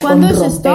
¿Cuándo 0.00 0.28
es 0.28 0.40
esto? 0.40 0.70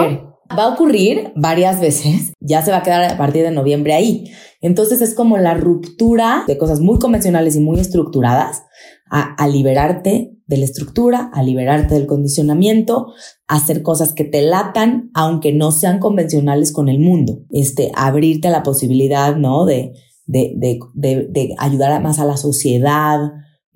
Va 0.56 0.64
a 0.64 0.68
ocurrir 0.68 1.32
varias 1.34 1.80
veces, 1.80 2.32
ya 2.40 2.62
se 2.62 2.70
va 2.70 2.78
a 2.78 2.82
quedar 2.84 3.02
a 3.02 3.18
partir 3.18 3.42
de 3.42 3.50
noviembre 3.50 3.94
ahí. 3.94 4.30
Entonces 4.60 5.00
es 5.00 5.14
como 5.14 5.38
la 5.38 5.54
ruptura 5.54 6.44
de 6.46 6.56
cosas 6.56 6.80
muy 6.80 6.98
convencionales 7.00 7.56
y 7.56 7.60
muy 7.60 7.80
estructuradas 7.80 8.62
a, 9.10 9.34
a 9.34 9.48
liberarte 9.48 10.36
de 10.46 10.56
la 10.56 10.64
estructura, 10.64 11.30
a 11.34 11.42
liberarte 11.42 11.94
del 11.94 12.06
condicionamiento, 12.06 13.08
a 13.48 13.56
hacer 13.56 13.82
cosas 13.82 14.12
que 14.12 14.22
te 14.22 14.42
latan, 14.42 15.10
aunque 15.14 15.52
no 15.52 15.72
sean 15.72 15.98
convencionales 15.98 16.72
con 16.72 16.88
el 16.88 17.00
mundo. 17.00 17.40
Este, 17.50 17.90
abrirte 17.96 18.46
a 18.46 18.52
la 18.52 18.62
posibilidad, 18.62 19.34
¿no? 19.34 19.64
De, 19.64 19.92
de, 20.26 20.52
de, 20.56 20.78
de, 20.94 21.26
de 21.28 21.54
ayudar 21.58 22.00
más 22.00 22.20
a 22.20 22.24
la 22.24 22.36
sociedad, 22.36 23.18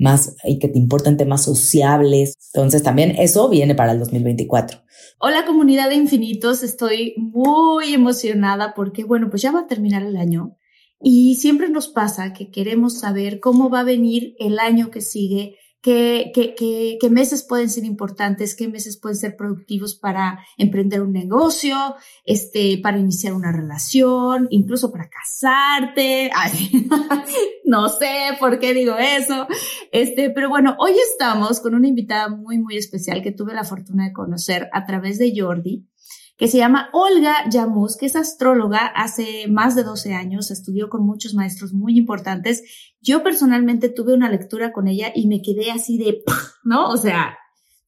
más 0.00 0.34
y 0.44 0.58
que 0.58 0.68
te 0.68 0.78
importen 0.78 1.16
temas 1.16 1.44
sociables. 1.44 2.36
Entonces 2.52 2.82
también 2.82 3.14
eso 3.16 3.48
viene 3.48 3.74
para 3.74 3.92
el 3.92 4.00
2024. 4.00 4.80
Hola 5.20 5.44
comunidad 5.46 5.90
de 5.90 5.96
infinitos, 5.96 6.62
estoy 6.62 7.14
muy 7.18 7.92
emocionada 7.92 8.74
porque 8.74 9.04
bueno, 9.04 9.30
pues 9.30 9.42
ya 9.42 9.52
va 9.52 9.60
a 9.60 9.66
terminar 9.66 10.02
el 10.02 10.16
año 10.16 10.56
y 11.00 11.36
siempre 11.36 11.68
nos 11.68 11.88
pasa 11.88 12.32
que 12.32 12.50
queremos 12.50 12.98
saber 12.98 13.40
cómo 13.40 13.70
va 13.70 13.80
a 13.80 13.84
venir 13.84 14.34
el 14.38 14.58
año 14.58 14.90
que 14.90 15.00
sigue, 15.00 15.56
qué, 15.82 16.30
qué, 16.34 16.54
qué, 16.54 16.98
qué, 17.00 17.10
meses 17.10 17.42
pueden 17.42 17.70
ser 17.70 17.84
importantes, 17.84 18.54
qué 18.54 18.68
meses 18.68 18.98
pueden 18.98 19.16
ser 19.16 19.36
productivos 19.36 19.94
para 19.94 20.44
emprender 20.58 21.02
un 21.02 21.12
negocio, 21.12 21.76
este, 22.24 22.78
para 22.82 22.98
iniciar 22.98 23.34
una 23.34 23.52
relación, 23.52 24.46
incluso 24.50 24.90
para 24.92 25.08
casarte. 25.08 26.30
No 27.64 27.88
sé 27.88 28.36
por 28.40 28.58
qué 28.58 28.74
digo 28.74 28.96
eso. 28.96 29.46
Este, 29.92 30.30
pero 30.30 30.48
bueno, 30.48 30.74
hoy 30.80 30.92
estamos 31.12 31.60
con 31.60 31.76
una 31.76 31.86
invitada 31.86 32.28
muy, 32.28 32.58
muy 32.58 32.76
especial 32.76 33.22
que 33.22 33.30
tuve 33.30 33.54
la 33.54 33.62
fortuna 33.62 34.06
de 34.06 34.12
conocer 34.12 34.68
a 34.72 34.84
través 34.86 35.18
de 35.18 35.32
Jordi 35.36 35.86
que 36.40 36.48
se 36.48 36.56
llama 36.56 36.88
Olga 36.94 37.34
Yamus, 37.50 37.98
que 37.98 38.06
es 38.06 38.16
astróloga, 38.16 38.86
hace 38.86 39.46
más 39.46 39.76
de 39.76 39.82
12 39.82 40.14
años, 40.14 40.50
estudió 40.50 40.88
con 40.88 41.04
muchos 41.04 41.34
maestros 41.34 41.74
muy 41.74 41.98
importantes. 41.98 42.62
Yo 43.02 43.22
personalmente 43.22 43.90
tuve 43.90 44.14
una 44.14 44.30
lectura 44.30 44.72
con 44.72 44.88
ella 44.88 45.12
y 45.14 45.26
me 45.26 45.42
quedé 45.42 45.70
así 45.70 45.98
de, 45.98 46.22
¿no? 46.64 46.88
O 46.88 46.96
sea, 46.96 47.36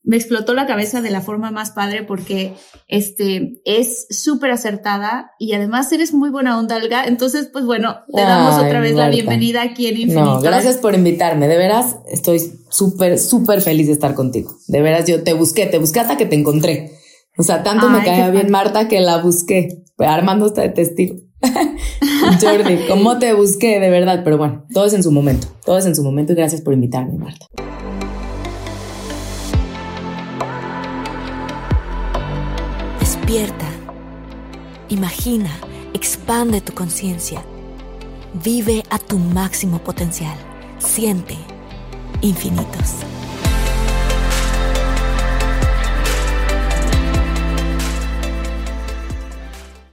me 0.02 0.16
explotó 0.16 0.52
la 0.52 0.66
cabeza 0.66 1.00
de 1.00 1.08
la 1.08 1.22
forma 1.22 1.50
más 1.50 1.70
padre 1.70 2.02
porque 2.02 2.52
este 2.88 3.62
es 3.64 4.06
súper 4.10 4.50
acertada 4.50 5.30
y 5.38 5.54
además 5.54 5.90
eres 5.90 6.12
muy 6.12 6.28
buena 6.28 6.58
onda, 6.58 6.76
Olga. 6.76 7.06
Entonces, 7.06 7.48
pues 7.50 7.64
bueno, 7.64 8.00
te 8.14 8.20
damos 8.20 8.62
otra 8.62 8.80
vez 8.80 8.94
la 8.94 9.08
bienvenida 9.08 9.62
aquí 9.62 9.86
en 9.86 9.96
Infinito. 9.96 10.24
No, 10.24 10.40
gracias 10.42 10.76
por 10.76 10.94
invitarme. 10.94 11.48
De 11.48 11.56
veras, 11.56 11.96
estoy 12.06 12.38
súper, 12.68 13.18
súper 13.18 13.62
feliz 13.62 13.86
de 13.86 13.94
estar 13.94 14.14
contigo. 14.14 14.58
De 14.66 14.82
veras, 14.82 15.06
yo 15.06 15.22
te 15.22 15.32
busqué, 15.32 15.64
te 15.64 15.78
busqué 15.78 16.00
hasta 16.00 16.18
que 16.18 16.26
te 16.26 16.34
encontré. 16.36 16.98
O 17.38 17.42
sea, 17.42 17.62
tanto 17.62 17.88
me 17.88 18.04
caía 18.04 18.30
bien 18.30 18.50
Marta 18.50 18.88
que 18.88 19.00
la 19.00 19.18
busqué. 19.18 19.84
Armando 19.98 20.46
está 20.46 20.62
de 20.62 20.68
testigo. 20.68 21.16
Jordi, 22.40 22.86
¿cómo 22.88 23.18
te 23.18 23.32
busqué 23.32 23.80
de 23.80 23.90
verdad? 23.90 24.22
Pero 24.22 24.38
bueno, 24.38 24.64
todo 24.72 24.86
es 24.86 24.92
en 24.92 25.02
su 25.02 25.10
momento. 25.10 25.48
Todo 25.64 25.78
es 25.78 25.86
en 25.86 25.96
su 25.96 26.02
momento 26.02 26.32
y 26.32 26.36
gracias 26.36 26.60
por 26.60 26.74
invitarme, 26.74 27.16
Marta. 27.18 27.46
Despierta. 33.00 33.66
Imagina, 34.88 35.50
expande 35.94 36.60
tu 36.60 36.74
conciencia. 36.74 37.42
Vive 38.44 38.82
a 38.90 38.98
tu 38.98 39.18
máximo 39.18 39.78
potencial. 39.78 40.36
Siente 40.78 41.36
infinitos. 42.20 42.96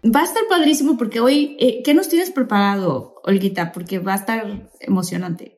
Va 0.05 0.21
a 0.21 0.25
estar 0.25 0.43
padrísimo 0.49 0.97
porque 0.97 1.19
hoy, 1.19 1.57
eh, 1.59 1.81
¿qué 1.83 1.93
nos 1.93 2.07
tienes 2.07 2.31
preparado, 2.31 3.15
Olguita? 3.23 3.71
Porque 3.71 3.99
va 3.99 4.13
a 4.13 4.17
estar 4.17 4.69
emocionante. 4.79 5.57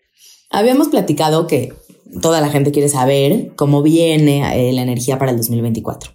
Habíamos 0.49 0.87
platicado 0.89 1.47
que 1.47 1.73
toda 2.21 2.41
la 2.41 2.49
gente 2.49 2.71
quiere 2.71 2.89
saber 2.89 3.53
cómo 3.55 3.83
viene 3.83 4.69
eh, 4.69 4.73
la 4.73 4.81
energía 4.81 5.19
para 5.19 5.31
el 5.31 5.37
2024. 5.37 6.11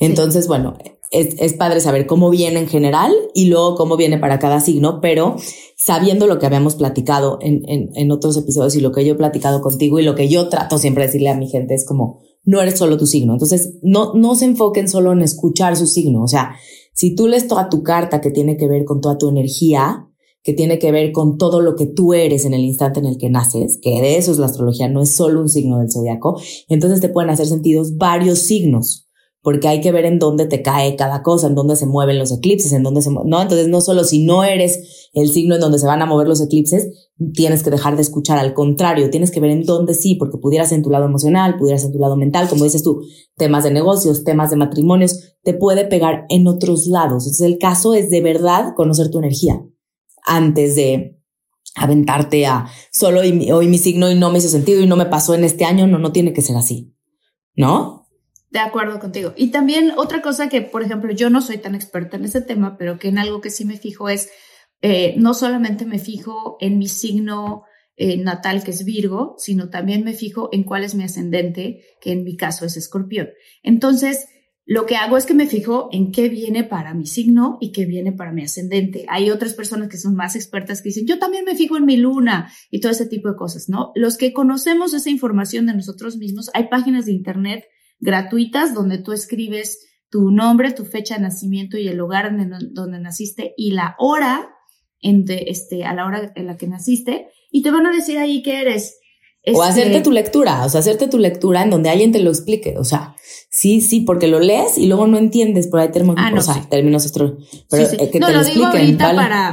Entonces, 0.00 0.44
sí. 0.44 0.48
bueno, 0.48 0.76
es, 1.10 1.36
es, 1.38 1.54
padre 1.54 1.80
saber 1.80 2.06
cómo 2.06 2.30
viene 2.30 2.60
en 2.60 2.68
general 2.68 3.12
y 3.34 3.46
luego 3.46 3.76
cómo 3.76 3.96
viene 3.96 4.18
para 4.18 4.38
cada 4.38 4.60
signo, 4.60 5.00
pero 5.00 5.36
sabiendo 5.76 6.26
lo 6.26 6.38
que 6.38 6.46
habíamos 6.46 6.74
platicado 6.74 7.38
en, 7.40 7.62
en, 7.68 7.90
en 7.94 8.10
otros 8.10 8.36
episodios 8.36 8.74
y 8.74 8.80
lo 8.80 8.92
que 8.92 9.04
yo 9.04 9.14
he 9.14 9.16
platicado 9.16 9.60
contigo 9.60 9.98
y 9.98 10.02
lo 10.02 10.14
que 10.14 10.28
yo 10.28 10.48
trato 10.48 10.78
siempre 10.78 11.02
de 11.02 11.08
decirle 11.08 11.30
a 11.30 11.36
mi 11.36 11.48
gente 11.48 11.74
es 11.74 11.84
como, 11.86 12.20
no 12.44 12.60
eres 12.60 12.78
solo 12.78 12.96
tu 12.96 13.06
signo. 13.06 13.32
Entonces, 13.32 13.74
no, 13.82 14.14
no 14.14 14.34
se 14.34 14.46
enfoquen 14.46 14.88
solo 14.88 15.12
en 15.12 15.22
escuchar 15.22 15.76
su 15.76 15.86
signo. 15.86 16.22
O 16.22 16.28
sea, 16.28 16.56
si 17.00 17.14
tú 17.14 17.28
lees 17.28 17.48
toda 17.48 17.70
tu 17.70 17.82
carta 17.82 18.20
que 18.20 18.30
tiene 18.30 18.58
que 18.58 18.68
ver 18.68 18.84
con 18.84 19.00
toda 19.00 19.16
tu 19.16 19.30
energía, 19.30 20.06
que 20.42 20.52
tiene 20.52 20.78
que 20.78 20.92
ver 20.92 21.12
con 21.12 21.38
todo 21.38 21.62
lo 21.62 21.74
que 21.74 21.86
tú 21.86 22.12
eres 22.12 22.44
en 22.44 22.52
el 22.52 22.60
instante 22.60 23.00
en 23.00 23.06
el 23.06 23.16
que 23.16 23.30
naces, 23.30 23.78
que 23.80 24.02
de 24.02 24.18
eso 24.18 24.30
es 24.30 24.38
la 24.38 24.44
astrología, 24.44 24.86
no 24.86 25.00
es 25.00 25.08
solo 25.08 25.40
un 25.40 25.48
signo 25.48 25.78
del 25.78 25.90
zodiaco, 25.90 26.38
entonces 26.68 27.00
te 27.00 27.08
pueden 27.08 27.30
hacer 27.30 27.46
sentidos 27.46 27.96
varios 27.96 28.40
signos, 28.40 29.08
porque 29.42 29.68
hay 29.68 29.80
que 29.80 29.92
ver 29.92 30.04
en 30.04 30.18
dónde 30.18 30.46
te 30.46 30.62
cae 30.62 30.96
cada 30.96 31.22
cosa, 31.22 31.46
en 31.46 31.54
dónde 31.54 31.76
se 31.76 31.86
mueven 31.86 32.18
los 32.18 32.30
eclipses, 32.30 32.72
en 32.72 32.82
dónde 32.82 33.02
se 33.02 33.10
no, 33.10 33.42
entonces 33.42 33.68
no 33.68 33.80
solo 33.80 34.04
si 34.04 34.24
no 34.24 34.44
eres 34.44 35.08
el 35.12 35.28
signo 35.28 35.54
en 35.54 35.60
donde 35.60 35.78
se 35.78 35.86
van 35.86 36.02
a 36.02 36.06
mover 36.06 36.28
los 36.28 36.40
eclipses, 36.40 37.10
tienes 37.34 37.62
que 37.62 37.70
dejar 37.70 37.96
de 37.96 38.02
escuchar, 38.02 38.38
al 38.38 38.54
contrario, 38.54 39.10
tienes 39.10 39.30
que 39.30 39.40
ver 39.40 39.50
en 39.50 39.64
dónde 39.64 39.94
sí, 39.94 40.14
porque 40.14 40.38
pudieras 40.38 40.72
en 40.72 40.82
tu 40.82 40.90
lado 40.90 41.06
emocional, 41.06 41.56
pudieras 41.58 41.84
en 41.84 41.92
tu 41.92 41.98
lado 41.98 42.16
mental, 42.16 42.48
como 42.48 42.64
dices 42.64 42.82
tú, 42.82 43.02
temas 43.36 43.64
de 43.64 43.70
negocios, 43.70 44.24
temas 44.24 44.50
de 44.50 44.56
matrimonios, 44.56 45.36
te 45.42 45.54
puede 45.54 45.84
pegar 45.86 46.26
en 46.28 46.46
otros 46.46 46.86
lados. 46.86 47.24
Entonces 47.24 47.46
el 47.46 47.58
caso 47.58 47.94
es 47.94 48.10
de 48.10 48.20
verdad 48.20 48.74
conocer 48.76 49.10
tu 49.10 49.18
energía 49.18 49.64
antes 50.24 50.76
de 50.76 51.20
aventarte 51.74 52.46
a 52.46 52.66
solo 52.92 53.20
hoy, 53.20 53.68
mi 53.68 53.78
signo 53.78 54.10
y 54.10 54.14
no 54.14 54.30
me 54.30 54.38
hizo 54.38 54.48
sentido 54.48 54.80
y 54.80 54.86
no 54.86 54.96
me 54.96 55.06
pasó 55.06 55.34
en 55.34 55.44
este 55.44 55.64
año, 55.64 55.86
no, 55.86 55.98
no 55.98 56.12
tiene 56.12 56.32
que 56.32 56.42
ser 56.42 56.56
así, 56.56 56.94
¿no? 57.54 57.99
De 58.50 58.58
acuerdo 58.58 58.98
contigo. 58.98 59.32
Y 59.36 59.50
también 59.50 59.92
otra 59.96 60.22
cosa 60.22 60.48
que, 60.48 60.60
por 60.60 60.82
ejemplo, 60.82 61.12
yo 61.12 61.30
no 61.30 61.40
soy 61.40 61.58
tan 61.58 61.74
experta 61.76 62.16
en 62.16 62.24
ese 62.24 62.40
tema, 62.40 62.76
pero 62.76 62.98
que 62.98 63.08
en 63.08 63.18
algo 63.18 63.40
que 63.40 63.50
sí 63.50 63.64
me 63.64 63.76
fijo 63.76 64.08
es, 64.08 64.28
eh, 64.82 65.14
no 65.16 65.34
solamente 65.34 65.86
me 65.86 66.00
fijo 66.00 66.56
en 66.60 66.78
mi 66.78 66.88
signo 66.88 67.62
eh, 67.96 68.16
natal, 68.16 68.64
que 68.64 68.72
es 68.72 68.84
Virgo, 68.84 69.34
sino 69.38 69.68
también 69.68 70.02
me 70.04 70.14
fijo 70.14 70.48
en 70.52 70.64
cuál 70.64 70.82
es 70.82 70.94
mi 70.94 71.04
ascendente, 71.04 71.82
que 72.00 72.12
en 72.12 72.24
mi 72.24 72.36
caso 72.36 72.64
es 72.64 72.76
Escorpión. 72.76 73.28
Entonces, 73.62 74.26
lo 74.64 74.86
que 74.86 74.96
hago 74.96 75.16
es 75.16 75.26
que 75.26 75.34
me 75.34 75.46
fijo 75.46 75.88
en 75.92 76.10
qué 76.10 76.28
viene 76.28 76.64
para 76.64 76.94
mi 76.94 77.06
signo 77.06 77.58
y 77.60 77.72
qué 77.72 77.86
viene 77.86 78.12
para 78.12 78.32
mi 78.32 78.42
ascendente. 78.42 79.04
Hay 79.08 79.30
otras 79.30 79.54
personas 79.54 79.88
que 79.88 79.96
son 79.96 80.14
más 80.14 80.34
expertas 80.34 80.80
que 80.80 80.90
dicen, 80.90 81.06
yo 81.06 81.18
también 81.18 81.44
me 81.44 81.56
fijo 81.56 81.76
en 81.76 81.84
mi 81.84 81.96
luna 81.96 82.50
y 82.70 82.80
todo 82.80 82.90
ese 82.90 83.06
tipo 83.06 83.28
de 83.28 83.36
cosas, 83.36 83.68
¿no? 83.68 83.92
Los 83.94 84.16
que 84.16 84.32
conocemos 84.32 84.94
esa 84.94 85.10
información 85.10 85.66
de 85.66 85.74
nosotros 85.74 86.16
mismos, 86.16 86.50
hay 86.54 86.68
páginas 86.68 87.06
de 87.06 87.12
internet 87.12 87.64
gratuitas 88.00 88.74
donde 88.74 88.98
tú 88.98 89.12
escribes 89.12 89.86
tu 90.10 90.30
nombre, 90.30 90.72
tu 90.72 90.84
fecha 90.84 91.14
de 91.14 91.22
nacimiento 91.22 91.78
y 91.78 91.88
el 91.88 91.96
lugar 91.96 92.26
en 92.26 92.50
donde 92.72 92.98
naciste 92.98 93.54
y 93.56 93.70
la 93.70 93.94
hora 93.98 94.50
en 95.00 95.24
de, 95.24 95.44
este, 95.48 95.84
a 95.84 95.94
la 95.94 96.06
hora 96.06 96.32
en 96.34 96.46
la 96.46 96.56
que 96.56 96.66
naciste 96.66 97.28
y 97.50 97.62
te 97.62 97.70
van 97.70 97.86
a 97.86 97.92
decir 97.92 98.18
ahí 98.18 98.42
que 98.42 98.60
eres. 98.60 98.96
O 99.54 99.62
hacerte 99.62 100.02
tu 100.02 100.10
lectura, 100.10 100.66
o 100.66 100.68
sea, 100.68 100.80
hacerte 100.80 101.08
tu 101.08 101.18
lectura 101.18 101.62
en 101.62 101.70
donde 101.70 101.88
alguien 101.88 102.12
te 102.12 102.20
lo 102.20 102.28
explique. 102.28 102.76
O 102.76 102.84
sea, 102.84 103.16
sí, 103.48 103.80
sí, 103.80 104.00
porque 104.00 104.26
lo 104.26 104.38
lees 104.38 104.76
y 104.76 104.86
luego 104.86 105.06
no 105.06 105.16
entiendes 105.16 105.68
por 105.68 105.80
ahí 105.80 105.90
términos, 105.90 106.16
ah, 106.18 106.30
no, 106.30 106.38
o 106.38 106.42
sea, 106.42 106.68
términos 106.68 107.06
astro, 107.06 107.38
pero 107.70 107.88
que 108.10 108.18
no, 108.18 108.26
te 108.26 108.32
lo, 108.34 108.44
digo 108.44 108.66
ahorita 108.66 109.14
para 109.14 109.52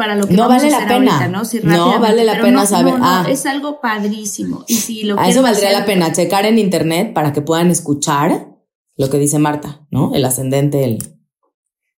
para 0.00 0.14
lo 0.14 0.26
que 0.26 0.32
no 0.32 0.48
vale 0.48 0.70
la 0.70 0.88
pena. 0.88 1.28
¿no? 1.28 1.42
no 1.62 2.00
vale 2.00 2.24
la 2.24 2.40
pena 2.40 2.64
saber. 2.64 2.94
ah, 3.02 3.26
es 3.28 3.44
algo 3.44 3.82
padrísimo. 3.82 4.64
Y 4.66 4.76
si 4.76 5.02
lo 5.02 5.20
a 5.20 5.28
eso 5.28 5.42
valdría 5.42 5.72
la 5.72 5.84
pena 5.84 6.10
checar 6.10 6.46
en 6.46 6.58
internet 6.58 7.12
para 7.12 7.34
que 7.34 7.42
puedan 7.42 7.70
escuchar 7.70 8.56
lo 8.96 9.10
que 9.10 9.18
dice 9.18 9.38
Marta, 9.38 9.86
¿no? 9.90 10.14
El 10.14 10.24
ascendente, 10.24 10.84
el, 10.84 11.04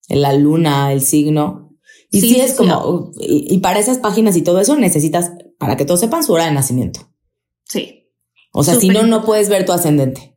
la 0.08 0.34
luna, 0.34 0.92
el 0.92 1.02
signo. 1.02 1.78
Y 2.10 2.22
sí, 2.22 2.42
es 2.42 2.56
como, 2.56 3.12
y, 3.20 3.60
para 3.60 3.80
esas 3.80 4.00
páginas 4.00 4.36
y 4.36 4.42
todo 4.42 4.60
eso 4.60 4.76
necesitas, 4.76 5.34
para 5.60 5.78
que 5.78 5.86
todos 5.86 6.00
sepan 6.00 6.24
su 6.24 6.34
hora 6.34 6.46
de 6.46 6.54
nacimiento. 6.54 7.02
Sí. 7.66 8.10
O 8.52 8.64
sea, 8.64 8.80
si 8.80 8.90
no, 8.90 9.04
no 9.04 9.24
puedes 9.24 9.48
ver 9.48 9.64
tu 9.64 9.74
ascendente. 9.74 10.36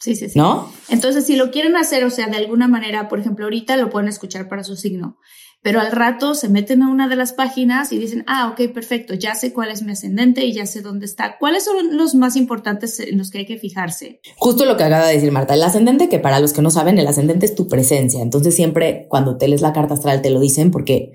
Sí, 0.00 0.16
sí, 0.16 0.28
sí. 0.28 0.36
¿No? 0.36 0.72
Entonces, 0.88 1.24
si 1.24 1.36
lo 1.36 1.52
quieren 1.52 1.76
hacer, 1.76 2.02
o 2.02 2.10
sea, 2.10 2.26
de 2.26 2.36
alguna 2.36 2.66
manera, 2.66 3.08
por 3.08 3.20
ejemplo, 3.20 3.44
ahorita 3.44 3.76
lo 3.76 3.90
pueden 3.90 4.08
escuchar 4.08 4.48
para 4.48 4.64
su 4.64 4.74
signo 4.74 5.18
pero 5.62 5.80
al 5.80 5.92
rato 5.92 6.34
se 6.34 6.48
meten 6.48 6.82
a 6.82 6.90
una 6.90 7.08
de 7.08 7.14
las 7.14 7.32
páginas 7.32 7.92
y 7.92 7.98
dicen, 7.98 8.24
ah, 8.26 8.50
ok, 8.52 8.72
perfecto, 8.72 9.14
ya 9.14 9.36
sé 9.36 9.52
cuál 9.52 9.70
es 9.70 9.82
mi 9.82 9.92
ascendente 9.92 10.44
y 10.44 10.52
ya 10.52 10.66
sé 10.66 10.82
dónde 10.82 11.06
está. 11.06 11.38
¿Cuáles 11.38 11.64
son 11.64 11.96
los 11.96 12.16
más 12.16 12.36
importantes 12.36 12.98
en 12.98 13.16
los 13.16 13.30
que 13.30 13.38
hay 13.38 13.46
que 13.46 13.58
fijarse? 13.58 14.20
Justo 14.36 14.64
lo 14.64 14.76
que 14.76 14.82
acaba 14.82 15.06
de 15.06 15.14
decir 15.14 15.30
Marta, 15.30 15.54
el 15.54 15.62
ascendente, 15.62 16.08
que 16.08 16.18
para 16.18 16.40
los 16.40 16.52
que 16.52 16.62
no 16.62 16.70
saben, 16.70 16.98
el 16.98 17.06
ascendente 17.06 17.46
es 17.46 17.54
tu 17.54 17.68
presencia. 17.68 18.20
Entonces 18.22 18.54
siempre 18.54 19.06
cuando 19.08 19.38
te 19.38 19.46
lees 19.46 19.62
la 19.62 19.72
carta 19.72 19.94
astral 19.94 20.20
te 20.20 20.30
lo 20.30 20.40
dicen 20.40 20.72
porque, 20.72 21.12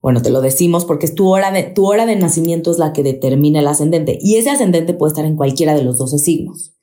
bueno, 0.00 0.22
te 0.22 0.30
lo 0.30 0.40
decimos 0.40 0.84
porque 0.84 1.06
es 1.06 1.16
tu 1.16 1.28
hora 1.28 1.50
de, 1.50 1.64
tu 1.64 1.86
hora 1.86 2.06
de 2.06 2.14
nacimiento 2.14 2.70
es 2.70 2.78
la 2.78 2.92
que 2.92 3.02
determina 3.02 3.58
el 3.58 3.66
ascendente 3.66 4.16
y 4.20 4.36
ese 4.36 4.50
ascendente 4.50 4.94
puede 4.94 5.10
estar 5.10 5.24
en 5.24 5.36
cualquiera 5.36 5.74
de 5.74 5.82
los 5.82 5.98
12 5.98 6.18
signos. 6.18 6.77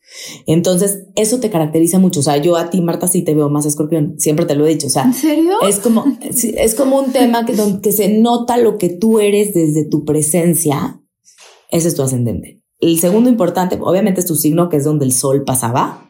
Entonces, 0.46 1.06
eso 1.16 1.40
te 1.40 1.50
caracteriza 1.50 2.00
mucho. 2.00 2.20
O 2.20 2.24
sea, 2.24 2.38
yo 2.38 2.56
a 2.58 2.70
ti, 2.70 2.82
Marta, 2.82 3.08
sí 3.08 3.24
te 3.24 3.34
veo 3.34 3.50
más 3.50 3.66
escorpión. 3.66 4.16
Siempre 4.18 4.46
te 4.46 4.56
lo 4.56 4.66
he 4.66 4.70
dicho. 4.70 4.88
O 4.88 4.90
sea, 4.90 5.04
¿en 5.04 5.14
serio? 5.14 5.54
Es 5.68 5.80
como, 5.80 6.06
es 6.22 6.76
como 6.76 7.00
un 7.00 7.12
tema 7.12 7.46
que, 7.46 7.56
que 7.82 7.92
se 7.92 8.10
nota 8.10 8.58
lo 8.58 8.78
que 8.78 8.90
tú 8.90 9.20
eres 9.20 9.54
desde 9.54 9.86
tu 9.86 10.06
presencia. 10.06 11.02
Ese 11.72 11.88
es 11.88 11.96
tu 11.96 12.04
ascendente. 12.04 12.62
El 12.80 13.00
segundo 13.00 13.30
importante, 13.30 13.78
obviamente, 13.82 14.20
es 14.20 14.26
tu 14.26 14.36
signo, 14.36 14.70
que 14.70 14.78
es 14.78 14.84
donde 14.84 15.06
el 15.06 15.14
sol 15.14 15.44
pasaba. 15.46 16.05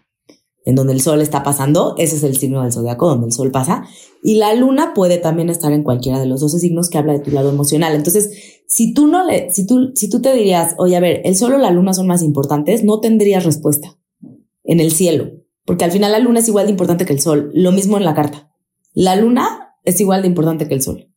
En 0.65 0.75
donde 0.75 0.93
el 0.93 1.01
sol 1.01 1.21
está 1.21 1.43
pasando, 1.43 1.95
ese 1.97 2.15
es 2.15 2.23
el 2.23 2.35
signo 2.35 2.63
del 2.63 2.73
zodiaco, 2.73 3.07
donde 3.07 3.27
el 3.27 3.31
sol 3.31 3.51
pasa. 3.51 3.85
Y 4.23 4.35
la 4.35 4.53
luna 4.55 4.93
puede 4.95 5.19
también 5.19 5.49
estar 5.49 5.71
en 5.71 5.83
cualquiera 5.83 6.19
de 6.19 6.25
los 6.25 6.41
12 6.41 6.59
signos 6.59 6.89
que 6.89 6.97
habla 6.97 7.13
de 7.13 7.19
tu 7.19 7.31
lado 7.31 7.49
emocional. 7.49 7.93
Entonces, 7.93 8.61
si 8.67 8.93
tú 8.93 9.07
no 9.07 9.25
le, 9.25 9.51
si 9.53 9.67
tú, 9.67 9.91
si 9.95 10.09
tú 10.09 10.21
te 10.21 10.33
dirías, 10.33 10.73
oye, 10.79 10.95
a 10.95 10.99
ver, 10.99 11.21
el 11.23 11.35
sol 11.35 11.53
o 11.53 11.57
la 11.59 11.69
luna 11.69 11.93
son 11.93 12.07
más 12.07 12.23
importantes, 12.23 12.83
no 12.83 12.99
tendrías 12.99 13.45
respuesta 13.45 13.97
en 14.63 14.79
el 14.79 14.91
cielo, 14.91 15.31
porque 15.65 15.85
al 15.85 15.91
final 15.91 16.11
la 16.11 16.19
luna 16.19 16.39
es 16.39 16.47
igual 16.47 16.65
de 16.65 16.71
importante 16.71 17.05
que 17.05 17.13
el 17.13 17.21
sol. 17.21 17.51
Lo 17.53 17.71
mismo 17.71 17.97
en 17.97 18.05
la 18.05 18.15
carta. 18.15 18.51
La 18.93 19.15
luna 19.15 19.75
es 19.83 20.01
igual 20.01 20.23
de 20.23 20.27
importante 20.27 20.67
que 20.67 20.73
el 20.73 20.81
sol. 20.81 21.11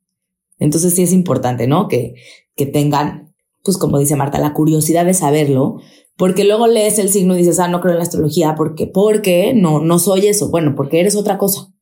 Entonces 0.58 0.94
sí 0.94 1.02
es 1.02 1.12
importante, 1.12 1.66
¿no? 1.66 1.88
Que, 1.88 2.14
que 2.56 2.66
tengan, 2.66 3.34
pues 3.64 3.78
como 3.78 3.98
dice 3.98 4.16
Marta, 4.16 4.38
la 4.38 4.52
curiosidad 4.52 5.06
de 5.06 5.14
saberlo, 5.14 5.78
porque 6.18 6.44
luego 6.44 6.66
lees 6.66 6.98
el 6.98 7.10
signo 7.10 7.34
y 7.34 7.38
dices, 7.38 7.60
ah, 7.60 7.68
no 7.68 7.80
creo 7.80 7.92
en 7.92 7.98
la 7.98 8.02
astrología, 8.02 8.56
porque, 8.56 8.88
porque 8.88 9.54
no, 9.54 9.80
no 9.80 10.00
soy 10.00 10.26
eso. 10.26 10.50
Bueno, 10.50 10.74
porque 10.74 10.98
eres 10.98 11.14
otra 11.14 11.38
cosa. 11.38 11.72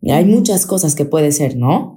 Y 0.00 0.10
hay 0.12 0.24
muchas 0.24 0.66
cosas 0.66 0.94
que 0.94 1.04
puede 1.04 1.30
ser, 1.30 1.56
¿no? 1.56 1.96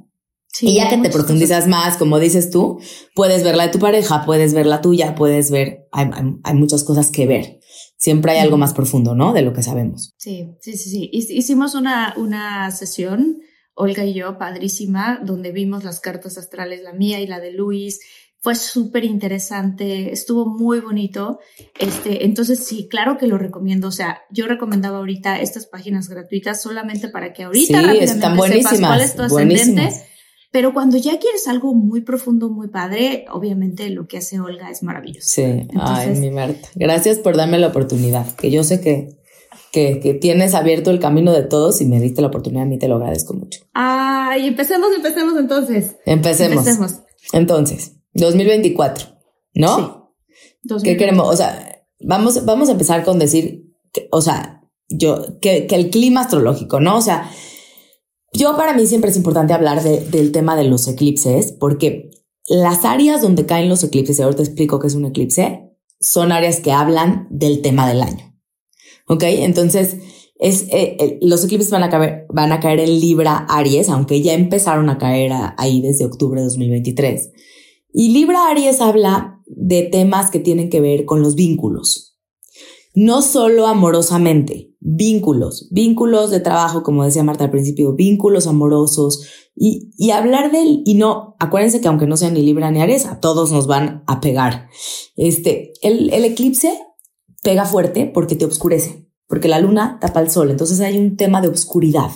y 0.62 0.76
ya 0.76 0.90
que 0.90 0.98
te 0.98 1.10
profundizas 1.10 1.68
más, 1.68 1.96
como 1.96 2.20
dices 2.20 2.50
tú, 2.50 2.80
puedes 3.16 3.44
ver 3.44 3.56
la 3.56 3.68
de 3.68 3.72
tu 3.72 3.80
pareja, 3.80 4.26
puedes 4.26 4.54
ver 4.54 4.66
la 4.66 4.82
tuya, 4.82 5.16
puedes 5.16 5.52
ver, 5.52 5.88
hay, 5.92 6.10
hay, 6.44 6.56
muchas 6.56 6.84
cosas 6.84 7.12
que 7.12 7.28
ver. 7.28 7.60
Siempre 7.98 8.32
hay 8.32 8.40
algo 8.40 8.58
más 8.58 8.74
profundo, 8.74 9.16
¿no? 9.16 9.32
De 9.32 9.44
lo 9.44 9.54
que 9.54 9.64
sabemos. 9.64 10.14
Sí, 10.18 10.50
sí, 10.60 10.76
sí, 10.76 10.90
sí. 10.90 11.10
Hicimos 11.14 11.76
una, 11.76 12.14
una 12.18 12.72
sesión, 12.72 13.40
Olga 13.76 14.04
y 14.04 14.14
yo, 14.14 14.38
padrísima, 14.38 15.22
donde 15.24 15.52
vimos 15.52 15.84
las 15.84 16.00
cartas 16.02 16.38
astrales, 16.38 16.82
la 16.82 16.94
mía 16.94 17.22
y 17.22 17.28
la 17.28 17.40
de 17.40 17.52
Luis. 17.52 18.00
Fue 18.42 18.56
súper 18.56 19.04
interesante, 19.04 20.14
estuvo 20.14 20.46
muy 20.46 20.80
bonito. 20.80 21.40
Este, 21.78 22.26
entonces 22.26 22.66
sí, 22.66 22.88
claro 22.90 23.18
que 23.18 23.28
lo 23.28 23.38
recomiendo. 23.38 23.90
O 23.90 23.92
sea, 23.92 24.22
yo 24.32 24.48
recomendaba 24.48 25.00
ahorita 25.00 25.42
estas 25.42 25.66
páginas 25.66 26.08
gratuitas 26.08 26.62
solamente 26.62 27.10
para 27.10 27.34
que 27.34 27.44
ahorita 27.44 27.92
sí, 27.92 27.98
están 28.00 28.38
buenísimas, 28.38 28.80
cuál 28.80 29.02
es 29.02 29.16
tu 29.16 29.24
ascendente 29.24 29.90
pero 30.52 30.74
cuando 30.74 30.98
ya 30.98 31.20
quieres 31.20 31.48
algo 31.48 31.74
muy 31.76 32.02
profundo, 32.02 32.50
muy 32.50 32.70
padre, 32.70 33.26
obviamente 33.32 33.90
lo 33.90 34.08
que 34.08 34.18
hace 34.18 34.40
Olga 34.40 34.72
es 34.72 34.82
maravilloso. 34.82 35.30
Sí, 35.30 35.68
ay, 35.80 36.16
mi 36.16 36.32
Marta. 36.32 36.70
Gracias 36.76 37.20
por 37.20 37.38
darme 37.38 37.60
la 37.60 37.68
oportunidad, 37.68 38.36
que 38.36 38.50
yo 38.50 38.64
sé 38.64 38.82
que, 38.82 39.20
que, 39.72 40.00
que, 40.00 40.16
tienes 40.16 40.56
abierto 40.56 40.90
el 40.90 41.00
camino 41.00 41.34
de 41.34 41.44
todos 41.44 41.82
y 41.82 41.86
me 41.86 42.00
diste 42.00 42.22
la 42.22 42.30
oportunidad, 42.30 42.64
a 42.64 42.68
mí 42.68 42.80
te 42.80 42.88
lo 42.88 42.96
agradezco 42.96 43.36
mucho. 43.36 43.62
Ay, 43.74 44.48
empecemos, 44.48 44.90
empecemos 44.96 45.38
entonces. 45.38 45.98
Empecemos. 46.08 46.58
Empecemos. 46.68 46.96
Entonces, 47.32 47.99
2024, 48.20 49.08
¿no? 49.56 50.16
Sí. 50.64 50.76
¿Qué 50.84 50.98
queremos? 50.98 51.28
O 51.28 51.36
sea, 51.36 51.86
vamos, 52.00 52.46
vamos 52.46 52.70
a 52.70 52.74
empezar 52.74 53.04
con 53.04 53.20
decir, 53.20 53.74
que, 53.92 54.08
o 54.12 54.22
sea, 54.22 54.64
yo, 54.90 55.40
que, 55.40 55.68
que 55.68 55.76
el 55.76 55.90
clima 55.90 56.22
astrológico, 56.22 56.80
¿no? 56.80 56.98
O 56.98 57.02
sea, 57.02 57.30
yo 58.34 58.56
para 58.56 58.74
mí 58.74 58.86
siempre 58.86 59.10
es 59.10 59.18
importante 59.18 59.54
hablar 59.54 59.82
del 59.82 60.32
tema 60.32 60.56
de 60.56 60.66
los 60.66 60.88
eclipses 60.88 61.52
porque 61.52 62.12
las 62.48 62.86
áreas 62.86 63.22
donde 63.22 63.46
caen 63.46 63.70
los 63.70 63.84
eclipses, 63.84 64.20
y 64.20 64.22
ahora 64.22 64.38
te 64.38 64.44
explico 64.44 64.80
qué 64.80 64.88
es 64.88 64.96
un 64.96 65.06
eclipse, 65.06 65.70
son 66.00 66.32
áreas 66.32 66.60
que 66.60 66.72
hablan 66.72 67.28
del 67.30 67.62
tema 67.62 67.88
del 67.88 68.02
año. 68.02 68.36
¿Ok? 69.08 69.24
Entonces, 69.24 69.98
es, 70.36 70.64
eh, 70.70 70.98
eh, 71.00 71.20
los 71.22 71.44
eclipses 71.44 71.70
van 71.70 71.84
a, 71.84 71.90
caer, 71.90 72.26
van 72.30 72.52
a 72.52 72.60
caer 72.60 72.80
en 72.80 73.00
Libra 73.00 73.46
Aries, 73.50 73.90
aunque 73.90 74.22
ya 74.22 74.34
empezaron 74.34 74.90
a 74.90 74.98
caer 74.98 75.32
ahí 75.58 75.82
desde 75.82 76.06
octubre 76.06 76.40
de 76.40 76.46
2023. 76.46 77.32
Y 77.92 78.10
Libra 78.10 78.50
Aries 78.50 78.82
habla 78.82 79.42
de 79.48 79.84
temas 79.84 80.30
que 80.32 80.40
tienen 80.40 80.70
que 80.70 80.82
ver 80.82 81.06
con 81.06 81.22
los 81.22 81.36
vínculos. 81.36 82.18
No 82.94 83.22
solo 83.22 83.68
amorosamente, 83.68 84.76
vínculos, 84.80 85.68
vínculos 85.72 86.32
de 86.32 86.40
trabajo, 86.40 86.84
como 86.84 87.04
decía 87.04 87.24
Marta 87.24 87.46
al 87.46 87.52
principio, 87.52 87.94
vínculos 87.94 88.48
amorosos 88.48 89.28
y, 89.56 89.92
y 89.98 90.12
hablar 90.12 90.52
del, 90.52 90.82
y 90.86 90.96
no, 90.96 91.36
acuérdense 91.40 91.82
que 91.82 91.88
aunque 91.88 92.08
no 92.08 92.18
sea 92.18 92.32
ni 92.32 92.42
Libra 92.42 92.72
ni 92.72 92.82
Aries, 92.82 93.06
a 93.06 93.20
todos 93.20 93.52
nos 93.52 93.68
van 93.68 94.04
a 94.08 94.22
pegar. 94.22 94.70
Este, 95.16 95.74
el, 95.82 96.12
el 96.14 96.26
eclipse 96.26 96.78
pega 97.44 97.66
fuerte 97.66 98.06
porque 98.06 98.36
te 98.36 98.46
oscurece, 98.46 99.08
porque 99.28 99.48
la 99.48 99.60
luna 99.60 99.98
tapa 100.02 100.22
el 100.22 100.30
sol, 100.32 100.50
entonces 100.50 100.80
hay 100.80 100.98
un 100.98 101.18
tema 101.18 101.42
de 101.42 101.50
oscuridad. 101.50 102.10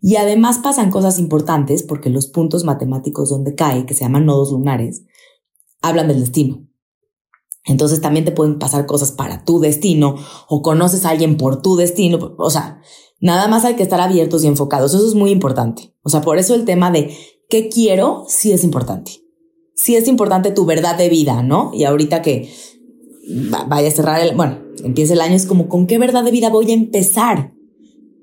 Y 0.00 0.16
además 0.16 0.58
pasan 0.58 0.90
cosas 0.90 1.18
importantes 1.18 1.82
porque 1.82 2.10
los 2.10 2.26
puntos 2.26 2.64
matemáticos 2.64 3.28
donde 3.28 3.54
cae, 3.54 3.86
que 3.86 3.94
se 3.94 4.00
llaman 4.00 4.26
nodos 4.26 4.50
lunares, 4.50 5.04
hablan 5.82 6.08
del 6.08 6.20
destino. 6.20 6.66
Entonces 7.64 8.00
también 8.00 8.24
te 8.24 8.32
pueden 8.32 8.58
pasar 8.58 8.86
cosas 8.86 9.12
para 9.12 9.44
tu 9.44 9.60
destino 9.60 10.16
o 10.48 10.62
conoces 10.62 11.04
a 11.04 11.10
alguien 11.10 11.36
por 11.36 11.60
tu 11.60 11.76
destino. 11.76 12.34
O 12.38 12.50
sea, 12.50 12.80
nada 13.20 13.48
más 13.48 13.64
hay 13.64 13.74
que 13.74 13.82
estar 13.82 14.00
abiertos 14.00 14.42
y 14.44 14.46
enfocados. 14.46 14.94
Eso 14.94 15.06
es 15.06 15.14
muy 15.14 15.30
importante. 15.30 15.94
O 16.02 16.08
sea, 16.08 16.22
por 16.22 16.38
eso 16.38 16.54
el 16.54 16.64
tema 16.64 16.90
de 16.90 17.14
qué 17.50 17.68
quiero 17.68 18.24
sí 18.28 18.52
es 18.52 18.64
importante. 18.64 19.22
Sí 19.74 19.96
es 19.96 20.08
importante 20.08 20.50
tu 20.50 20.64
verdad 20.64 20.96
de 20.96 21.08
vida, 21.08 21.42
¿no? 21.42 21.70
Y 21.74 21.84
ahorita 21.84 22.22
que 22.22 22.50
vaya 23.66 23.88
a 23.88 23.92
cerrar 23.92 24.20
el, 24.20 24.34
bueno, 24.34 24.58
empieza 24.82 25.12
el 25.12 25.20
año, 25.20 25.34
es 25.34 25.46
como 25.46 25.68
con 25.68 25.86
qué 25.86 25.98
verdad 25.98 26.24
de 26.24 26.30
vida 26.30 26.48
voy 26.48 26.70
a 26.70 26.74
empezar. 26.74 27.54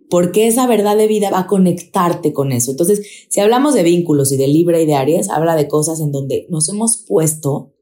Porque 0.09 0.47
esa 0.47 0.67
verdad 0.67 0.95
de 0.97 1.07
vida 1.07 1.29
va 1.29 1.39
a 1.41 1.47
conectarte 1.47 2.31
con 2.33 2.51
eso. 2.51 2.71
Entonces, 2.71 3.01
si 3.29 3.39
hablamos 3.39 3.73
de 3.73 3.83
vínculos 3.83 4.31
y 4.31 4.37
de 4.37 4.47
Libra 4.47 4.79
y 4.79 4.85
de 4.85 4.95
Aries, 4.95 5.29
habla 5.29 5.55
de 5.55 5.67
cosas 5.67 5.99
en 5.99 6.11
donde 6.11 6.47
nos 6.49 6.69
hemos 6.69 6.97
puesto 6.97 7.73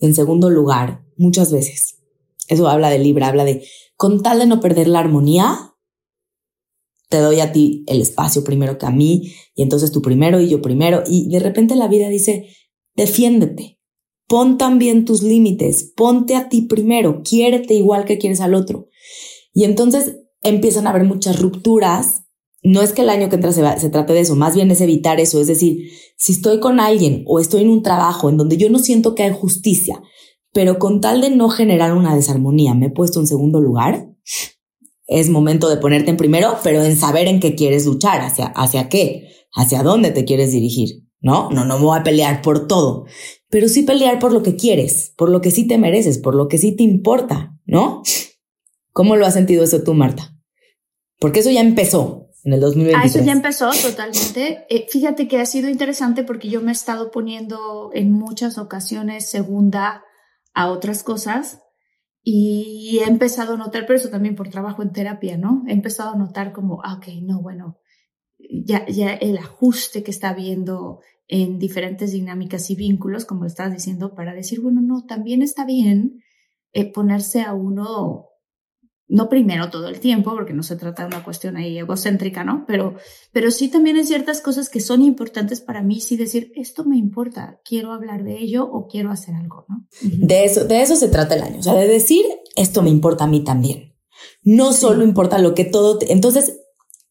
en 0.00 0.14
segundo 0.14 0.50
lugar, 0.50 1.04
muchas 1.16 1.52
veces. 1.52 1.98
Eso 2.48 2.68
habla 2.68 2.90
de 2.90 2.98
Libra, 2.98 3.28
habla 3.28 3.44
de, 3.44 3.66
con 3.96 4.22
tal 4.22 4.38
de 4.38 4.46
no 4.46 4.60
perder 4.60 4.88
la 4.88 5.00
armonía, 5.00 5.74
te 7.08 7.18
doy 7.18 7.40
a 7.40 7.52
ti 7.52 7.84
el 7.86 8.00
espacio 8.00 8.42
primero 8.44 8.78
que 8.78 8.86
a 8.86 8.90
mí, 8.90 9.32
y 9.54 9.62
entonces 9.62 9.92
tú 9.92 10.02
primero 10.02 10.40
y 10.40 10.48
yo 10.48 10.60
primero, 10.60 11.02
y 11.06 11.28
de 11.28 11.38
repente 11.40 11.76
la 11.76 11.88
vida 11.88 12.08
dice, 12.08 12.48
defiéndete, 12.94 13.80
pon 14.26 14.58
también 14.58 15.04
tus 15.04 15.22
límites, 15.22 15.92
ponte 15.96 16.34
a 16.34 16.48
ti 16.48 16.62
primero, 16.62 17.22
quiérete 17.22 17.74
igual 17.74 18.04
que 18.04 18.18
quieres 18.18 18.40
al 18.40 18.54
otro. 18.54 18.88
Y 19.52 19.64
entonces 19.64 20.18
empiezan 20.48 20.86
a 20.86 20.90
haber 20.90 21.04
muchas 21.04 21.40
rupturas 21.40 22.26
no 22.66 22.82
es 22.82 22.92
que 22.92 23.02
el 23.02 23.10
año 23.10 23.28
que 23.28 23.36
entra 23.36 23.52
se, 23.52 23.90
trate 23.90 24.12
de 24.12 24.20
eso, 24.20 24.34
más 24.34 24.56
bien 24.56 24.72
es 24.72 24.80
evitar 24.80 25.20
eso. 25.20 25.40
Es 25.40 25.46
decir, 25.46 25.88
si 26.16 26.32
estoy 26.32 26.58
con 26.58 26.80
alguien 26.80 27.22
o 27.26 27.38
estoy 27.38 27.62
en 27.62 27.68
un 27.68 27.82
trabajo 27.82 28.28
en 28.28 28.36
donde 28.36 28.56
yo 28.56 28.68
no 28.70 28.80
siento 28.80 29.14
que 29.14 29.22
hay 29.22 29.32
justicia, 29.32 30.02
pero 30.52 30.80
con 30.80 31.00
tal 31.00 31.20
de 31.20 31.30
no 31.30 31.48
generar 31.48 31.94
una 31.94 32.16
desarmonía 32.16 32.74
me 32.74 32.86
he 32.86 32.90
puesto 32.90 33.20
en 33.20 33.28
segundo 33.28 33.60
lugar, 33.60 34.08
es 35.06 35.30
momento 35.30 35.68
de 35.68 35.76
ponerte 35.76 36.10
en 36.10 36.16
primero, 36.16 36.56
pero 36.64 36.82
en 36.82 36.96
saber 36.96 37.28
en 37.28 37.38
qué 37.38 37.54
quieres 37.54 37.86
luchar, 37.86 38.20
hacia, 38.22 38.46
hacia 38.46 38.88
qué, 38.88 39.28
hacia 39.52 39.84
dónde 39.84 40.10
te 40.10 40.24
quieres 40.24 40.50
dirigir. 40.50 41.04
¿no? 41.20 41.50
No, 41.50 41.64
no 41.64 41.78
me 41.78 41.84
voy 41.84 41.98
a 41.98 42.02
pelear 42.02 42.42
por 42.42 42.66
todo. 42.66 43.06
pero 43.48 43.68
sí 43.68 43.82
pelear 43.82 44.18
por 44.18 44.32
lo 44.32 44.42
que 44.42 44.56
quieres, 44.56 45.14
por 45.16 45.30
lo 45.30 45.40
que 45.40 45.52
sí 45.52 45.68
te 45.68 45.78
mereces, 45.78 46.18
por 46.18 46.34
lo 46.34 46.48
que 46.48 46.58
sí 46.58 46.72
te 46.72 46.82
importa, 46.82 47.56
¿no? 47.64 48.02
¿Cómo 48.92 49.14
lo 49.14 49.24
has 49.24 49.34
sentido 49.34 49.62
eso 49.62 49.82
tú, 49.84 49.94
Marta? 49.94 50.35
Porque 51.26 51.40
eso 51.40 51.50
ya 51.50 51.60
empezó 51.60 52.30
en 52.44 52.52
el 52.52 52.60
2023. 52.60 53.02
Ah, 53.02 53.04
eso 53.04 53.26
ya 53.26 53.32
empezó 53.32 53.68
totalmente. 53.82 54.64
Eh, 54.70 54.86
fíjate 54.88 55.26
que 55.26 55.40
ha 55.40 55.44
sido 55.44 55.68
interesante 55.68 56.22
porque 56.22 56.48
yo 56.48 56.60
me 56.60 56.70
he 56.70 56.72
estado 56.72 57.10
poniendo 57.10 57.90
en 57.94 58.12
muchas 58.12 58.58
ocasiones 58.58 59.28
segunda 59.28 60.04
a 60.54 60.68
otras 60.70 61.02
cosas 61.02 61.64
y 62.22 63.00
he 63.02 63.08
empezado 63.08 63.54
a 63.54 63.56
notar, 63.56 63.86
pero 63.86 63.98
eso 63.98 64.08
también 64.08 64.36
por 64.36 64.50
trabajo 64.50 64.84
en 64.84 64.92
terapia, 64.92 65.36
¿no? 65.36 65.64
He 65.66 65.72
empezado 65.72 66.10
a 66.10 66.16
notar 66.16 66.52
como, 66.52 66.80
ah, 66.84 66.94
ok, 66.94 67.08
no, 67.22 67.42
bueno, 67.42 67.80
ya, 68.38 68.86
ya 68.86 69.12
el 69.12 69.36
ajuste 69.38 70.04
que 70.04 70.12
está 70.12 70.28
habiendo 70.28 71.00
en 71.26 71.58
diferentes 71.58 72.12
dinámicas 72.12 72.70
y 72.70 72.76
vínculos, 72.76 73.24
como 73.24 73.46
estás 73.46 73.72
diciendo, 73.72 74.14
para 74.14 74.32
decir, 74.32 74.60
bueno, 74.60 74.80
no, 74.80 75.04
también 75.06 75.42
está 75.42 75.64
bien 75.64 76.22
eh, 76.72 76.92
ponerse 76.92 77.42
a 77.42 77.52
uno 77.52 78.28
no 79.08 79.28
primero 79.28 79.70
todo 79.70 79.88
el 79.88 80.00
tiempo, 80.00 80.32
porque 80.32 80.52
no 80.52 80.62
se 80.62 80.76
trata 80.76 81.02
de 81.02 81.08
una 81.08 81.24
cuestión 81.24 81.56
ahí 81.56 81.78
egocéntrica, 81.78 82.44
¿no? 82.44 82.64
Pero, 82.66 82.96
pero 83.32 83.50
sí 83.50 83.68
también 83.68 83.96
hay 83.96 84.04
ciertas 84.04 84.40
cosas 84.40 84.68
que 84.68 84.80
son 84.80 85.02
importantes 85.02 85.60
para 85.60 85.82
mí, 85.82 86.00
sí 86.00 86.16
decir, 86.16 86.52
esto 86.56 86.84
me 86.84 86.96
importa, 86.96 87.60
quiero 87.64 87.92
hablar 87.92 88.24
de 88.24 88.38
ello 88.38 88.68
o 88.70 88.88
quiero 88.88 89.10
hacer 89.10 89.34
algo, 89.34 89.64
¿no? 89.68 89.86
De 90.02 90.44
eso, 90.44 90.64
de 90.64 90.82
eso 90.82 90.96
se 90.96 91.08
trata 91.08 91.36
el 91.36 91.42
año, 91.42 91.60
o 91.60 91.62
sea, 91.62 91.74
de 91.74 91.86
decir, 91.86 92.24
esto 92.56 92.82
me 92.82 92.90
importa 92.90 93.24
a 93.24 93.28
mí 93.28 93.44
también. 93.44 93.94
No 94.42 94.72
solo 94.72 95.04
importa 95.04 95.38
lo 95.38 95.54
que 95.54 95.64
todo, 95.64 95.98
entonces 96.08 96.58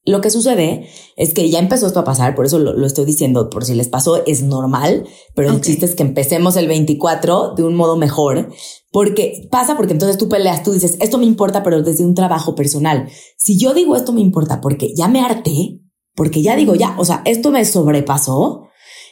lo 0.05 0.21
que 0.21 0.29
sucede 0.29 0.87
es 1.17 1.33
que 1.33 1.49
ya 1.49 1.59
empezó 1.59 1.87
esto 1.87 1.99
a 1.99 2.03
pasar, 2.03 2.35
por 2.35 2.45
eso 2.45 2.59
lo, 2.59 2.85
estoy 2.85 3.05
diciendo, 3.05 3.49
por 3.49 3.65
si 3.65 3.73
les 3.73 3.87
pasó, 3.87 4.23
es 4.25 4.43
normal, 4.43 5.07
pero 5.33 5.51
el 5.51 5.61
chiste 5.61 5.85
es 5.85 5.95
que 5.95 6.03
empecemos 6.03 6.55
el 6.57 6.67
24 6.67 7.55
de 7.55 7.63
un 7.63 7.75
modo 7.75 7.97
mejor, 7.97 8.49
porque 8.95 9.49
pasa 9.51 9.75
porque 9.75 9.91
entonces 9.91 10.17
tú 10.17 10.29
peleas, 10.29 10.63
tú 10.63 10.71
dices, 10.71 10.95
esto 11.01 11.17
me 11.17 11.25
importa, 11.25 11.63
pero 11.63 11.83
desde 11.83 12.05
un 12.05 12.15
trabajo 12.15 12.55
personal. 12.55 13.09
Si 13.37 13.57
yo 13.57 13.73
digo 13.73 13.97
esto 13.97 14.13
me 14.13 14.21
importa 14.21 14.61
porque 14.61 14.93
ya 14.95 15.09
me 15.09 15.19
harté, 15.19 15.81
porque 16.15 16.41
ya 16.41 16.55
digo, 16.55 16.75
ya, 16.75 16.95
o 16.97 17.03
sea, 17.03 17.21
esto 17.25 17.51
me 17.51 17.65
sobrepasó, 17.65 18.69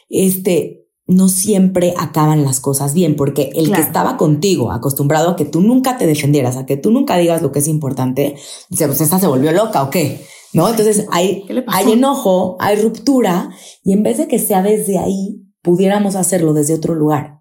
este, 0.08 0.88
no 1.06 1.28
siempre 1.28 1.92
acaban 1.98 2.44
las 2.44 2.60
cosas 2.60 2.94
bien, 2.94 3.14
porque 3.14 3.50
el 3.56 3.72
que 3.72 3.82
estaba 3.82 4.16
contigo, 4.16 4.72
acostumbrado 4.72 5.28
a 5.28 5.36
que 5.36 5.44
tú 5.44 5.60
nunca 5.60 5.98
te 5.98 6.06
defendieras, 6.06 6.56
a 6.56 6.64
que 6.64 6.78
tú 6.78 6.90
nunca 6.90 7.18
digas 7.18 7.42
lo 7.42 7.52
que 7.52 7.58
es 7.58 7.68
importante, 7.68 8.36
dice, 8.70 8.86
pues 8.86 9.02
esta 9.02 9.18
se 9.18 9.26
volvió 9.26 9.52
loca 9.52 9.82
o 9.82 9.90
qué. 9.90 10.24
¿no? 10.54 10.66
Entonces 10.66 11.04
hay, 11.10 11.44
hay 11.66 11.92
enojo, 11.92 12.56
hay 12.58 12.76
ruptura 12.76 13.50
y 13.82 13.92
en 13.92 14.02
vez 14.02 14.16
de 14.16 14.28
que 14.28 14.38
sea 14.38 14.62
desde 14.62 14.96
ahí, 14.96 15.42
pudiéramos 15.60 16.16
hacerlo 16.16 16.54
desde 16.54 16.72
otro 16.72 16.94
lugar. 16.94 17.33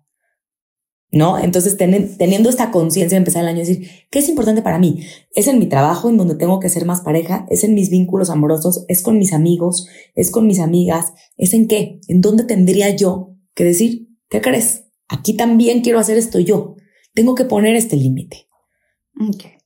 ¿No? 1.13 1.37
Entonces, 1.37 1.77
teniendo 1.77 2.49
esta 2.49 2.71
conciencia 2.71 3.15
de 3.15 3.19
empezar 3.19 3.43
el 3.43 3.49
año, 3.49 3.59
decir, 3.59 3.87
¿qué 4.09 4.17
es 4.17 4.29
importante 4.29 4.63
para 4.63 4.79
mí? 4.79 5.05
Es 5.35 5.47
en 5.47 5.59
mi 5.59 5.67
trabajo, 5.67 6.09
en 6.09 6.17
donde 6.17 6.33
tengo 6.33 6.59
que 6.59 6.69
ser 6.69 6.85
más 6.85 7.01
pareja, 7.01 7.45
es 7.51 7.63
en 7.63 7.75
mis 7.75 7.91
vínculos 7.91 8.31
amorosos, 8.31 8.83
es 8.87 9.03
con 9.03 9.19
mis 9.19 9.31
amigos, 9.31 9.87
es 10.15 10.31
con 10.31 10.47
mis 10.47 10.59
amigas, 10.59 11.13
es 11.37 11.53
en 11.53 11.67
qué, 11.67 11.99
en 12.07 12.21
dónde 12.21 12.45
tendría 12.45 12.89
yo 12.89 13.35
que 13.53 13.63
decir, 13.63 14.09
¿qué 14.27 14.41
crees? 14.41 14.85
Aquí 15.07 15.35
también 15.35 15.81
quiero 15.81 15.99
hacer 15.99 16.17
esto 16.17 16.39
yo. 16.39 16.77
Tengo 17.13 17.35
que 17.35 17.45
poner 17.45 17.75
este 17.75 17.95
límite. 17.95 18.47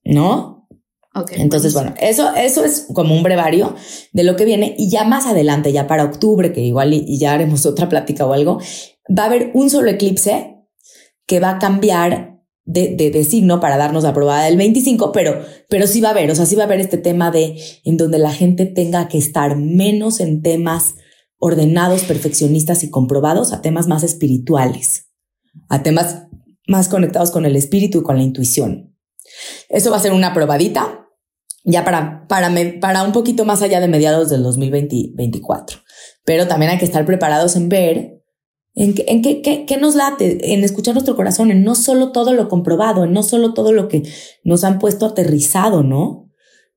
¿No? 0.03 0.67
Entonces, 1.31 1.73
bueno, 1.73 1.93
eso, 1.99 2.35
eso 2.35 2.63
es 2.63 2.87
como 2.93 3.15
un 3.15 3.23
brevario 3.23 3.75
de 4.11 4.23
lo 4.23 4.35
que 4.35 4.45
viene 4.45 4.75
y 4.77 4.89
ya 4.89 5.03
más 5.03 5.25
adelante, 5.25 5.71
ya 5.71 5.87
para 5.87 6.03
octubre, 6.03 6.53
que 6.53 6.61
igual 6.61 6.93
y, 6.93 7.17
ya 7.17 7.33
haremos 7.33 7.65
otra 7.65 7.89
plática 7.89 8.25
o 8.25 8.33
algo, 8.33 8.59
va 9.17 9.23
a 9.23 9.25
haber 9.27 9.51
un 9.53 9.69
solo 9.69 9.89
eclipse 9.89 10.56
que 11.27 11.39
va 11.39 11.51
a 11.51 11.59
cambiar 11.59 12.37
de, 12.65 12.95
de, 12.95 13.23
signo 13.23 13.61
para 13.61 13.77
darnos 13.77 14.03
la 14.03 14.13
probada 14.13 14.43
del 14.43 14.57
25, 14.57 15.13
pero, 15.13 15.41
pero 15.69 15.87
sí 15.87 16.01
va 16.01 16.09
a 16.09 16.11
haber, 16.11 16.29
o 16.31 16.35
sea, 16.35 16.45
sí 16.45 16.55
va 16.55 16.63
a 16.63 16.65
haber 16.65 16.81
este 16.81 16.97
tema 16.97 17.31
de 17.31 17.57
en 17.85 17.95
donde 17.95 18.19
la 18.19 18.31
gente 18.31 18.65
tenga 18.65 19.07
que 19.07 19.17
estar 19.17 19.55
menos 19.55 20.19
en 20.19 20.41
temas 20.41 20.95
ordenados, 21.37 22.03
perfeccionistas 22.03 22.83
y 22.83 22.89
comprobados 22.89 23.53
a 23.53 23.61
temas 23.61 23.87
más 23.87 24.03
espirituales, 24.03 25.07
a 25.69 25.81
temas 25.81 26.23
más 26.67 26.89
conectados 26.89 27.31
con 27.31 27.45
el 27.45 27.55
espíritu 27.55 27.99
y 27.99 28.03
con 28.03 28.17
la 28.17 28.23
intuición. 28.23 28.97
Eso 29.69 29.89
va 29.91 29.97
a 29.97 30.01
ser 30.01 30.11
una 30.11 30.33
probadita 30.33 31.07
ya 31.63 31.83
para, 31.83 32.27
para, 32.27 32.53
para 32.81 33.03
un 33.03 33.11
poquito 33.11 33.45
más 33.45 33.61
allá 33.61 33.79
de 33.79 33.87
mediados 33.87 34.29
del 34.29 34.43
2024. 34.43 35.79
Pero 36.25 36.47
también 36.47 36.71
hay 36.71 36.77
que 36.77 36.85
estar 36.85 37.05
preparados 37.05 37.55
en 37.55 37.69
ver 37.69 38.16
en, 38.77 38.93
qué, 38.93 39.05
en 39.07 39.21
qué, 39.21 39.65
qué, 39.65 39.77
nos 39.77 39.95
late, 39.95 40.53
en 40.53 40.63
escuchar 40.63 40.93
nuestro 40.93 41.15
corazón, 41.15 41.51
en 41.51 41.63
no 41.63 41.75
solo 41.75 42.11
todo 42.11 42.33
lo 42.33 42.47
comprobado, 42.47 43.03
en 43.03 43.11
no 43.11 43.23
solo 43.23 43.53
todo 43.53 43.73
lo 43.73 43.87
que 43.87 44.03
nos 44.43 44.63
han 44.63 44.79
puesto 44.79 45.05
aterrizado, 45.05 45.83
¿no? 45.83 46.31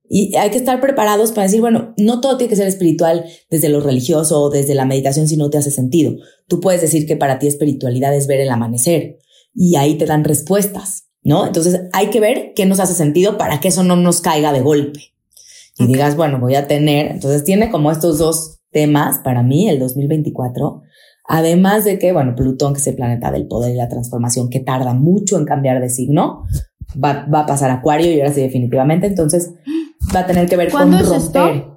Y 0.09 0.35
hay 0.37 0.51
que 0.51 0.57
estar 0.59 0.81
preparados 0.81 1.31
para 1.31 1.47
decir, 1.47 1.61
bueno, 1.61 1.95
no 1.97 2.21
todo 2.21 2.37
tiene 2.37 2.49
que 2.49 2.57
ser 2.57 2.67
espiritual 2.67 3.27
desde 3.49 3.69
lo 3.69 3.81
religioso 3.81 4.41
o 4.41 4.51
desde 4.51 4.75
la 4.75 4.87
meditación 4.87 5.29
si 5.29 5.37
no 5.37 5.51
te 5.51 5.59
hace 5.59 5.71
sentido. 5.71 6.17
Tú 6.49 6.59
puedes 6.59 6.81
decir 6.81 7.07
que 7.07 7.17
para 7.17 7.39
ti 7.39 7.47
espiritualidad 7.47 8.17
es 8.17 8.27
ver 8.27 8.41
el 8.41 8.51
amanecer 8.51 9.19
y 9.55 9.77
ahí 9.77 9.97
te 9.97 10.07
dan 10.07 10.25
respuestas. 10.25 11.05
¿no? 11.23 11.47
Entonces 11.47 11.83
hay 11.93 12.09
que 12.09 12.21
ver 12.21 12.53
qué 12.57 12.67
nos 12.67 12.81
hace 12.81 12.95
sentido 12.95 13.37
para 13.37 13.61
que 13.61 13.69
eso 13.69 13.85
no 13.85 13.97
nos 13.97 14.21
caiga 14.21 14.53
de 14.53 14.63
golpe. 14.63 15.15
Y 15.79 15.87
digas, 15.87 16.17
bueno, 16.17 16.41
voy 16.41 16.57
a 16.57 16.67
tener, 16.67 17.11
entonces 17.11 17.45
tiene 17.45 17.71
como 17.71 17.91
estos 17.91 18.19
dos 18.19 18.59
temas 18.71 19.19
para 19.21 19.43
mí, 19.43 19.69
el 19.69 19.79
2024, 19.79 20.83
además 21.31 21.85
de 21.85 21.97
que, 22.01 22.13
bueno, 22.13 22.35
Plutón, 22.35 22.75
que 22.75 22.81
es 22.81 22.87
el 22.89 22.97
planeta 22.97 23.31
del 23.31 23.47
poder 23.47 23.73
y 23.73 23.77
la 23.77 23.89
transformación, 23.89 24.51
que 24.51 24.59
tarda 24.59 24.95
mucho 24.95 25.39
en 25.39 25.45
cambiar 25.45 25.81
de 25.81 25.89
signo, 25.89 26.45
va, 27.03 27.25
va 27.33 27.41
a 27.43 27.47
pasar 27.47 27.71
a 27.71 27.75
Acuario 27.75 28.13
y 28.13 28.21
ahora 28.21 28.33
sí 28.33 28.41
definitivamente, 28.41 29.07
entonces 29.07 29.55
va 30.15 30.21
a 30.21 30.27
tener 30.27 30.49
que 30.49 30.57
ver 30.57 30.73
con 30.73 30.91
romper. 30.91 31.17
Esto, 31.17 31.71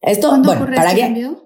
esto 0.00 0.42
bueno, 0.42 0.66
para 0.66 0.92
este 0.92 1.12
que... 1.12 1.36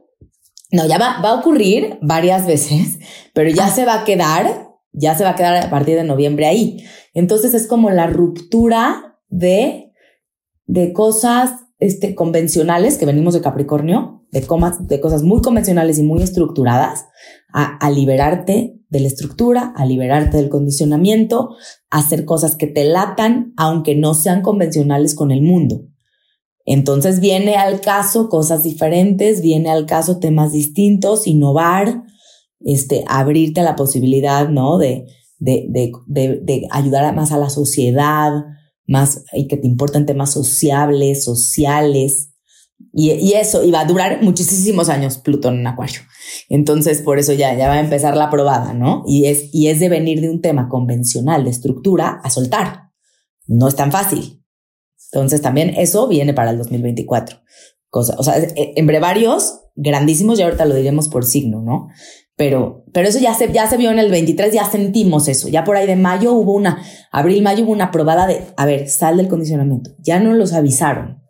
No, 0.73 0.87
ya 0.87 0.99
va, 0.99 1.23
va 1.23 1.31
a 1.31 1.35
ocurrir 1.35 1.99
varias 2.03 2.47
veces, 2.47 2.99
pero 3.33 3.49
ya 3.49 3.65
ah. 3.65 3.71
se 3.71 3.87
va 3.87 4.03
a 4.03 4.05
quedar, 4.05 4.69
ya 4.93 5.15
se 5.15 5.25
va 5.25 5.31
a 5.31 5.35
quedar 5.35 5.57
a 5.57 5.71
partir 5.71 5.97
de 5.97 6.05
noviembre 6.05 6.47
ahí. 6.47 6.85
Entonces 7.15 7.55
es 7.55 7.67
como 7.67 7.89
la 7.89 8.09
ruptura 8.09 9.19
de, 9.31 9.91
de 10.67 10.93
cosas 10.93 11.62
este, 11.83 12.15
convencionales 12.15 12.97
que 12.97 13.07
venimos 13.07 13.35
de 13.35 13.41
Capricornio, 13.41 14.25
de, 14.31 14.43
comas, 14.43 14.87
de 14.87 15.01
cosas 15.01 15.25
muy 15.25 15.43
convencionales 15.43 15.99
y 15.99 16.05
muy 16.05 16.23
estructuradas, 16.23 17.07
a, 17.53 17.91
liberarte 17.91 18.79
de 18.89 19.01
la 19.01 19.09
estructura, 19.09 19.75
a 19.77 19.85
liberarte 19.85 20.37
del 20.37 20.49
condicionamiento, 20.49 21.57
hacer 21.91 22.25
cosas 22.25 22.55
que 22.55 22.69
te 22.69 22.85
latan, 22.85 23.53
aunque 23.57 23.97
no 23.97 24.15
sean 24.15 24.43
convencionales 24.43 25.17
con 25.17 25.33
el 25.33 25.43
mundo. 25.43 25.83
Entonces 26.65 27.19
viene 27.19 27.57
al 27.57 27.81
caso 27.81 28.29
cosas 28.29 28.63
diferentes, 28.63 29.43
viene 29.43 29.69
al 29.69 29.85
caso 29.85 30.21
temas 30.21 30.53
distintos, 30.53 31.27
innovar, 31.27 32.05
este, 32.61 33.05
abrirte 33.09 33.61
a 33.61 33.65
la 33.65 33.75
posibilidad, 33.75 34.49
¿no? 34.49 34.79
De, 34.79 35.07
de, 35.41 35.67
de, 36.07 36.41
de 36.41 36.69
ayudar 36.71 37.13
más 37.17 37.33
a 37.33 37.39
la 37.39 37.51
sociedad, 37.51 38.31
más 38.93 39.25
y 39.33 39.49
que 39.49 39.57
te 39.57 39.67
importan 39.67 40.07
temas 40.07 40.31
sociables, 40.31 41.25
sociales. 41.25 42.29
Y, 42.93 43.11
y, 43.13 43.33
eso, 43.33 43.65
y 43.65 43.71
va 43.71 43.81
a 43.81 43.85
durar 43.87 44.23
muchísimos 44.23 44.89
años 44.89 45.19
Plutón 45.19 45.59
en 45.59 45.67
Acuario. 45.67 46.01
Entonces, 46.49 47.01
por 47.01 47.19
eso 47.19 47.33
ya, 47.33 47.57
ya 47.57 47.69
va 47.69 47.75
a 47.75 47.81
empezar 47.81 48.17
la 48.17 48.31
probada, 48.31 48.75
¿no? 48.75 49.03
Y 49.07 49.27
es, 49.27 49.49
y 49.53 49.69
es 49.69 49.81
de 49.81 49.89
venir 49.89 50.21
de 50.21 50.31
un 50.31 50.43
tema 50.43 50.69
convencional 50.69 51.45
de 51.45 51.51
estructura 51.51 52.21
a 52.23 52.31
soltar. 52.31 52.91
No 53.47 53.67
es 53.67 53.77
tan 53.77 53.91
fácil. 53.91 54.45
Entonces, 55.11 55.41
también 55.41 55.75
eso 55.77 56.07
viene 56.07 56.35
para 56.35 56.51
el 56.51 56.59
2024. 56.59 57.39
Cosa, 57.89 58.15
o 58.19 58.23
sea, 58.23 58.35
en 58.57 58.87
brevarios 58.87 59.61
grandísimos, 59.75 60.39
y 60.39 60.43
ahorita 60.43 60.65
lo 60.65 60.75
diremos 60.75 61.09
por 61.09 61.25
signo, 61.25 61.63
¿no? 61.63 61.89
Pero, 62.37 62.85
pero 62.93 63.09
eso 63.09 63.19
ya 63.19 63.35
se, 63.35 63.53
ya 63.53 63.67
se 63.67 63.77
vio 63.77 63.91
en 63.91 63.99
el 63.99 64.11
23, 64.11 64.53
ya 64.53 64.65
sentimos 64.65 65.29
eso. 65.29 65.49
Ya 65.49 65.65
por 65.65 65.77
ahí 65.77 65.87
de 65.87 65.97
mayo 65.97 66.33
hubo 66.33 66.55
una, 66.55 66.83
abril, 67.11 67.43
mayo 67.43 67.65
hubo 67.65 67.73
una 67.73 67.91
probada 67.91 68.27
de, 68.27 68.47
a 68.57 68.67
ver, 68.67 68.89
sal 68.89 69.19
del 69.19 69.29
condicionamiento. 69.29 69.91
Ya 69.99 70.19
no 70.19 70.33
los 70.33 70.53
avisaron. 70.53 71.23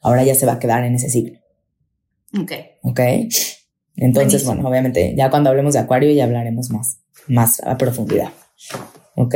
Ahora 0.00 0.24
ya 0.24 0.34
se 0.34 0.46
va 0.46 0.54
a 0.54 0.58
quedar 0.58 0.84
en 0.84 0.94
ese 0.94 1.10
ciclo. 1.10 1.38
Ok. 2.40 2.52
Ok. 2.82 3.00
Entonces, 3.96 4.44
bueno, 4.44 4.66
obviamente, 4.68 5.14
ya 5.16 5.28
cuando 5.28 5.50
hablemos 5.50 5.74
de 5.74 5.80
Acuario 5.80 6.10
ya 6.12 6.24
hablaremos 6.24 6.70
más, 6.70 7.00
más 7.26 7.60
a 7.60 7.76
profundidad. 7.76 8.30
Ok. 9.16 9.34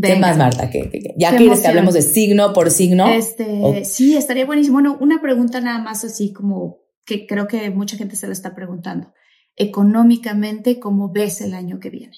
¿Qué 0.00 0.16
más, 0.16 0.38
Marta? 0.38 0.70
¿Qué, 0.70 1.14
ya 1.18 1.36
quieres 1.36 1.60
que 1.60 1.68
hablemos 1.68 1.94
de 1.94 2.02
signo 2.02 2.52
por 2.52 2.70
signo? 2.70 3.08
Este, 3.08 3.84
Sí, 3.84 4.16
estaría 4.16 4.46
buenísimo. 4.46 4.74
Bueno, 4.74 4.96
una 5.00 5.20
pregunta 5.20 5.60
nada 5.60 5.80
más 5.80 6.04
así 6.04 6.32
como 6.32 6.78
que 7.04 7.26
creo 7.26 7.46
que 7.46 7.70
mucha 7.70 7.96
gente 7.96 8.16
se 8.16 8.26
lo 8.26 8.32
está 8.32 8.54
preguntando 8.54 9.12
económicamente, 9.60 10.80
¿cómo 10.80 11.10
ves 11.12 11.40
el 11.42 11.54
año 11.54 11.78
que 11.80 11.90
viene? 11.90 12.16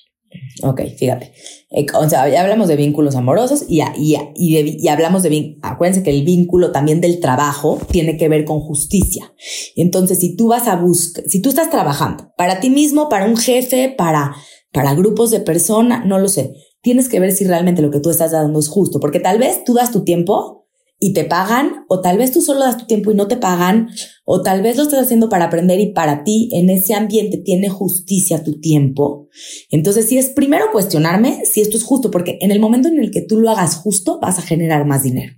Ok, 0.62 0.80
fíjate. 0.96 1.32
Eh, 1.70 1.87
o 1.94 2.08
sea, 2.08 2.28
ya 2.28 2.40
hablamos 2.40 2.68
de 2.68 2.76
vínculos 2.76 3.16
amorosos 3.16 3.64
y, 3.68 3.82
y, 3.96 4.16
y, 4.37 4.88
hablamos 4.88 5.22
de, 5.22 5.58
acuérdense 5.61 6.02
que 6.02 6.11
el 6.11 6.25
vínculo 6.25 6.72
también 6.72 7.00
del 7.00 7.20
trabajo 7.20 7.78
tiene 7.90 8.16
que 8.16 8.28
ver 8.28 8.44
con 8.44 8.61
justicia. 8.61 9.32
Entonces, 9.76 10.20
si 10.20 10.37
tú 10.37 10.49
vas 10.49 10.68
a 10.68 10.76
buscar, 10.76 11.25
si 11.28 11.42
tú 11.42 11.49
estás 11.49 11.70
trabajando 11.70 12.32
para 12.37 12.61
ti 12.61 12.70
mismo, 12.70 13.08
para 13.08 13.26
un 13.26 13.37
jefe, 13.37 13.94
para, 13.96 14.34
para 14.72 14.94
grupos 14.94 15.30
de 15.30 15.40
personas, 15.40 16.06
no 16.06 16.18
lo 16.18 16.28
sé. 16.28 16.54
Tienes 16.80 17.08
que 17.08 17.20
ver 17.20 17.32
si 17.32 17.44
realmente 17.44 17.82
lo 17.82 17.90
que 17.90 18.00
tú 18.00 18.11
estás 18.11 18.32
dando 18.32 18.58
es 18.58 18.68
justo, 18.68 19.00
porque 19.00 19.20
tal 19.20 19.38
vez 19.38 19.64
tú 19.64 19.75
das 19.75 19.92
tu 19.92 20.04
tiempo 20.04 20.62
y 21.02 21.12
te 21.14 21.25
pagan, 21.25 21.85
o 21.88 22.00
tal 22.00 22.16
vez 22.16 22.30
tú 22.30 22.40
solo 22.40 22.61
das 22.61 22.78
tu 22.78 22.87
tiempo 22.87 23.11
y 23.11 23.14
no 23.14 23.26
te 23.26 23.37
pagan, 23.37 23.88
o 24.25 24.42
tal 24.42 24.62
vez 24.62 24.76
lo 24.76 24.85
estás 24.85 25.02
haciendo 25.02 25.28
para 25.28 25.47
aprender 25.47 25.80
y 25.80 25.92
para 25.92 26.23
ti 26.23 26.49
en 26.52 26.71
ese 26.71 26.94
ambiente 26.94 27.38
tiene 27.38 27.68
justicia 27.68 28.44
tu 28.44 28.61
tiempo. 28.61 29.28
Entonces, 29.68 30.09
si 30.09 30.16
es 30.16 30.28
primero 30.28 30.66
cuestionarme 30.71 31.42
si 31.44 31.61
esto 31.61 31.76
es 31.76 31.82
justo, 31.82 32.12
porque 32.12 32.38
en 32.40 32.52
el 32.52 32.61
momento 32.61 32.87
en 32.87 33.00
el 33.00 33.11
que 33.11 33.21
tú 33.21 33.40
lo 33.40 33.50
hagas 33.50 33.75
justo, 33.75 34.21
vas 34.21 34.38
a 34.38 34.42
generar 34.42 34.87
más 34.87 35.02
dinero. 35.02 35.35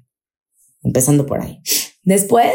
Empezando 0.83 1.25
por 1.25 1.40
ahí. 1.40 1.61
Después, 2.02 2.52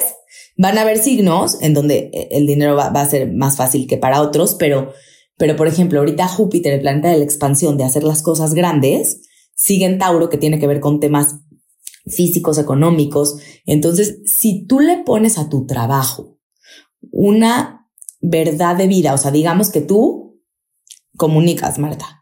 van 0.55 0.77
a 0.77 0.81
haber 0.81 0.99
signos 0.99 1.59
en 1.61 1.73
donde 1.73 2.11
eh, 2.13 2.27
el 2.29 2.45
dinero 2.45 2.75
va, 2.75 2.89
a 2.89 3.09
ser 3.09 3.33
más 3.33 3.57
fácil 3.57 3.87
que 3.87 3.97
para 3.97 4.21
otros, 4.21 4.55
pero 4.59 4.93
pero, 5.39 5.55
por 5.55 5.69
ejemplo, 5.69 5.99
ahorita 5.99 6.27
Júpiter, 6.27 6.73
el 6.73 6.81
planeta 6.81 7.09
de 7.09 7.17
la 7.17 7.23
expansión, 7.23 7.77
de 7.77 7.85
hacer 7.85 8.03
las 8.03 8.21
cosas 8.21 8.53
grandes, 8.53 9.21
sigue 9.55 9.85
en 9.85 9.97
Tauro, 9.97 10.27
que 10.27 10.37
tiene 10.37 10.59
que 10.59 10.67
ver 10.67 10.81
con 10.81 10.99
temas 10.99 11.37
físicos, 12.09 12.57
económicos. 12.57 13.37
Entonces, 13.65 14.19
si 14.25 14.65
tú 14.65 14.79
le 14.79 14.97
pones 14.97 15.37
a 15.37 15.49
tu 15.49 15.65
trabajo 15.65 16.37
una 17.11 17.87
verdad 18.21 18.75
de 18.75 18.87
vida, 18.87 19.13
o 19.13 19.17
sea, 19.17 19.31
digamos 19.31 19.69
que 19.69 19.81
tú 19.81 20.41
comunicas, 21.17 21.79
Marta, 21.79 22.19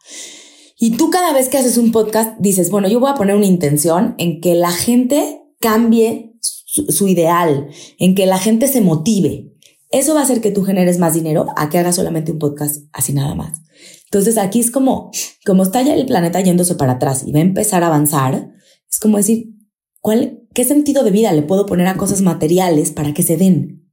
y 0.79 0.91
tú 0.91 1.09
cada 1.09 1.33
vez 1.33 1.49
que 1.49 1.57
haces 1.57 1.77
un 1.77 1.91
podcast 1.91 2.37
dices, 2.39 2.69
bueno, 2.69 2.87
yo 2.87 2.99
voy 2.99 3.09
a 3.09 3.15
poner 3.15 3.35
una 3.35 3.47
intención 3.47 4.13
en 4.19 4.41
que 4.41 4.53
la 4.53 4.71
gente 4.71 5.41
cambie 5.59 6.35
su, 6.39 7.07
ideal, 7.07 7.69
en 7.97 8.13
que 8.13 8.27
la 8.27 8.37
gente 8.37 8.67
se 8.67 8.81
motive, 8.81 9.53
eso 9.89 10.13
va 10.13 10.19
a 10.19 10.23
hacer 10.23 10.41
que 10.41 10.51
tú 10.51 10.63
generes 10.63 10.99
más 10.99 11.13
dinero 11.13 11.47
a 11.55 11.69
que 11.69 11.79
hagas 11.79 11.95
solamente 11.95 12.31
un 12.31 12.39
podcast 12.39 12.83
así 12.93 13.13
nada 13.13 13.33
más. 13.33 13.61
Entonces 14.05 14.37
aquí 14.37 14.59
es 14.59 14.69
como, 14.69 15.11
como 15.45 15.63
está 15.63 15.81
ya 15.81 15.95
el 15.95 16.05
planeta 16.05 16.41
yéndose 16.41 16.75
para 16.75 16.93
atrás 16.93 17.23
y 17.25 17.31
va 17.31 17.39
a 17.39 17.43
empezar 17.43 17.83
a 17.83 17.87
avanzar, 17.87 18.51
es 18.89 18.99
como 18.99 19.17
decir, 19.17 19.56
¿cuál, 20.01 20.47
qué 20.53 20.63
sentido 20.63 21.03
de 21.03 21.11
vida 21.11 21.31
le 21.31 21.41
puedo 21.41 21.65
poner 21.65 21.87
a 21.87 21.97
cosas 21.97 22.21
materiales 22.21 22.91
para 22.91 23.13
que 23.13 23.23
se 23.23 23.37
den? 23.37 23.89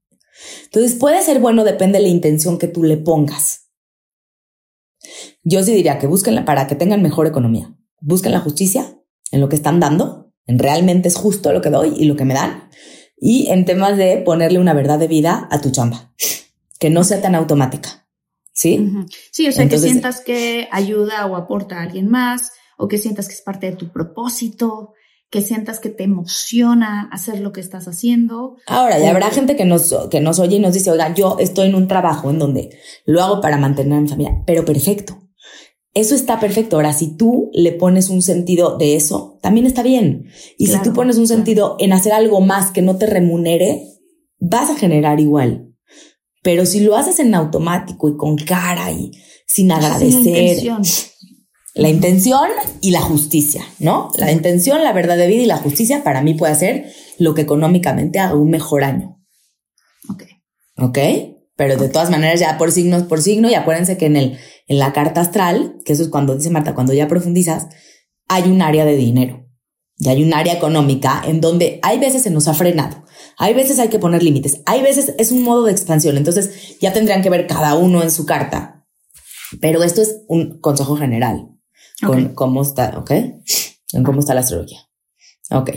Entonces 0.65 0.95
puede 0.95 1.23
ser 1.23 1.41
bueno, 1.41 1.65
depende 1.65 1.99
de 1.99 2.05
la 2.05 2.11
intención 2.11 2.59
que 2.59 2.69
tú 2.69 2.83
le 2.83 2.97
pongas. 2.97 3.71
Yo 5.43 5.63
sí 5.63 5.73
diría 5.75 5.99
que 5.99 6.07
busquen 6.07 6.45
para 6.45 6.67
que 6.67 6.75
tengan 6.75 7.03
mejor 7.03 7.27
economía. 7.27 7.77
Busquen 8.01 8.33
la 8.33 8.41
justicia 8.41 8.99
en 9.31 9.41
lo 9.41 9.49
que 9.49 9.57
están 9.57 9.81
dando, 9.81 10.33
en 10.47 10.59
realmente 10.59 11.09
es 11.09 11.17
justo 11.17 11.53
lo 11.53 11.61
que 11.61 11.71
doy 11.71 11.95
y 11.97 12.05
lo 12.05 12.17
que 12.17 12.25
me 12.25 12.35
dan 12.35 12.71
y 13.27 13.49
en 13.49 13.65
temas 13.65 13.97
de 13.97 14.19
ponerle 14.19 14.59
una 14.59 14.75
verdad 14.75 14.99
de 14.99 15.09
vida 15.09 15.49
a 15.51 15.61
tu 15.61 15.71
chamba, 15.71 16.13
que 16.79 16.91
no 16.91 17.05
sea 17.05 17.23
tan 17.23 17.35
automática. 17.35 18.07
¿Sí? 18.53 18.89
Sí, 19.33 19.49
o 19.49 19.53
sea, 19.53 19.69
que 19.69 19.79
sientas 19.79 20.21
que 20.21 20.69
ayuda 20.71 21.27
o 21.27 21.35
aporta 21.35 21.79
a 21.79 21.83
alguien 21.83 22.09
más, 22.09 22.53
o 22.77 22.87
que 22.87 22.99
sientas 22.99 23.27
que 23.27 23.35
es 23.35 23.41
parte 23.41 23.71
de 23.71 23.77
tu 23.77 23.91
propósito, 23.91 24.93
que 25.35 25.43
sientas 25.43 25.81
que 25.81 25.89
te 25.89 26.05
emociona 26.05 27.09
hacer 27.11 27.41
lo 27.41 27.51
que 27.51 27.61
estás 27.61 27.89
haciendo. 27.89 28.55
Ahora, 28.69 29.01
ya 29.01 29.11
habrá 29.11 29.33
gente 29.33 29.57
que 29.57 29.65
nos, 29.65 29.93
que 30.09 30.21
nos 30.21 30.39
oye 30.39 30.59
y 30.59 30.61
nos 30.61 30.75
dice, 30.75 30.93
oiga, 30.93 31.13
yo 31.13 31.39
estoy 31.41 31.67
en 31.71 31.75
un 31.75 31.89
trabajo 31.89 32.31
en 32.31 32.39
donde 32.39 32.79
lo 33.05 33.21
hago 33.21 33.41
para 33.41 33.57
mantener 33.57 33.99
a 33.99 34.01
mi 34.01 34.07
familia, 34.07 34.45
pero 34.47 34.65
perfecto. 34.65 35.19
Eso 35.93 36.15
está 36.15 36.39
perfecto. 36.39 36.77
Ahora, 36.77 36.93
si 36.93 37.17
tú 37.17 37.51
le 37.53 37.73
pones 37.73 38.11
un 38.11 38.23
sentido 38.23 38.79
de 38.79 38.95
eso, 38.95 39.41
también 39.43 39.67
está 39.67 39.83
bien. 39.83 40.27
Y 40.57 40.69
si 40.69 40.81
tú 40.83 40.93
pones 40.93 41.19
un 41.19 41.27
sentido 41.27 41.75
en 41.81 41.93
hacer 41.93 42.13
algo 42.13 42.41
más 42.41 42.71
que 42.71 42.83
no 42.83 42.97
te 42.97 43.07
remunere, 43.07 43.89
vas 44.39 44.71
a 44.71 44.77
generar 44.77 45.19
igual. 45.19 45.75
Pero 46.45 46.65
si 46.65 46.79
lo 46.79 46.95
haces 46.95 47.19
en 47.19 47.35
automático 47.35 48.09
y 48.09 48.17
con 48.17 48.37
cara 48.37 48.93
y 48.93 49.11
sin 49.49 49.73
agradecer. 49.73 50.59
La 51.75 51.89
intención 51.89 52.49
y 52.81 52.93
la 52.93 53.01
justicia, 53.01 53.65
¿no? 53.81 54.13
La 54.17 54.31
intención, 54.31 54.85
la 54.85 54.93
verdad 54.93 55.17
de 55.17 55.27
vida 55.27 55.43
y 55.43 55.47
la 55.47 55.57
justicia 55.57 56.05
para 56.05 56.23
mí 56.23 56.35
puede 56.35 56.55
ser 56.55 56.93
lo 57.19 57.35
que 57.35 57.43
económicamente 57.43 58.21
haga 58.21 58.37
un 58.37 58.49
mejor 58.49 58.85
año. 58.85 59.21
Ok. 60.09 60.23
Ok. 60.77 60.99
Pero 61.57 61.77
de 61.77 61.89
todas 61.89 62.11
maneras, 62.11 62.39
ya 62.39 62.59
por 62.59 62.71
signos 62.71 63.03
por 63.05 63.21
signo, 63.21 63.51
y 63.51 63.55
acuérdense 63.55 63.97
que 63.97 64.07
en 64.07 64.17
el, 64.17 64.39
en 64.69 64.79
la 64.79 64.93
carta 64.93 65.21
astral, 65.21 65.77
que 65.85 65.95
eso 65.95 66.05
es 66.05 66.11
cuando 66.11 66.37
dice 66.37 66.51
Marta, 66.51 66.75
cuando 66.75 66.93
ya 66.93 67.09
profundizas, 67.09 67.67
hay 68.29 68.45
un 68.45 68.63
área 68.63 68.85
de 68.85 68.97
dinero. 68.97 69.45
Y 69.99 70.09
hay 70.09 70.23
un 70.23 70.33
área 70.33 70.55
económica 70.55 71.23
en 71.27 71.41
donde 71.41 71.81
hay 71.83 71.99
veces 71.99 72.23
se 72.23 72.31
nos 72.31 72.47
ha 72.47 72.55
frenado. 72.55 73.05
Hay 73.37 73.53
veces 73.53 73.81
hay 73.81 73.89
que 73.89 73.99
poner 73.99 74.23
límites. 74.23 74.61
Hay 74.67 74.81
veces 74.81 75.15
es 75.19 75.33
un 75.33 75.43
modo 75.43 75.65
de 75.65 75.73
expansión. 75.73 76.17
Entonces 76.17 76.79
ya 76.81 76.93
tendrían 76.93 77.23
que 77.23 77.31
ver 77.31 77.49
cada 77.49 77.75
uno 77.75 78.03
en 78.03 78.13
su 78.13 78.27
carta. 78.27 78.87
Pero 79.61 79.83
esto 79.83 80.03
es 80.03 80.23
un 80.29 80.61
consejo 80.61 80.97
general 80.97 81.54
con 82.01 82.35
cómo 82.35 82.63
está, 82.63 82.99
¿ok? 82.99 83.11
En 83.93 84.03
cómo 84.03 84.21
está 84.21 84.35
la 84.35 84.41
astrología. 84.41 84.81
Ok. 85.51 85.71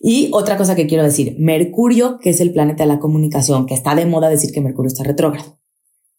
Y 0.00 0.30
otra 0.32 0.56
cosa 0.56 0.76
que 0.76 0.86
quiero 0.86 1.02
decir, 1.02 1.36
Mercurio, 1.38 2.18
que 2.18 2.30
es 2.30 2.40
el 2.40 2.52
planeta 2.52 2.84
de 2.84 2.88
la 2.88 2.98
comunicación, 2.98 3.66
que 3.66 3.74
está 3.74 3.94
de 3.94 4.06
moda 4.06 4.28
decir 4.28 4.52
que 4.52 4.60
Mercurio 4.60 4.88
está 4.88 5.04
retrógrado. 5.04 5.58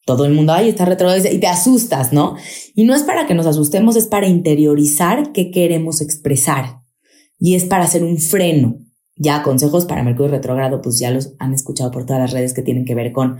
Todo 0.05 0.25
el 0.25 0.33
mundo, 0.33 0.53
ahí 0.53 0.69
está 0.69 0.85
retrógrado 0.85 1.21
y 1.29 1.37
te 1.37 1.47
asustas, 1.47 2.13
¿no? 2.13 2.35
Y 2.75 2.85
no 2.85 2.95
es 2.95 3.03
para 3.03 3.27
que 3.27 3.33
nos 3.33 3.45
asustemos, 3.45 3.95
es 3.97 4.07
para 4.07 4.27
interiorizar 4.27 5.31
qué 5.33 5.51
queremos 5.51 6.01
expresar. 6.01 6.81
Y 7.39 7.55
es 7.55 7.65
para 7.65 7.83
hacer 7.83 8.03
un 8.03 8.17
freno. 8.17 8.79
Ya 9.15 9.43
consejos 9.43 9.85
para 9.85 10.03
Mercurio 10.03 10.31
retrógrado, 10.31 10.81
pues 10.81 10.99
ya 10.99 11.11
los 11.11 11.33
han 11.39 11.53
escuchado 11.53 11.91
por 11.91 12.05
todas 12.05 12.21
las 12.21 12.31
redes 12.31 12.53
que 12.53 12.61
tienen 12.61 12.85
que 12.85 12.95
ver 12.95 13.11
con 13.11 13.37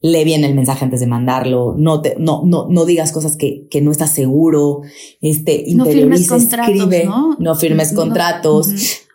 lee 0.00 0.24
bien 0.24 0.44
el 0.44 0.54
mensaje 0.54 0.84
antes 0.84 1.00
de 1.00 1.06
mandarlo, 1.06 1.74
no 1.76 2.00
te, 2.00 2.16
no, 2.18 2.42
no, 2.44 2.66
no 2.68 2.84
digas 2.84 3.12
cosas 3.12 3.36
que, 3.36 3.66
que 3.70 3.80
no 3.80 3.90
estás 3.90 4.10
seguro, 4.10 4.82
este, 5.20 5.64
interioriza, 5.66 6.36
escribe, 6.36 7.04
¿no? 7.04 7.36
no 7.38 7.54
firmes 7.54 7.92
contratos. 7.92 8.68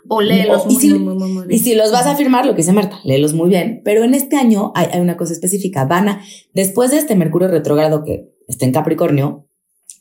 O 0.07 0.19
léelos 0.19 0.63
y, 0.67 0.75
si, 0.75 0.89
muy, 0.89 1.15
muy, 1.15 1.31
muy, 1.31 1.47
bien. 1.47 1.51
y 1.51 1.63
si 1.63 1.75
los 1.75 1.91
vas 1.91 2.05
a 2.05 2.15
firmar, 2.15 2.45
lo 2.45 2.51
que 2.51 2.57
dice 2.57 2.73
Marta, 2.73 2.99
léelos 3.05 3.33
muy 3.33 3.47
bien. 3.47 3.81
Pero 3.85 4.03
en 4.03 4.13
este 4.13 4.35
año 4.35 4.73
hay, 4.75 4.87
hay 4.91 4.99
una 4.99 5.15
cosa 5.15 5.31
específica. 5.31 5.85
Van 5.85 6.09
a, 6.09 6.21
después 6.53 6.91
de 6.91 6.97
este 6.97 7.15
Mercurio 7.15 7.47
retrógrado 7.47 8.03
que 8.03 8.29
está 8.47 8.65
en 8.65 8.73
Capricornio, 8.73 9.47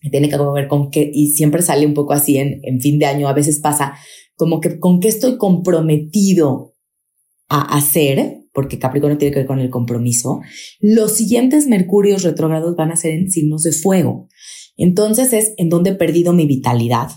que 0.01 0.11
tiene 0.11 0.29
que 0.29 0.37
ver 0.37 0.69
con 0.69 0.90
qué, 0.90 1.09
y 1.12 1.29
siempre 1.29 1.62
sale 1.62 1.87
un 1.87 1.95
poco 1.95 2.12
así 2.12 2.38
en, 2.38 2.61
en 2.64 2.81
fin 2.81 2.99
de 2.99 3.07
año, 3.07 3.29
a 3.29 3.35
veces 3.35 3.61
pasa 3.61 3.95
como 4.35 4.61
que 4.61 4.81
con 4.81 5.01
qué 5.01 5.09
estoy 5.09 5.37
comprometido 5.37 6.75
a 7.49 7.77
hacer, 7.77 8.39
porque 8.53 8.79
Capricornio 8.79 9.19
tiene 9.19 9.33
que 9.33 9.41
ver 9.41 9.47
con 9.47 9.61
el 9.61 9.71
compromiso, 9.71 10.41
los 10.81 11.13
siguientes 11.13 11.67
Mercurios 11.67 12.23
retrógrados 12.23 12.77
van 12.77 12.93
a 12.93 12.97
ser 12.97 13.13
en 13.13 13.31
signos 13.31 13.63
de 13.63 13.73
fuego. 13.73 14.29
Entonces 14.77 15.33
es 15.33 15.55
en 15.57 15.69
donde 15.69 15.91
he 15.91 15.95
perdido 15.95 16.33
mi 16.33 16.47
vitalidad, 16.47 17.11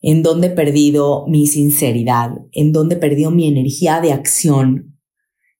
en 0.00 0.22
donde 0.22 0.48
he 0.48 0.50
perdido 0.50 1.26
mi 1.26 1.46
sinceridad, 1.46 2.30
en 2.52 2.72
donde 2.72 2.94
he 2.94 2.98
perdido 2.98 3.30
mi 3.30 3.48
energía 3.48 4.00
de 4.00 4.12
acción, 4.12 4.98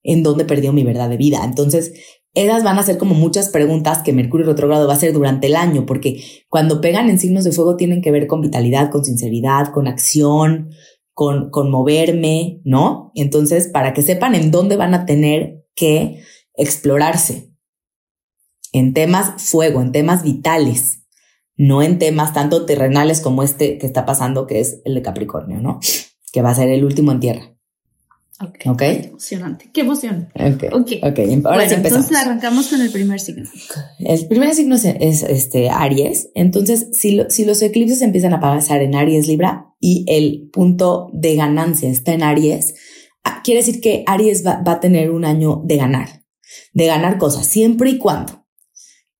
en 0.03 0.23
donde 0.23 0.43
he 0.43 0.47
perdido 0.47 0.73
mi 0.73 0.83
verdad 0.83 1.09
de 1.09 1.17
vida. 1.17 1.43
Entonces, 1.43 1.93
esas 2.33 2.63
van 2.63 2.77
a 2.77 2.83
ser 2.83 2.97
como 2.97 3.15
muchas 3.15 3.49
preguntas 3.49 4.03
que 4.03 4.13
Mercurio 4.13 4.45
retrógrado 4.45 4.87
va 4.87 4.93
a 4.93 4.95
hacer 4.95 5.11
durante 5.11 5.47
el 5.47 5.55
año, 5.55 5.85
porque 5.85 6.23
cuando 6.47 6.81
pegan 6.81 7.09
en 7.09 7.19
signos 7.19 7.43
de 7.43 7.51
fuego 7.51 7.75
tienen 7.75 8.01
que 8.01 8.11
ver 8.11 8.27
con 8.27 8.41
vitalidad, 8.41 8.91
con 8.91 9.03
sinceridad, 9.03 9.73
con 9.73 9.87
acción, 9.87 10.69
con, 11.17 11.49
con 11.49 11.71
moverme, 11.71 12.61
¿no? 12.63 13.11
Entonces, 13.15 13.67
para 13.67 13.91
que 13.91 14.03
sepan 14.03 14.35
en 14.35 14.51
dónde 14.51 14.75
van 14.75 14.93
a 14.93 15.07
tener 15.07 15.65
que 15.73 16.21
explorarse. 16.53 17.51
En 18.71 18.93
temas 18.93 19.41
fuego, 19.41 19.81
en 19.81 19.91
temas 19.91 20.21
vitales, 20.21 21.07
no 21.55 21.81
en 21.81 21.97
temas 21.97 22.33
tanto 22.33 22.67
terrenales 22.67 23.19
como 23.19 23.41
este 23.41 23.79
que 23.79 23.87
está 23.87 24.05
pasando, 24.05 24.45
que 24.45 24.59
es 24.59 24.83
el 24.85 24.93
de 24.93 25.01
Capricornio, 25.01 25.59
¿no? 25.59 25.79
Que 26.31 26.43
va 26.43 26.51
a 26.51 26.55
ser 26.55 26.69
el 26.69 26.85
último 26.85 27.11
en 27.11 27.19
tierra. 27.19 27.51
Ok. 28.39 28.67
okay. 28.67 29.01
Qué 29.01 29.07
emocionante. 29.07 29.69
Qué 29.73 29.81
emoción. 29.81 30.29
Ok. 30.35 30.71
okay. 30.71 31.01
okay. 31.03 31.33
Ahora 31.33 31.55
bueno, 31.55 31.69
sí 31.69 31.73
empezamos. 31.73 32.05
Entonces 32.05 32.17
arrancamos 32.17 32.67
con 32.67 32.79
el 32.79 32.91
primer 32.91 33.19
signo. 33.19 33.49
El 33.97 34.27
primer 34.27 34.53
signo 34.53 34.75
es, 34.75 34.85
es, 34.85 35.23
este 35.23 35.71
Aries. 35.71 36.29
Entonces, 36.35 36.89
si, 36.93 37.13
lo, 37.13 37.27
si 37.31 37.43
los 37.43 37.59
eclipses 37.63 38.03
empiezan 38.03 38.35
a 38.35 38.39
pasar 38.39 38.83
en 38.83 38.93
Aries 38.93 39.27
Libra 39.27 39.66
y 39.79 40.05
el 40.07 40.49
punto 40.51 41.09
de 41.13 41.35
ganancia 41.35 41.89
está 41.89 42.13
en 42.13 42.23
Aries, 42.23 42.75
ah, 43.23 43.41
quiere 43.43 43.61
decir 43.61 43.81
que 43.81 44.03
Aries 44.07 44.45
va, 44.45 44.61
a 44.65 44.79
tener 44.79 45.11
un 45.11 45.25
año 45.25 45.61
de 45.65 45.77
ganar, 45.77 46.23
de 46.73 46.85
ganar 46.85 47.17
cosas, 47.17 47.45
siempre 47.45 47.91
y 47.91 47.97
cuando 47.97 48.47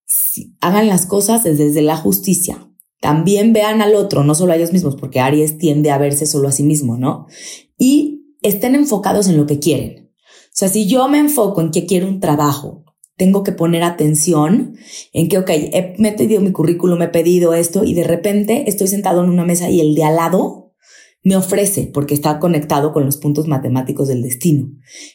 si 0.05 0.55
hagan 0.61 0.87
las 0.87 1.05
cosas 1.05 1.43
desde 1.43 1.81
la 1.81 1.97
justicia. 1.97 2.63
También 2.99 3.53
vean 3.53 3.81
al 3.81 3.95
otro, 3.95 4.23
no 4.23 4.33
solo 4.33 4.53
a 4.53 4.55
ellos 4.55 4.73
mismos, 4.73 4.95
porque 4.95 5.19
Aries 5.19 5.57
tiende 5.57 5.91
a 5.91 5.97
verse 5.97 6.25
solo 6.25 6.47
a 6.47 6.51
sí 6.51 6.63
mismo, 6.63 6.97
¿no? 6.97 7.27
Y 7.77 8.35
estén 8.41 8.73
enfocados 8.73 9.27
en 9.27 9.37
lo 9.37 9.45
que 9.45 9.59
quieren. 9.59 10.11
O 10.17 10.59
sea, 10.59 10.69
si 10.69 10.87
yo 10.87 11.07
me 11.07 11.19
enfoco 11.19 11.61
en 11.61 11.69
que 11.69 11.85
quiero 11.85 12.07
un 12.07 12.19
trabajo, 12.19 12.85
tengo 13.17 13.43
que 13.43 13.51
poner 13.51 13.83
atención 13.83 14.77
en 15.11 15.27
que, 15.27 15.39
ok, 15.39 15.49
he, 15.49 15.95
me 15.97 16.09
he 16.09 16.13
pedido 16.13 16.39
mi 16.39 16.51
currículum, 16.51 16.99
me 16.99 17.05
he 17.05 17.09
pedido 17.09 17.53
esto 17.53 17.83
y 17.83 17.93
de 17.93 18.03
repente 18.03 18.65
estoy 18.67 18.87
sentado 18.87 19.23
en 19.23 19.29
una 19.29 19.43
mesa 19.43 19.69
y 19.69 19.81
el 19.81 19.95
de 19.95 20.03
al 20.03 20.15
lado 20.15 20.67
me 21.23 21.35
ofrece, 21.35 21.89
porque 21.93 22.13
está 22.13 22.39
conectado 22.39 22.93
con 22.93 23.03
los 23.03 23.17
puntos 23.17 23.47
matemáticos 23.47 24.07
del 24.07 24.21
destino. 24.21 24.71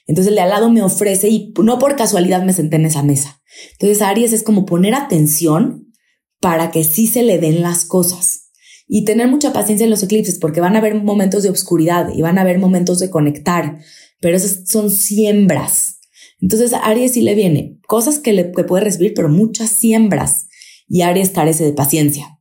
Entonces 0.06 0.30
el 0.30 0.34
de 0.34 0.42
al 0.42 0.50
lado 0.50 0.68
me 0.68 0.82
ofrece 0.82 1.28
y 1.28 1.54
no 1.62 1.78
por 1.78 1.96
casualidad 1.96 2.44
me 2.44 2.52
senté 2.52 2.76
en 2.76 2.86
esa 2.86 3.02
mesa. 3.02 3.40
Entonces 3.72 4.02
Aries 4.02 4.32
es 4.32 4.42
como 4.42 4.66
poner 4.66 4.94
atención 4.94 5.92
para 6.40 6.70
que 6.70 6.84
sí 6.84 7.06
se 7.06 7.22
le 7.22 7.38
den 7.38 7.62
las 7.62 7.84
cosas. 7.84 8.50
Y 8.88 9.04
tener 9.04 9.28
mucha 9.28 9.54
paciencia 9.54 9.84
en 9.84 9.90
los 9.90 10.02
eclipses, 10.02 10.38
porque 10.38 10.60
van 10.60 10.74
a 10.74 10.80
haber 10.80 10.96
momentos 10.96 11.44
de 11.44 11.50
oscuridad 11.50 12.10
y 12.14 12.20
van 12.20 12.36
a 12.36 12.42
haber 12.42 12.58
momentos 12.58 12.98
de 12.98 13.08
conectar, 13.08 13.78
pero 14.20 14.36
esas 14.36 14.68
son 14.68 14.90
siembras. 14.90 16.00
Entonces, 16.42 16.72
a 16.72 16.78
Aries 16.81 17.12
sí 17.12 17.22
le 17.22 17.37
viene 17.37 17.78
cosas 17.87 18.18
que, 18.18 18.33
le, 18.33 18.44
puede 18.44 18.85
recibir, 18.85 19.14
pero 19.14 19.28
muchas 19.28 19.70
siembras. 19.70 20.48
Y 20.88 21.02
Aries 21.02 21.31
carece 21.31 21.64
de 21.64 21.72
paciencia. 21.72 22.40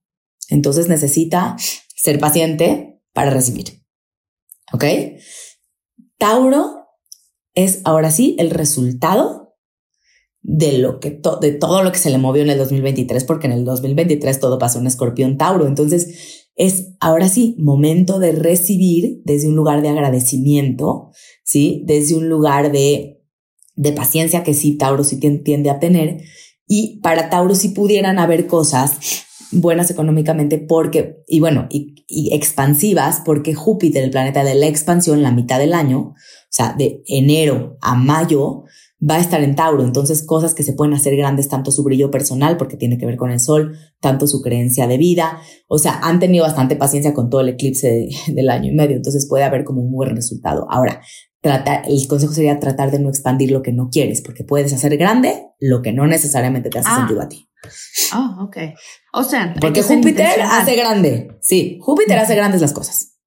Entonces 0.49 0.89
necesita 0.89 1.55
ser 1.95 2.19
paciente 2.19 2.99
para 3.13 3.29
recibir. 3.29 3.83
¿Ok? 4.73 4.83
Tauro 6.17 6.87
es 7.53 7.81
ahora 7.83 8.11
sí 8.11 8.35
el 8.39 8.49
resultado 8.49 9.55
de 10.41 10.79
lo 10.79 10.99
que 10.99 11.21
de 11.39 11.51
todo 11.51 11.83
lo 11.83 11.91
que 11.91 11.99
se 11.99 12.09
le 12.09 12.17
movió 12.17 12.41
en 12.41 12.49
el 12.49 12.57
2023, 12.57 13.23
porque 13.25 13.45
en 13.45 13.53
el 13.53 13.63
2023 13.63 14.39
todo 14.39 14.57
pasó 14.57 14.79
en 14.79 14.87
Escorpión 14.87 15.37
Tauro. 15.37 15.67
Entonces 15.67 16.47
es 16.55 16.93
ahora 16.99 17.29
sí 17.29 17.55
momento 17.59 18.19
de 18.19 18.31
recibir 18.31 19.21
desde 19.23 19.47
un 19.47 19.55
lugar 19.55 19.81
de 19.81 19.89
agradecimiento, 19.89 21.11
sí, 21.43 21.83
desde 21.85 22.15
un 22.15 22.29
lugar 22.29 22.71
de, 22.71 23.20
de 23.75 23.93
paciencia 23.93 24.43
que 24.43 24.53
sí 24.53 24.77
Tauro 24.77 25.03
sí 25.03 25.19
tiende 25.19 25.69
a 25.69 25.79
tener. 25.79 26.21
Y 26.67 26.99
para 27.01 27.29
Tauro 27.29 27.55
si 27.55 27.69
pudieran 27.69 28.19
haber 28.19 28.47
cosas 28.47 29.25
buenas 29.51 29.91
económicamente 29.91 30.57
porque, 30.57 31.23
y 31.27 31.39
bueno, 31.39 31.67
y, 31.69 31.95
expansivas 32.33 33.21
porque 33.23 33.53
Júpiter, 33.53 34.03
el 34.03 34.11
planeta 34.11 34.43
de 34.43 34.55
la 34.55 34.67
expansión, 34.67 35.21
la 35.21 35.31
mitad 35.31 35.59
del 35.59 35.73
año, 35.73 35.99
o 35.99 36.15
sea, 36.49 36.73
de 36.77 37.03
enero 37.07 37.77
a 37.81 37.95
mayo, 37.95 38.63
va 39.01 39.15
a 39.15 39.19
estar 39.19 39.41
en 39.41 39.55
Tauro. 39.55 39.83
Entonces, 39.83 40.23
cosas 40.23 40.53
que 40.53 40.63
se 40.63 40.73
pueden 40.73 40.93
hacer 40.93 41.15
grandes, 41.15 41.47
tanto 41.47 41.71
su 41.71 41.83
brillo 41.83 42.11
personal, 42.11 42.57
porque 42.57 42.77
tiene 42.77 42.97
que 42.97 43.05
ver 43.05 43.17
con 43.17 43.31
el 43.31 43.39
sol, 43.39 43.77
tanto 43.99 44.27
su 44.27 44.41
creencia 44.41 44.87
de 44.87 44.97
vida. 44.97 45.39
O 45.67 45.79
sea, 45.79 45.99
han 46.03 46.19
tenido 46.19 46.43
bastante 46.45 46.75
paciencia 46.75 47.13
con 47.13 47.29
todo 47.29 47.41
el 47.41 47.49
eclipse 47.49 48.09
del 48.27 48.49
año 48.49 48.71
y 48.71 48.75
medio. 48.75 48.97
Entonces, 48.97 49.27
puede 49.27 49.43
haber 49.43 49.63
como 49.63 49.81
un 49.81 49.91
buen 49.91 50.15
resultado. 50.15 50.67
Ahora, 50.69 51.01
tratar, 51.41 51.83
el 51.87 52.07
consejo 52.07 52.33
sería 52.33 52.59
tratar 52.59 52.91
de 52.91 52.99
no 52.99 53.09
expandir 53.09 53.51
lo 53.51 53.61
que 53.61 53.71
no 53.71 53.89
quieres, 53.89 54.21
porque 54.21 54.43
puedes 54.43 54.73
hacer 54.73 54.97
grande 54.97 55.47
lo 55.59 55.81
que 55.81 55.91
no 55.91 56.07
necesariamente 56.07 56.69
te 56.69 56.79
hace 56.79 56.89
ah. 56.91 56.97
sentido 56.97 57.21
a 57.21 57.29
ti. 57.29 57.49
Oh, 58.15 58.43
ok. 58.45 58.57
O 59.13 59.23
sea, 59.23 59.53
porque 59.59 59.83
Júpiter 59.83 60.41
hace 60.41 60.75
grande. 60.75 61.37
Sí, 61.41 61.77
Júpiter 61.81 62.17
hace 62.17 62.35
grandes 62.35 62.61
las 62.61 62.73
cosas 62.73 63.17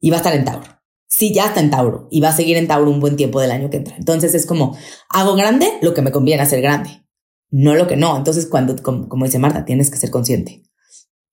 y 0.00 0.10
va 0.10 0.16
a 0.16 0.18
estar 0.18 0.34
en 0.34 0.44
Tauro. 0.44 0.66
Sí, 1.06 1.32
ya 1.32 1.46
está 1.46 1.60
en 1.60 1.70
Tauro 1.70 2.06
y 2.10 2.20
va 2.20 2.28
a 2.28 2.36
seguir 2.36 2.56
en 2.56 2.68
Tauro 2.68 2.90
un 2.90 3.00
buen 3.00 3.16
tiempo 3.16 3.40
del 3.40 3.50
año 3.50 3.70
que 3.70 3.78
entra. 3.78 3.96
Entonces 3.96 4.34
es 4.34 4.44
como 4.44 4.76
hago 5.08 5.34
grande 5.34 5.72
lo 5.80 5.94
que 5.94 6.02
me 6.02 6.12
conviene 6.12 6.42
hacer 6.42 6.60
grande, 6.60 7.06
no 7.50 7.74
lo 7.74 7.86
que 7.86 7.96
no. 7.96 8.16
Entonces, 8.16 8.46
cuando, 8.46 8.76
como, 8.82 9.24
dice 9.24 9.38
Marta, 9.38 9.64
tienes 9.64 9.90
que 9.90 9.96
ser 9.96 10.10
consciente 10.10 10.62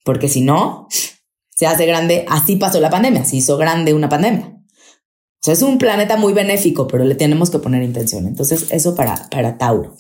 porque 0.06 0.30
si 0.30 0.42
no, 0.42 0.88
se 1.50 1.68
hace 1.68 1.86
grande. 1.86 2.26
Así 2.30 2.56
pasó 2.56 2.80
la 2.80 2.90
pandemia, 2.90 3.26
se 3.26 3.36
hizo 3.36 3.58
grande 3.58 3.94
una 3.94 4.08
pandemia. 4.08 4.55
Es 5.48 5.62
un 5.62 5.78
planeta 5.78 6.18
muy 6.18 6.34
benéfico, 6.34 6.88
pero 6.88 7.04
le 7.04 7.16
tenemos 7.16 7.50
que 7.50 7.60
poner 7.60 7.84
intención. 7.84 8.28
Entonces, 8.28 8.68
eso 8.72 8.96
para, 8.96 9.30
para 9.30 9.58
Tauro. 9.58 9.96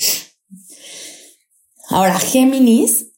Ahora, 1.89 2.17
Géminis, 2.19 3.11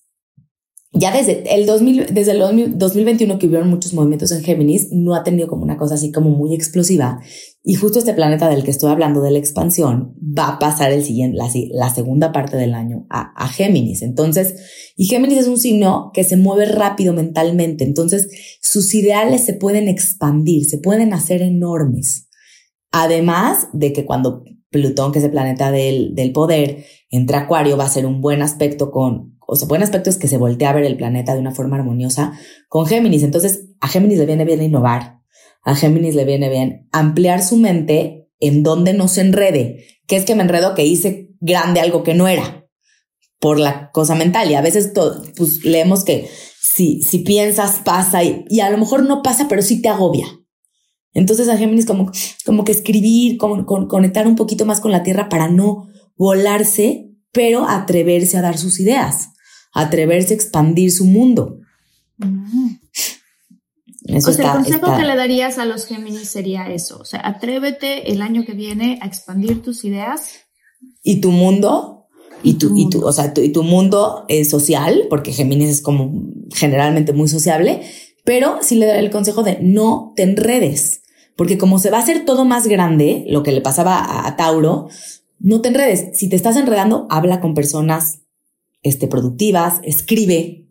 ya 0.97 1.11
desde 1.11 1.43
el, 1.53 1.65
2000, 1.65 2.13
desde 2.13 2.31
el 2.31 2.77
2021 2.77 3.39
que 3.39 3.47
hubieron 3.47 3.69
muchos 3.69 3.93
movimientos 3.93 4.31
en 4.31 4.43
Géminis, 4.43 4.89
no 4.91 5.15
ha 5.15 5.23
tenido 5.23 5.47
como 5.47 5.63
una 5.63 5.77
cosa 5.77 5.95
así 5.95 6.11
como 6.11 6.29
muy 6.29 6.53
explosiva. 6.53 7.19
Y 7.63 7.75
justo 7.75 7.99
este 7.99 8.13
planeta 8.13 8.49
del 8.49 8.63
que 8.63 8.71
estoy 8.71 8.91
hablando, 8.91 9.21
de 9.21 9.31
la 9.31 9.39
expansión, 9.39 10.15
va 10.21 10.49
a 10.49 10.59
pasar 10.59 10.91
el 10.91 11.03
siguiente, 11.03 11.37
la, 11.71 11.89
segunda 11.89 12.31
parte 12.31 12.57
del 12.57 12.73
año 12.73 13.05
a, 13.09 13.33
a 13.35 13.47
Géminis. 13.47 14.01
Entonces, 14.01 14.55
y 14.95 15.05
Géminis 15.07 15.39
es 15.39 15.47
un 15.47 15.59
signo 15.59 16.11
que 16.13 16.23
se 16.23 16.37
mueve 16.37 16.65
rápido 16.65 17.13
mentalmente. 17.13 17.83
Entonces, 17.83 18.29
sus 18.61 18.93
ideales 18.95 19.43
se 19.43 19.53
pueden 19.53 19.87
expandir, 19.87 20.65
se 20.65 20.77
pueden 20.77 21.13
hacer 21.13 21.41
enormes. 21.41 22.27
Además 22.91 23.67
de 23.73 23.93
que 23.93 24.05
cuando 24.05 24.43
Plutón, 24.69 25.11
que 25.11 25.19
es 25.19 25.25
el 25.25 25.31
planeta 25.31 25.71
del, 25.71 26.13
del 26.15 26.31
poder, 26.31 26.85
entra 27.09 27.39
Acuario, 27.39 27.77
va 27.77 27.85
a 27.85 27.89
ser 27.89 28.05
un 28.05 28.21
buen 28.21 28.41
aspecto 28.41 28.91
con, 28.91 29.37
o 29.47 29.55
sea, 29.55 29.67
buen 29.67 29.83
aspecto 29.83 30.09
es 30.09 30.17
que 30.17 30.27
se 30.27 30.37
voltea 30.37 30.71
a 30.71 30.73
ver 30.73 30.83
el 30.83 30.97
planeta 30.97 31.33
de 31.33 31.39
una 31.39 31.53
forma 31.53 31.77
armoniosa 31.77 32.33
con 32.67 32.85
Géminis. 32.85 33.23
Entonces, 33.23 33.69
a 33.79 33.87
Géminis 33.87 34.19
le 34.19 34.25
viene 34.25 34.45
bien 34.45 34.61
innovar, 34.61 35.19
a 35.63 35.75
Géminis 35.75 36.15
le 36.15 36.25
viene 36.25 36.49
bien 36.49 36.87
ampliar 36.91 37.41
su 37.41 37.57
mente 37.57 38.29
en 38.39 38.63
donde 38.63 38.93
no 38.93 39.07
se 39.07 39.21
enrede. 39.21 39.85
que 40.05 40.15
es 40.15 40.25
que 40.25 40.35
me 40.35 40.43
enredo 40.43 40.75
que 40.75 40.85
hice 40.85 41.31
grande 41.39 41.81
algo 41.81 42.03
que 42.03 42.13
no 42.13 42.27
era? 42.27 42.65
Por 43.39 43.59
la 43.59 43.91
cosa 43.91 44.15
mental. 44.15 44.49
Y 44.49 44.55
a 44.55 44.61
veces 44.61 44.91
pues 45.35 45.65
leemos 45.65 46.03
que 46.03 46.29
si, 46.61 47.01
si 47.01 47.19
piensas 47.19 47.79
pasa 47.83 48.23
y, 48.23 48.45
y 48.49 48.61
a 48.61 48.69
lo 48.69 48.77
mejor 48.77 49.03
no 49.03 49.21
pasa, 49.21 49.47
pero 49.47 49.61
sí 49.61 49.81
te 49.81 49.89
agobia. 49.89 50.27
Entonces 51.17 51.49
a 51.49 51.57
Géminis 51.57 51.87
como, 51.87 52.11
como 52.45 52.63
que 52.63 52.71
escribir, 52.71 53.37
como, 53.37 53.65
conectar 53.65 54.27
un 54.27 54.35
poquito 54.35 54.67
más 54.67 54.79
con 54.79 54.91
la 54.91 55.01
tierra 55.01 55.29
para 55.29 55.47
no 55.47 55.87
volarse, 56.15 57.09
pero 57.31 57.67
atreverse 57.67 58.37
a 58.37 58.43
dar 58.43 58.59
sus 58.59 58.79
ideas, 58.79 59.29
atreverse 59.73 60.33
a 60.33 60.37
expandir 60.37 60.91
su 60.91 61.05
mundo. 61.05 61.57
Mm. 62.17 62.67
Eso 64.05 64.29
o 64.29 64.33
sea, 64.33 64.45
el 64.45 64.57
consejo 64.57 64.95
que 64.95 65.05
le 65.05 65.15
darías 65.15 65.57
a 65.57 65.65
los 65.65 65.87
Géminis 65.87 66.29
sería 66.29 66.69
eso, 66.69 66.99
o 66.99 67.05
sea, 67.05 67.21
atrévete 67.27 68.11
el 68.11 68.21
año 68.21 68.45
que 68.45 68.53
viene 68.53 68.99
a 69.01 69.07
expandir 69.07 69.63
tus 69.63 69.83
ideas. 69.85 70.41
Y 71.01 71.19
tu 71.19 71.31
mundo, 71.31 72.07
y 72.43 72.53
tu, 72.53 72.77
y 72.77 72.89
tu, 72.89 73.03
o 73.03 73.11
sea, 73.11 73.33
tu, 73.33 73.41
y 73.41 73.51
tu 73.51 73.63
mundo 73.63 74.23
es 74.27 74.51
social, 74.51 75.07
porque 75.09 75.33
Géminis 75.33 75.69
es 75.69 75.81
como 75.81 76.13
generalmente 76.53 77.11
muy 77.11 77.27
sociable, 77.27 77.81
pero 78.23 78.59
sí 78.61 78.75
le 78.75 78.85
daré 78.85 78.99
el 78.99 79.09
consejo 79.09 79.41
de 79.41 79.57
no 79.61 80.13
te 80.15 80.21
enredes, 80.23 81.01
porque 81.37 81.57
como 81.57 81.79
se 81.79 81.91
va 81.91 81.97
a 81.97 82.01
hacer 82.01 82.25
todo 82.25 82.43
más 82.43 82.67
grande, 82.67 83.23
lo 83.29 83.43
que 83.43 83.53
le 83.53 83.61
pasaba 83.61 84.27
a, 84.27 84.35
Tauro, 84.35 84.89
no 85.39 85.61
te 85.61 85.69
enredes. 85.69 86.17
Si 86.17 86.27
te 86.27 86.35
estás 86.35 86.57
enredando, 86.57 87.07
habla 87.09 87.39
con 87.39 87.53
personas 87.53 88.23
este, 88.81 89.07
productivas, 89.07 89.79
escribe 89.83 90.65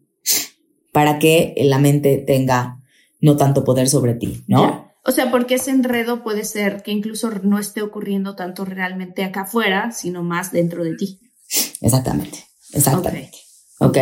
para 0.92 1.18
que 1.18 1.54
la 1.56 1.78
mente 1.78 2.18
tenga 2.18 2.82
no 3.20 3.36
tanto 3.36 3.64
poder 3.64 3.88
sobre 3.88 4.14
ti, 4.14 4.42
¿no? 4.48 4.92
O 5.04 5.12
sea, 5.12 5.30
porque 5.30 5.54
ese 5.54 5.70
enredo 5.70 6.24
puede 6.24 6.44
ser 6.44 6.82
que 6.82 6.90
incluso 6.90 7.30
no 7.44 7.60
esté 7.60 7.80
ocurriendo 7.80 8.34
tanto 8.34 8.64
realmente 8.64 9.22
acá 9.22 9.42
afuera, 9.42 9.92
sino 9.92 10.24
más 10.24 10.50
dentro 10.50 10.82
de 10.82 10.96
ti. 10.96 11.20
Exactamente, 11.80 12.44
exactamente. 12.72 13.38
Ok. 13.78 13.98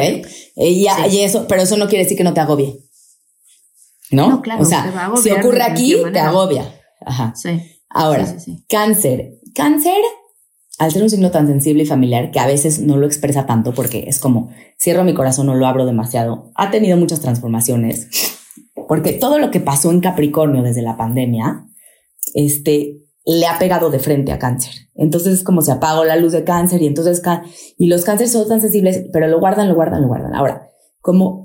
Y, 0.57 0.87
y, 1.11 1.21
eso, 1.21 1.47
pero 1.47 1.61
eso 1.61 1.77
no 1.77 1.89
quiere 1.89 2.05
decir 2.05 2.17
que 2.17 2.25
no 2.25 2.33
te 2.33 2.41
agobie. 2.41 2.84
¿No? 4.15 4.43
claro, 4.43 4.63
o 4.63 4.65
sea, 4.65 5.13
si 5.17 5.31
ocurre 5.31 5.63
aquí, 5.63 5.97
te 6.13 6.19
agobia. 6.19 6.65
Ajá. 7.05 7.35
Sí. 7.37 7.61
Ahora, 7.89 8.27
cáncer. 8.69 9.39
Cáncer, 9.55 10.03
al 10.79 10.91
ser 10.91 11.03
un 11.03 11.11
signo 11.11 11.31
tan 11.31 11.47
sensible 11.47 11.85
y 11.85 11.87
familiar 11.87 12.31
que 12.31 12.41
a 12.41 12.47
veces 12.47 12.81
no 12.81 12.97
lo 12.97 13.07
expresa 13.07 13.47
tanto 13.47 13.73
porque 13.73 14.05
es 14.09 14.19
como 14.19 14.51
cierro 14.81 15.05
mi 15.05 15.15
corazón 15.15 15.49
o 15.49 15.55
lo 15.55 15.67
abro 15.67 15.87
demasiado, 15.87 16.51
ha 16.57 16.71
tenido 16.71 16.97
muchas 16.97 17.21
transformaciones. 17.21 18.09
Porque 18.89 19.13
todo 19.13 19.39
lo 19.39 19.51
que 19.51 19.61
pasó 19.61 19.91
en 19.93 20.01
Capricornio 20.01 20.63
desde 20.63 20.83
la 20.83 20.97
pandemia, 20.97 21.67
este, 22.35 23.05
le 23.25 23.47
ha 23.47 23.59
pegado 23.59 23.91
de 23.91 23.99
frente 23.99 24.33
a 24.33 24.39
cáncer. 24.39 24.73
Entonces 24.95 25.35
es 25.35 25.43
como 25.43 25.63
se 25.63 25.73
apagó 25.73 26.05
la 26.05 26.17
luz 26.17 26.33
de 26.33 26.45
cáncer 26.45 26.83
y 26.83 26.87
entonces, 26.87 27.23
y 27.79 27.87
los 27.87 28.05
cánceres 28.05 28.33
son 28.33 28.49
tan 28.49 28.61
sensibles, 28.61 29.05
pero 29.13 29.29
lo 29.29 29.41
guardan, 29.41 29.69
lo 29.69 29.75
guardan, 29.75 30.03
lo 30.03 30.09
guardan. 30.09 30.35
Ahora, 30.35 30.69
como 31.01 31.44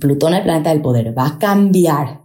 Plutón, 0.00 0.34
el 0.34 0.42
planeta 0.42 0.70
del 0.70 0.82
poder, 0.82 1.16
va 1.16 1.26
a 1.26 1.38
cambiar. 1.38 2.22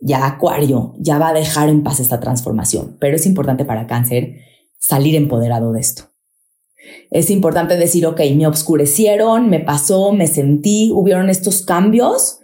Ya 0.00 0.26
Acuario 0.26 0.94
ya 0.98 1.18
va 1.18 1.28
a 1.28 1.32
dejar 1.34 1.68
en 1.68 1.82
paz 1.82 2.00
esta 2.00 2.18
transformación, 2.18 2.96
pero 3.00 3.16
es 3.16 3.26
importante 3.26 3.64
para 3.64 3.86
cáncer 3.86 4.40
salir 4.78 5.14
empoderado 5.14 5.72
de 5.72 5.80
esto. 5.80 6.10
Es 7.10 7.30
importante 7.30 7.76
decir, 7.76 8.06
ok, 8.06 8.20
me 8.34 8.46
obscurecieron, 8.46 9.48
me 9.48 9.60
pasó, 9.60 10.12
me 10.12 10.26
sentí, 10.26 10.90
hubieron 10.92 11.30
estos 11.30 11.62
cambios, 11.62 12.40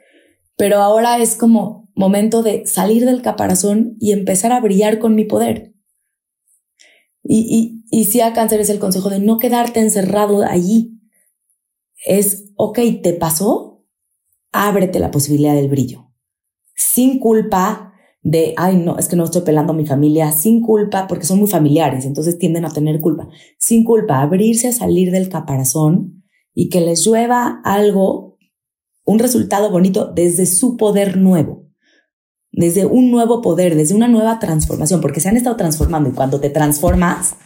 pero 0.56 0.78
ahora 0.78 1.18
es 1.18 1.34
como 1.34 1.88
momento 1.94 2.42
de 2.42 2.64
salir 2.66 3.04
del 3.04 3.22
caparazón 3.22 3.96
y 3.98 4.12
empezar 4.12 4.52
a 4.52 4.60
brillar 4.60 5.00
con 5.00 5.16
mi 5.16 5.24
poder. 5.24 5.74
Y, 7.24 7.82
y, 7.90 8.00
y 8.00 8.04
si 8.04 8.20
a 8.20 8.32
cáncer 8.32 8.60
es 8.60 8.70
el 8.70 8.78
consejo 8.78 9.10
de 9.10 9.18
no 9.18 9.38
quedarte 9.38 9.80
encerrado 9.80 10.42
allí. 10.42 11.00
Es, 12.06 12.52
ok, 12.56 12.78
¿te 13.02 13.12
pasó? 13.12 13.77
Ábrete 14.58 14.98
la 14.98 15.10
posibilidad 15.10 15.54
del 15.54 15.68
brillo. 15.68 16.10
Sin 16.74 17.18
culpa 17.18 17.92
de, 18.22 18.54
ay, 18.56 18.76
no, 18.76 18.98
es 18.98 19.08
que 19.08 19.16
no 19.16 19.24
estoy 19.24 19.42
pelando 19.42 19.72
a 19.72 19.76
mi 19.76 19.86
familia, 19.86 20.32
sin 20.32 20.60
culpa, 20.60 21.06
porque 21.06 21.24
son 21.24 21.38
muy 21.38 21.48
familiares, 21.48 22.04
entonces 22.04 22.38
tienden 22.38 22.64
a 22.64 22.70
tener 22.70 23.00
culpa. 23.00 23.28
Sin 23.58 23.84
culpa, 23.84 24.20
abrirse 24.20 24.68
a 24.68 24.72
salir 24.72 25.10
del 25.10 25.28
caparazón 25.28 26.24
y 26.54 26.68
que 26.68 26.80
les 26.80 27.06
llueva 27.06 27.60
algo, 27.64 28.36
un 29.04 29.18
resultado 29.18 29.70
bonito 29.70 30.12
desde 30.12 30.46
su 30.46 30.76
poder 30.76 31.16
nuevo, 31.16 31.66
desde 32.50 32.84
un 32.84 33.10
nuevo 33.10 33.40
poder, 33.40 33.76
desde 33.76 33.94
una 33.94 34.08
nueva 34.08 34.38
transformación, 34.38 35.00
porque 35.00 35.20
se 35.20 35.28
han 35.28 35.36
estado 35.36 35.56
transformando 35.56 36.10
y 36.10 36.12
cuando 36.12 36.40
te 36.40 36.50
transformas, 36.50 37.36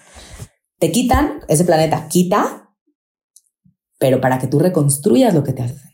te 0.78 0.90
quitan, 0.90 1.40
ese 1.48 1.64
planeta 1.64 2.08
quita 2.08 2.62
pero 4.02 4.20
para 4.20 4.40
que 4.40 4.48
tú 4.48 4.58
reconstruyas 4.58 5.32
lo 5.32 5.44
que 5.44 5.52
te 5.52 5.62
hace. 5.62 5.91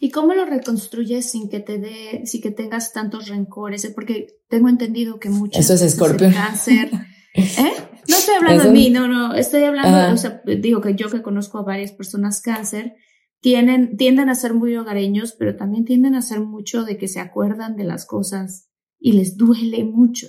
¿Y 0.00 0.10
cómo 0.10 0.34
lo 0.34 0.44
reconstruyes 0.44 1.30
sin 1.30 1.48
que 1.48 1.60
te 1.60 1.78
dé, 1.78 2.22
sin 2.24 2.40
que 2.40 2.50
tengas 2.50 2.92
tantos 2.92 3.28
rencores? 3.28 3.86
Porque 3.94 4.42
tengo 4.48 4.68
entendido 4.68 5.18
que 5.18 5.28
muchas 5.28 5.64
Eso 5.64 5.74
es 5.74 5.82
Escorpio. 5.82 6.30
cáncer. 6.32 6.90
¿Eh? 7.34 7.72
No 8.08 8.16
estoy 8.16 8.36
hablando 8.36 8.64
de 8.64 8.70
mí, 8.70 8.90
no, 8.90 9.06
no, 9.06 9.34
estoy 9.34 9.64
hablando, 9.64 10.14
o 10.14 10.16
sea, 10.16 10.40
digo 10.44 10.80
que 10.80 10.94
yo 10.94 11.10
que 11.10 11.20
conozco 11.20 11.58
a 11.58 11.62
varias 11.62 11.92
personas 11.92 12.40
cáncer, 12.40 12.96
tienen, 13.40 13.96
tienden 13.96 14.30
a 14.30 14.34
ser 14.34 14.54
muy 14.54 14.74
hogareños, 14.76 15.32
pero 15.38 15.56
también 15.56 15.84
tienden 15.84 16.14
a 16.14 16.22
ser 16.22 16.40
mucho 16.40 16.84
de 16.84 16.96
que 16.96 17.06
se 17.06 17.20
acuerdan 17.20 17.76
de 17.76 17.84
las 17.84 18.06
cosas 18.06 18.70
y 18.98 19.12
les 19.12 19.36
duele 19.36 19.84
mucho. 19.84 20.28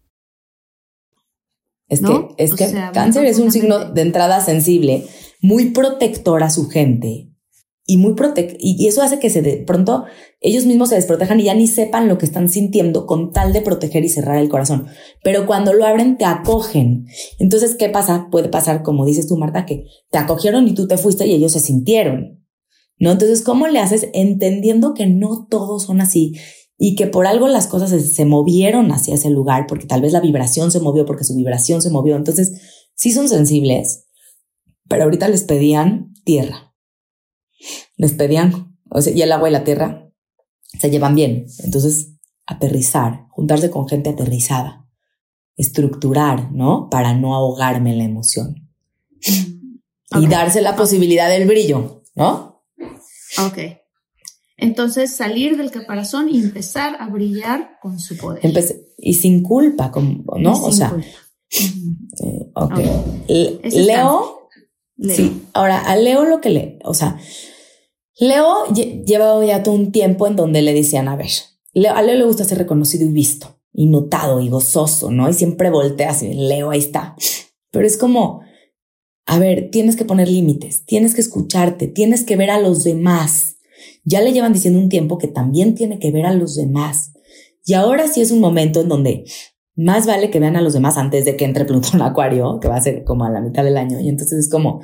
Es 1.91 2.01
¿No? 2.01 2.29
que, 2.29 2.43
es 2.45 2.53
O 2.53 2.55
que 2.55 2.69
sea, 2.69 2.91
cáncer 2.93 3.25
es 3.25 3.37
un 3.37 3.51
signo 3.51 3.91
de 3.91 4.01
entrada 4.01 4.39
sensible, 4.39 5.03
muy 5.41 5.71
protector 5.71 6.41
a 6.41 6.49
su 6.49 6.69
gente 6.69 7.27
y 7.85 7.97
muy 7.97 8.13
protec 8.13 8.55
y 8.59 8.81
y 8.81 8.87
eso 8.87 9.01
hace 9.01 9.19
que 9.19 9.29
se 9.29 9.41
de 9.41 9.57
pronto 9.57 10.05
ellos 10.39 10.65
mismos 10.65 10.87
se 10.87 10.95
desprotejan 10.95 11.41
y 11.41 11.43
ya 11.43 11.53
ni 11.53 11.67
sepan 11.67 12.07
lo 12.07 12.17
que 12.17 12.25
están 12.25 12.47
sintiendo 12.47 13.05
con 13.05 13.33
tal 13.33 13.51
de 13.51 13.59
proteger 13.59 14.05
y 14.05 14.09
cerrar 14.09 14.37
el 14.37 14.47
corazón. 14.47 14.87
Pero 15.21 15.45
cuando 15.45 15.73
lo 15.73 15.85
abren 15.85 16.17
te 16.17 16.23
acogen. 16.23 17.07
Entonces, 17.37 17.75
¿qué 17.75 17.89
pasa? 17.89 18.29
Puede 18.31 18.47
pasar, 18.47 18.81
como 18.81 19.05
dices 19.05 19.27
tú, 19.27 19.35
Marta, 19.35 19.65
que 19.65 19.83
te 20.09 20.17
acogieron 20.17 20.67
y 20.69 20.73
tú 20.73 20.87
te 20.87 20.97
fuiste 20.97 21.27
y 21.27 21.33
ellos 21.33 21.51
se 21.51 21.59
sintieron. 21.59 22.39
¿No? 22.97 23.11
Entonces, 23.11 23.41
¿cómo 23.41 23.67
le 23.67 23.79
haces 23.79 24.07
entendiendo 24.13 24.93
que 24.93 25.07
no 25.07 25.47
todos 25.49 25.83
son 25.83 25.99
así 25.99 26.35
y 26.83 26.95
que 26.95 27.05
por 27.05 27.27
algo 27.27 27.47
las 27.47 27.67
cosas 27.67 27.91
se, 27.91 27.99
se 27.99 28.25
movieron 28.25 28.91
hacia 28.91 29.13
ese 29.13 29.29
lugar, 29.29 29.67
porque 29.67 29.85
tal 29.85 30.01
vez 30.01 30.13
la 30.13 30.19
vibración 30.19 30.71
se 30.71 30.79
movió, 30.79 31.05
porque 31.05 31.23
su 31.23 31.35
vibración 31.35 31.79
se 31.79 31.91
movió. 31.91 32.15
Entonces, 32.15 32.59
sí 32.95 33.11
son 33.11 33.29
sensibles, 33.29 34.07
pero 34.89 35.03
ahorita 35.03 35.27
les 35.27 35.43
pedían 35.43 36.11
tierra. 36.25 36.73
Les 37.97 38.13
pedían, 38.13 38.75
o 38.89 38.99
sea, 38.99 39.13
y 39.13 39.21
el 39.21 39.31
agua 39.31 39.47
y 39.47 39.51
la 39.51 39.63
tierra 39.63 40.11
se 40.79 40.89
llevan 40.89 41.13
bien. 41.13 41.45
Entonces, 41.59 42.13
aterrizar, 42.47 43.27
juntarse 43.29 43.69
con 43.69 43.87
gente 43.87 44.09
aterrizada, 44.09 44.89
estructurar, 45.57 46.51
¿no? 46.51 46.89
Para 46.89 47.13
no 47.13 47.35
ahogarme 47.35 47.91
en 47.91 47.99
la 47.99 48.05
emoción. 48.05 48.71
Y 49.21 50.25
Ok. 50.25 50.31
darse 50.31 50.61
la 50.61 50.75
posibilidad 50.75 51.29
del 51.29 51.47
brillo, 51.47 52.01
¿no? 52.15 52.63
Ok. 53.37 53.80
Entonces, 54.61 55.11
salir 55.13 55.57
del 55.57 55.71
caparazón 55.71 56.29
y 56.29 56.37
empezar 56.39 56.95
a 56.99 57.09
brillar 57.09 57.79
con 57.81 57.99
su 57.99 58.15
poder. 58.15 58.39
Empecé- 58.45 58.85
y 58.97 59.15
sin 59.15 59.41
culpa, 59.43 59.91
como, 59.91 60.23
¿no? 60.37 60.55
Sin 60.55 60.63
o 60.65 60.71
sea, 60.71 60.89
culpa. 60.91 61.07
Eh, 63.27 63.59
Leo, 63.73 64.47
Leo. 64.97 65.15
sí. 65.15 65.41
Ahora, 65.53 65.79
a 65.79 65.95
Leo 65.95 66.25
lo 66.25 66.39
que 66.41 66.49
le, 66.49 66.79
o 66.83 66.93
sea, 66.93 67.17
Leo 68.19 68.67
lle- 68.67 69.03
lleva 69.05 69.43
ya 69.45 69.63
todo 69.63 69.75
un 69.75 69.91
tiempo 69.91 70.27
en 70.27 70.35
donde 70.35 70.61
le 70.61 70.73
decían, 70.73 71.07
a 71.07 71.15
ver, 71.15 71.31
Leo, 71.73 71.93
a 71.95 72.01
Leo 72.01 72.15
le 72.17 72.25
gusta 72.25 72.43
ser 72.43 72.57
reconocido 72.59 73.05
y 73.05 73.11
visto, 73.11 73.59
y 73.73 73.87
notado 73.87 74.41
y 74.41 74.49
gozoso, 74.49 75.11
¿no? 75.11 75.29
Y 75.29 75.33
siempre 75.33 75.69
voltea 75.69 76.11
así, 76.11 76.33
Leo, 76.33 76.69
ahí 76.71 76.79
está. 76.79 77.15
Pero 77.71 77.87
es 77.87 77.97
como, 77.97 78.41
a 79.25 79.39
ver, 79.39 79.69
tienes 79.71 79.95
que 79.95 80.05
poner 80.05 80.27
límites, 80.27 80.85
tienes 80.85 81.15
que 81.15 81.21
escucharte, 81.21 81.87
tienes 81.87 82.23
que 82.23 82.35
ver 82.35 82.51
a 82.51 82.59
los 82.59 82.83
demás. 82.83 83.57
Ya 84.03 84.21
le 84.21 84.33
llevan 84.33 84.53
diciendo 84.53 84.79
un 84.79 84.89
tiempo 84.89 85.17
que 85.17 85.27
también 85.27 85.75
tiene 85.75 85.99
que 85.99 86.11
ver 86.11 86.25
a 86.25 86.33
los 86.33 86.55
demás. 86.55 87.13
Y 87.65 87.73
ahora 87.73 88.07
sí 88.07 88.21
es 88.21 88.31
un 88.31 88.39
momento 88.39 88.81
en 88.81 88.89
donde 88.89 89.25
más 89.75 90.05
vale 90.05 90.29
que 90.29 90.39
vean 90.39 90.55
a 90.55 90.61
los 90.61 90.73
demás 90.73 90.97
antes 90.97 91.25
de 91.25 91.37
que 91.37 91.45
entre 91.45 91.65
Plutón 91.65 92.01
Acuario, 92.01 92.59
que 92.59 92.67
va 92.67 92.75
a 92.75 92.81
ser 92.81 93.03
como 93.03 93.25
a 93.25 93.29
la 93.29 93.41
mitad 93.41 93.63
del 93.63 93.77
año. 93.77 93.99
Y 93.99 94.09
entonces 94.09 94.39
es 94.39 94.49
como, 94.49 94.81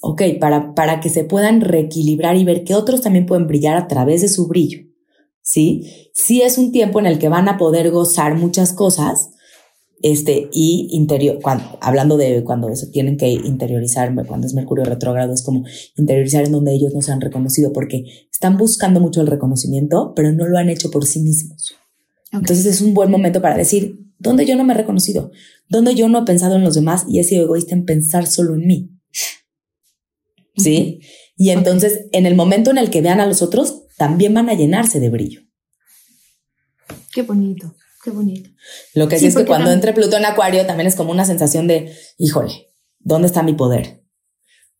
ok, 0.00 0.22
para, 0.40 0.74
para 0.74 1.00
que 1.00 1.10
se 1.10 1.24
puedan 1.24 1.60
reequilibrar 1.60 2.36
y 2.36 2.44
ver 2.44 2.64
que 2.64 2.74
otros 2.74 3.00
también 3.00 3.26
pueden 3.26 3.46
brillar 3.46 3.76
a 3.76 3.88
través 3.88 4.22
de 4.22 4.28
su 4.28 4.48
brillo. 4.48 4.80
Sí, 5.42 6.10
sí 6.12 6.42
es 6.42 6.58
un 6.58 6.72
tiempo 6.72 7.00
en 7.00 7.06
el 7.06 7.18
que 7.18 7.28
van 7.28 7.48
a 7.48 7.56
poder 7.56 7.90
gozar 7.90 8.36
muchas 8.36 8.72
cosas. 8.72 9.30
Este, 10.02 10.48
y 10.52 10.88
interior, 10.92 11.38
cuando, 11.42 11.78
hablando 11.82 12.16
de 12.16 12.42
cuando 12.42 12.74
se 12.74 12.86
tienen 12.86 13.18
que 13.18 13.28
interiorizar, 13.28 14.14
cuando 14.26 14.46
es 14.46 14.54
Mercurio 14.54 14.84
retrógrado, 14.84 15.34
es 15.34 15.42
como 15.42 15.64
interiorizar 15.96 16.44
en 16.44 16.52
donde 16.52 16.72
ellos 16.72 16.94
no 16.94 17.02
se 17.02 17.12
han 17.12 17.20
reconocido 17.20 17.72
porque 17.72 18.04
están 18.32 18.56
buscando 18.56 19.00
mucho 19.00 19.20
el 19.20 19.26
reconocimiento, 19.26 20.14
pero 20.16 20.32
no 20.32 20.46
lo 20.46 20.56
han 20.56 20.70
hecho 20.70 20.90
por 20.90 21.04
sí 21.04 21.20
mismos. 21.20 21.74
Entonces 22.32 22.64
es 22.64 22.80
un 22.80 22.94
buen 22.94 23.10
momento 23.10 23.42
para 23.42 23.56
decir, 23.56 23.98
¿dónde 24.18 24.46
yo 24.46 24.56
no 24.56 24.64
me 24.64 24.72
he 24.72 24.76
reconocido? 24.76 25.32
¿Dónde 25.68 25.94
yo 25.94 26.08
no 26.08 26.20
he 26.20 26.24
pensado 26.24 26.56
en 26.56 26.64
los 26.64 26.74
demás 26.74 27.04
y 27.08 27.18
he 27.18 27.24
sido 27.24 27.44
egoísta 27.44 27.74
en 27.74 27.84
pensar 27.84 28.26
solo 28.26 28.54
en 28.54 28.66
mí? 28.66 28.90
¿Sí? 30.56 31.00
Y 31.36 31.50
entonces, 31.50 32.06
en 32.12 32.26
el 32.26 32.34
momento 32.34 32.70
en 32.70 32.78
el 32.78 32.90
que 32.90 33.02
vean 33.02 33.20
a 33.20 33.26
los 33.26 33.42
otros, 33.42 33.86
también 33.96 34.32
van 34.32 34.48
a 34.48 34.54
llenarse 34.54 35.00
de 35.00 35.10
brillo. 35.10 35.42
Qué 37.12 37.22
bonito, 37.22 37.74
qué 38.02 38.10
bonito. 38.10 38.50
Lo 38.94 39.08
que 39.08 39.16
sí, 39.16 39.22
Sí, 39.22 39.26
es 39.28 39.36
que 39.36 39.44
cuando 39.46 39.66
también- 39.66 39.74
entre 39.88 39.92
Plutón 39.92 40.24
Acuario 40.24 40.66
también 40.66 40.86
es 40.86 40.96
como 40.96 41.10
una 41.12 41.24
sensación 41.24 41.66
de, 41.66 41.92
híjole, 42.18 42.68
¿dónde 42.98 43.26
está 43.26 43.42
mi 43.42 43.54
poder? 43.54 44.02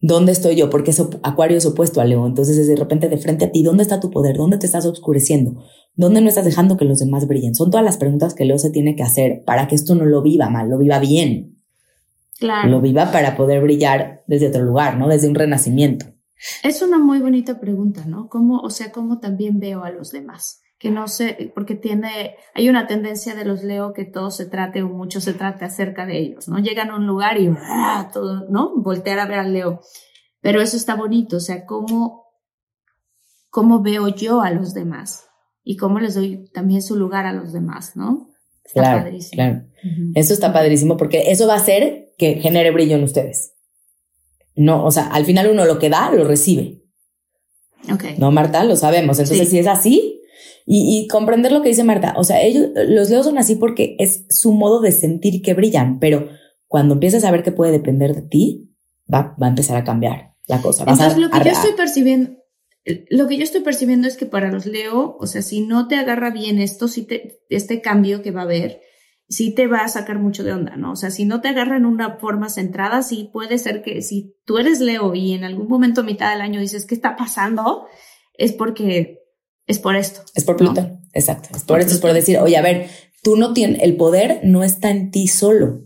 ¿Dónde 0.03 0.33
estoy 0.33 0.57
yo? 0.57 0.71
Porque 0.71 0.93
es 0.93 1.01
op- 1.01 1.21
Acuario 1.23 1.59
es 1.59 1.67
opuesto 1.67 2.01
a 2.01 2.05
Leo. 2.07 2.27
Entonces 2.27 2.57
es 2.57 2.67
de 2.69 2.77
repente 2.77 3.09
de 3.11 3.19
frente 3.19 3.45
a 3.45 3.53
ti, 3.53 3.63
¿dónde 3.63 3.83
está 3.83 4.01
tu 4.01 4.11
poder? 4.11 4.37
¿Dónde 4.37 4.57
te 4.57 4.65
estás 4.65 4.87
oscureciendo? 4.87 5.63
¿Dónde 5.95 6.23
no 6.23 6.29
estás 6.31 6.47
dejando 6.47 6.79
que 6.79 6.87
los 6.87 7.01
demás 7.01 7.27
brillen? 7.29 7.55
Son 7.55 7.71
todas 7.71 7.85
las 7.85 7.99
preguntas 7.99 8.33
que 8.35 8.47
Leo 8.47 8.59
se 8.59 8.71
tiene 8.71 8.97
que 8.97 9.03
hacer 9.03 9.43
para 9.45 9.69
que 9.69 9.75
esto 9.75 9.95
no 9.95 10.07
lo 10.07 10.23
viva 10.23 10.49
mal, 10.49 10.71
lo 10.71 10.79
viva 10.79 10.99
bien, 11.01 11.63
Claro. 12.39 12.71
lo 12.71 12.81
viva 12.81 13.13
para 13.13 13.37
poder 13.37 13.61
brillar 13.63 14.25
desde 14.27 14.49
otro 14.49 14.63
lugar, 14.63 14.97
¿no? 14.97 15.09
Desde 15.09 15.29
un 15.29 15.35
renacimiento. 15.35 16.07
Es 16.63 16.81
una 16.81 16.97
muy 16.99 17.19
bonita 17.19 17.61
pregunta, 17.61 18.07
¿no? 18.07 18.31
¿Cómo, 18.31 18.61
o 18.61 18.71
sea, 18.71 18.93
cómo 18.93 19.19
también 19.21 19.61
veo 19.61 19.85
a 19.85 19.91
los 19.91 20.11
demás? 20.13 20.63
Que 20.81 20.91
no 20.91 21.09
sé, 21.09 21.53
porque 21.55 21.75
tiene, 21.75 22.37
hay 22.55 22.71
una 22.71 22.87
tendencia 22.87 23.35
de 23.35 23.45
los 23.45 23.63
Leo 23.63 23.93
que 23.93 24.07
todo 24.07 24.31
se 24.31 24.47
trate 24.47 24.83
o 24.83 24.89
mucho 24.89 25.21
se 25.21 25.35
trate 25.35 25.67
acerca 25.67 26.07
de 26.07 26.19
ellos, 26.19 26.49
¿no? 26.49 26.59
Llegan 26.59 26.89
a 26.91 26.97
un 26.97 27.07
lugar 27.07 27.39
y 27.39 27.51
¡ah! 27.55 28.09
todo, 28.15 28.49
¿no? 28.49 28.73
Voltear 28.77 29.19
a 29.19 29.27
ver 29.27 29.41
al 29.41 29.53
Leo. 29.53 29.81
Pero 30.41 30.63
eso 30.63 30.79
está 30.79 30.95
bonito, 30.95 31.37
o 31.37 31.41
sea, 31.41 31.67
cómo, 31.67 32.25
cómo 33.51 33.83
veo 33.83 34.09
yo 34.09 34.41
a 34.41 34.51
los 34.53 34.73
demás 34.73 35.27
y 35.63 35.77
cómo 35.77 36.01
les 36.01 36.15
doy 36.15 36.49
también 36.55 36.81
su 36.81 36.97
lugar 36.97 37.27
a 37.27 37.33
los 37.35 37.53
demás, 37.53 37.95
¿no? 37.95 38.31
Está 38.65 38.81
Claro, 38.81 39.03
padrísimo. 39.03 39.33
claro. 39.35 39.61
Eso 40.15 40.33
está 40.33 40.51
padrísimo 40.53 40.97
porque 40.97 41.31
eso 41.31 41.47
va 41.47 41.55
a 41.55 41.59
hacer 41.59 42.15
que 42.17 42.37
genere 42.37 42.71
brillo 42.71 42.97
en 42.97 43.05
ustedes. 43.05 43.53
No, 44.55 44.85
o 44.85 44.91
sea, 44.91 45.09
al 45.09 45.27
final 45.27 45.49
uno 45.51 45.67
lo 45.67 45.79
que 45.79 45.91
da, 45.91 46.11
lo 46.11 46.25
recibe. 46.25 46.83
Ok. 47.93 48.05
No, 48.19 48.31
Marta, 48.31 48.65
lo 48.65 48.77
sabemos. 48.77 49.19
Entonces, 49.19 49.47
Sí. 49.47 49.53
si 49.53 49.59
es 49.59 49.67
así, 49.67 50.20
y, 50.67 51.01
y 51.05 51.09
comprender 51.09 51.53
lo 51.53 51.63
que 51.63 51.69
dice 51.71 51.85
Marta, 51.85 52.15
o 52.17 52.25
sea, 52.25 52.43
ellos, 52.43 52.69
los 52.89 53.11
leos 53.11 53.27
son 53.27 53.39
así 53.39 53.57
porque 53.57 53.97
es 53.99 54.27
su 54.29 54.53
modo 54.53 54.81
de 54.81 54.93
sentir 54.93 55.43
que 55.43 55.55
brillan, 55.55 55.99
pero 55.99 56.29
cuando 56.67 56.95
empiezas 56.95 57.25
a 57.25 57.31
ver 57.31 57.43
que 57.43 57.53
puede 57.53 57.73
depender 57.73 58.15
de 58.15 58.23
ti, 58.23 58.71
va, 59.13 59.37
va 59.43 59.47
a 59.47 59.51
empezar 59.51 59.77
a 59.77 59.85
cambiar 59.85 60.35
la 60.47 60.63
cosa. 60.63 60.85
Vas 60.85 60.99
Entonces, 61.01 61.17
a, 61.19 61.21
lo 61.21 61.31
que 61.31 61.39
a- 61.39 61.45
yo 61.45 61.51
estoy 61.51 61.73
percibiendo, 61.73 62.37
lo 63.11 63.27
que 63.29 63.37
yo 63.37 63.45
estoy 63.45 63.61
percibiendo 63.63 64.09
es 64.09 64.17
que 64.17 64.27
para 64.27 64.51
los 64.51 64.67
Leo, 64.67 65.17
o 65.19 65.27
sea, 65.27 65.43
si 65.43 65.61
no 65.61 65.89
te 65.89 65.97
agarra 65.97 66.31
bien 66.31 66.59
esto, 66.61 66.89
si 66.89 67.03
te, 67.03 67.41
este 67.49 67.81
cambio 67.81 68.23
que 68.23 68.31
va 68.31 68.41
a 68.43 68.45
haber, 68.45 68.81
sí 69.29 69.55
te 69.55 69.67
va 69.67 69.81
a 69.81 69.89
sacar 69.89 70.19
mucho 70.19 70.43
de 70.45 70.53
onda, 70.53 70.77
¿no? 70.77 70.93
O 70.93 70.97
sea, 70.97 71.11
si 71.11 71.25
no 71.25 71.41
te 71.41 71.49
agarran 71.49 71.87
una 71.87 72.17
forma 72.19 72.49
centrada, 72.49 73.03
sí 73.03 73.31
puede 73.33 73.59
ser 73.59 73.83
que 73.83 74.03
si 74.03 74.35
tú 74.45 74.59
eres 74.59 74.81
Leo 74.81 75.15
y 75.15 75.35
en 75.35 75.45
algún 75.45 75.69
momento 75.69 76.01
a 76.01 76.05
mitad 76.05 76.33
del 76.33 76.41
año 76.41 76.61
dices, 76.61 76.85
¿qué 76.87 76.95
está 76.95 77.15
pasando? 77.17 77.87
Es 78.35 78.53
porque 78.53 79.20
es 79.71 79.79
por 79.79 79.97
esto. 79.97 80.21
Es 80.35 80.45
por 80.45 80.57
Plutón, 80.57 81.01
exacto. 81.13 81.49
Es 81.55 81.65
por, 81.65 81.81
esto, 81.81 81.95
es 81.95 82.01
por 82.01 82.13
decir, 82.13 82.39
oye, 82.39 82.57
a 82.57 82.63
ver, 82.63 82.89
tú 83.23 83.37
no 83.37 83.53
tienes, 83.53 83.83
el 83.83 83.97
poder 83.97 84.41
no 84.43 84.65
está 84.65 84.91
en 84.91 85.11
ti 85.11 85.29
solo, 85.29 85.83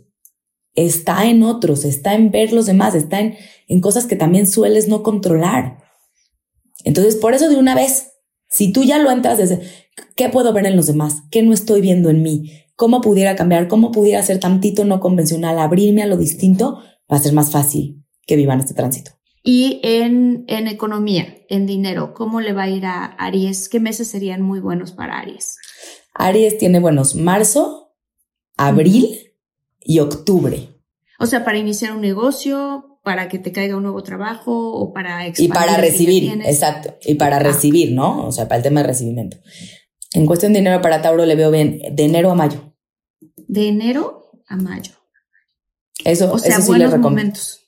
está 0.74 1.26
en 1.26 1.42
otros, 1.42 1.84
está 1.84 2.14
en 2.14 2.30
ver 2.30 2.52
los 2.52 2.66
demás, 2.66 2.94
está 2.94 3.20
en, 3.20 3.36
en 3.68 3.80
cosas 3.80 4.06
que 4.06 4.16
también 4.16 4.46
sueles 4.46 4.88
no 4.88 5.02
controlar. 5.02 5.78
Entonces, 6.84 7.16
por 7.16 7.34
eso 7.34 7.48
de 7.48 7.56
una 7.56 7.74
vez, 7.74 8.12
si 8.48 8.72
tú 8.72 8.84
ya 8.84 8.98
lo 8.98 9.10
entras 9.10 9.38
desde, 9.38 9.60
¿qué 10.16 10.28
puedo 10.28 10.52
ver 10.52 10.66
en 10.66 10.76
los 10.76 10.86
demás? 10.86 11.22
¿Qué 11.30 11.42
no 11.42 11.52
estoy 11.52 11.80
viendo 11.80 12.10
en 12.10 12.22
mí? 12.22 12.52
¿Cómo 12.76 13.00
pudiera 13.00 13.36
cambiar? 13.36 13.68
¿Cómo 13.68 13.92
pudiera 13.92 14.22
ser 14.22 14.40
tantito 14.40 14.84
no 14.84 15.00
convencional? 15.00 15.58
Abrirme 15.58 16.02
a 16.02 16.06
lo 16.06 16.16
distinto 16.16 16.80
va 17.10 17.16
a 17.16 17.20
ser 17.20 17.32
más 17.32 17.50
fácil 17.50 18.04
que 18.26 18.36
vivan 18.36 18.60
este 18.60 18.74
tránsito. 18.74 19.12
Y 19.46 19.80
en, 19.82 20.46
en 20.48 20.68
economía, 20.68 21.36
en 21.50 21.66
dinero, 21.66 22.14
¿cómo 22.14 22.40
le 22.40 22.54
va 22.54 22.62
a 22.62 22.70
ir 22.70 22.86
a 22.86 23.04
Aries? 23.04 23.68
¿Qué 23.68 23.78
meses 23.78 24.08
serían 24.08 24.40
muy 24.40 24.58
buenos 24.58 24.92
para 24.92 25.18
Aries? 25.18 25.58
Aries 26.14 26.56
tiene 26.56 26.80
buenos 26.80 27.14
marzo, 27.14 27.94
abril 28.56 29.34
y 29.80 29.98
octubre. 29.98 30.70
O 31.18 31.26
sea, 31.26 31.44
para 31.44 31.58
iniciar 31.58 31.92
un 31.92 32.00
negocio, 32.00 32.98
para 33.02 33.28
que 33.28 33.38
te 33.38 33.52
caiga 33.52 33.76
un 33.76 33.82
nuevo 33.82 34.02
trabajo 34.02 34.72
o 34.72 34.94
para 34.94 35.28
Y 35.28 35.48
para 35.48 35.76
recibir, 35.76 36.40
exacto. 36.46 36.96
Y 37.04 37.16
para 37.16 37.36
ah. 37.36 37.40
recibir, 37.40 37.92
¿no? 37.92 38.26
O 38.26 38.32
sea, 38.32 38.48
para 38.48 38.56
el 38.56 38.62
tema 38.62 38.80
de 38.80 38.86
recibimiento. 38.86 39.36
En 40.14 40.24
cuestión 40.24 40.54
de 40.54 40.60
dinero 40.60 40.80
para 40.80 41.02
Tauro 41.02 41.26
le 41.26 41.34
veo 41.34 41.50
bien 41.50 41.82
de 41.92 42.04
enero 42.04 42.30
a 42.30 42.34
mayo. 42.34 42.74
De 43.36 43.68
enero 43.68 44.40
a 44.46 44.56
mayo. 44.56 44.92
Eso, 46.02 46.32
o 46.32 46.38
sea, 46.38 46.60
buenos 46.60 46.98
momentos. 46.98 47.63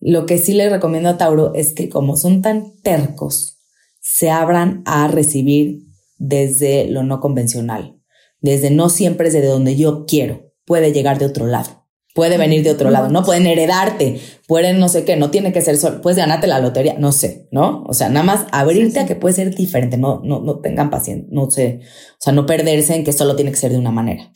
Lo 0.00 0.26
que 0.26 0.38
sí 0.38 0.54
le 0.54 0.68
recomiendo 0.68 1.10
a 1.10 1.18
Tauro 1.18 1.52
es 1.54 1.72
que 1.72 1.88
como 1.88 2.16
son 2.16 2.40
tan 2.40 2.76
tercos, 2.82 3.58
se 4.00 4.30
abran 4.30 4.82
a 4.86 5.08
recibir 5.08 5.82
desde 6.18 6.86
lo 6.86 7.02
no 7.02 7.20
convencional, 7.20 8.00
desde 8.40 8.70
no 8.70 8.88
siempre 8.88 9.28
es 9.28 9.34
de 9.34 9.44
donde 9.44 9.76
yo 9.76 10.06
quiero, 10.06 10.52
puede 10.64 10.92
llegar 10.92 11.18
de 11.18 11.26
otro 11.26 11.46
lado, 11.46 11.86
puede 12.14 12.38
venir 12.38 12.62
de 12.62 12.70
otro 12.70 12.90
lado, 12.90 13.10
no 13.10 13.24
pueden 13.24 13.46
heredarte, 13.46 14.20
pueden 14.46 14.80
no 14.80 14.88
sé 14.88 15.04
qué, 15.04 15.16
no 15.16 15.30
tiene 15.30 15.52
que 15.52 15.60
ser 15.60 15.76
solo, 15.76 16.00
puedes 16.00 16.16
ganarte 16.16 16.46
la 16.46 16.60
lotería, 16.60 16.98
no 16.98 17.12
sé, 17.12 17.48
¿no? 17.52 17.84
O 17.86 17.92
sea, 17.92 18.08
nada 18.08 18.24
más 18.24 18.46
abrirte 18.52 19.00
a 19.00 19.06
que 19.06 19.16
puede 19.16 19.34
ser 19.34 19.54
diferente, 19.54 19.98
no, 19.98 20.22
no, 20.24 20.40
no 20.40 20.60
tengan 20.60 20.90
paciencia, 20.90 21.28
no 21.30 21.50
sé, 21.50 21.80
o 21.82 22.16
sea, 22.20 22.32
no 22.32 22.46
perderse 22.46 22.94
en 22.94 23.04
que 23.04 23.12
solo 23.12 23.36
tiene 23.36 23.50
que 23.50 23.58
ser 23.58 23.72
de 23.72 23.78
una 23.78 23.90
manera. 23.90 24.30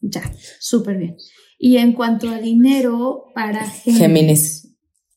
Ya, 0.00 0.22
súper 0.60 0.96
bien. 0.96 1.16
Y 1.58 1.78
en 1.78 1.92
cuanto 1.92 2.28
a 2.28 2.38
dinero 2.38 3.24
para 3.34 3.68
Géminis. 3.68 3.98
Géminis. 3.98 4.67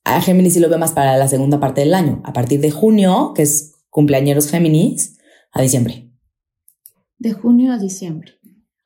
A 0.04 0.22
Géminis 0.22 0.54
sí 0.54 0.60
lo 0.60 0.70
veo 0.70 0.80
más 0.80 0.94
para 0.94 1.18
la 1.18 1.28
segunda 1.28 1.60
parte 1.60 1.82
del 1.82 1.94
año, 1.94 2.22
a 2.26 2.34
partir 2.34 2.60
de 2.60 2.72
junio, 2.72 3.34
que 3.36 3.44
es 3.44 3.74
cumpleañeros 3.90 4.50
Géminis, 4.50 5.18
a 5.52 5.62
diciembre 5.62 6.12
de 7.22 7.34
junio 7.34 7.72
a 7.72 7.78
diciembre. 7.78 8.40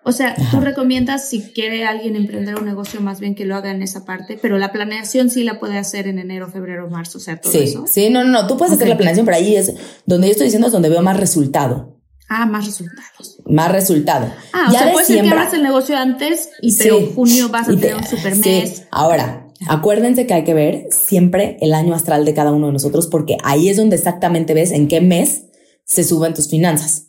O 0.04 0.12
sea, 0.12 0.36
tú 0.52 0.60
recomiendas 0.60 1.30
si 1.30 1.42
quiere 1.54 1.86
alguien 1.86 2.16
emprender 2.16 2.56
un 2.56 2.66
negocio 2.66 3.00
más 3.02 3.20
bien 3.22 3.34
que 3.34 3.46
lo 3.46 3.56
haga 3.56 3.72
en 3.72 3.82
esa 3.82 4.06
parte, 4.06 4.38
pero 4.40 4.60
la 4.60 4.72
planeación 4.72 5.30
sí 5.30 5.44
la 5.44 5.58
puede 5.58 5.78
hacer 5.78 6.08
en 6.08 6.20
enero, 6.20 6.52
febrero, 6.52 6.90
marzo, 6.90 7.18
o 7.18 7.22
sea, 7.22 7.40
todo 7.40 7.52
sí, 7.52 7.60
eso. 7.60 7.86
Sí, 7.88 8.10
no, 8.10 8.24
no, 8.24 8.30
no, 8.30 8.48
tú 8.48 8.58
puedes 8.58 8.76
hacer 8.76 8.90
la 8.90 8.98
planeación, 8.98 9.26
pero 9.26 9.38
ahí 9.38 9.56
es 9.56 9.74
donde 10.06 10.28
yo 10.28 10.32
estoy 10.32 10.46
diciendo 10.46 10.68
es 10.68 10.74
donde 10.74 10.90
veo 10.90 11.02
más 11.02 11.18
resultado. 11.18 11.98
Ah, 12.28 12.46
más 12.46 12.66
resultados. 12.66 13.42
Más 13.46 13.72
resultado. 13.72 14.32
Ah, 14.52 14.66
o 14.68 14.72
sea, 14.72 14.92
puede 14.92 15.06
ser 15.06 15.24
que 15.24 15.56
el 15.56 15.64
negocio 15.64 15.98
antes 15.98 16.50
y 16.62 16.76
pero 16.76 16.98
en 16.98 17.16
junio 17.16 17.50
vas 17.50 17.70
a 17.70 17.72
tener 17.72 17.96
un 17.96 18.06
super 18.06 18.36
mes. 18.36 18.70
Sí. 18.70 18.84
Ahora, 18.92 19.45
acuérdense 19.68 20.28
que 20.28 20.34
hay 20.34 20.44
que 20.44 20.54
ver 20.54 20.88
siempre 20.92 21.58
el 21.62 21.74
año 21.74 21.94
astral 21.94 22.26
de 22.26 22.34
cada 22.34 22.52
uno 22.52 22.68
de 22.68 22.74
nosotros 22.74 23.08
porque 23.08 23.38
ahí 23.44 23.70
es 23.70 23.78
donde 23.78 23.96
exactamente 23.96 24.54
ves 24.54 24.72
en 24.72 24.88
qué 24.88 25.02
mes 25.02 25.46
se 25.84 26.04
suben 26.04 26.34
tus 26.34 26.50
finanzas. 26.50 27.08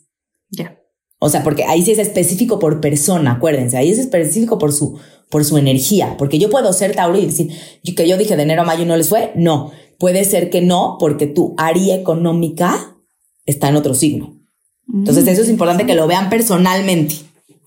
Ya. 0.49 0.79
O 1.19 1.29
sea, 1.29 1.43
porque 1.43 1.63
ahí 1.65 1.83
sí 1.83 1.91
es 1.91 1.99
específico 1.99 2.59
por 2.59 2.79
persona, 2.79 3.33
acuérdense, 3.33 3.75
ahí 3.75 3.91
es 3.91 3.97
específico 3.97 4.59
por 4.59 4.71
su, 4.71 4.99
por 5.29 5.43
su 5.45 5.57
energía, 5.57 6.15
porque 6.17 6.37
yo 6.37 6.49
puedo 6.49 6.71
ser 6.73 6.95
Tauro 6.95 7.17
y 7.17 7.25
decir 7.25 7.51
que 7.95 8.07
yo 8.07 8.17
dije 8.17 8.35
de 8.35 8.43
enero 8.43 8.61
a 8.61 8.65
mayo 8.65 8.85
no 8.85 8.95
les 8.95 9.09
fue, 9.09 9.31
no, 9.35 9.71
puede 9.97 10.23
ser 10.25 10.51
que 10.51 10.61
no, 10.61 10.97
porque 10.99 11.25
tu 11.25 11.55
área 11.57 11.95
económica 11.95 12.97
está 13.45 13.69
en 13.69 13.77
otro 13.77 13.95
signo. 13.95 14.37
Entonces 14.93 15.25
mm, 15.25 15.29
eso 15.29 15.41
es 15.41 15.49
importante 15.49 15.87
que 15.87 15.95
lo 15.95 16.05
vean 16.05 16.29
personalmente, 16.29 17.15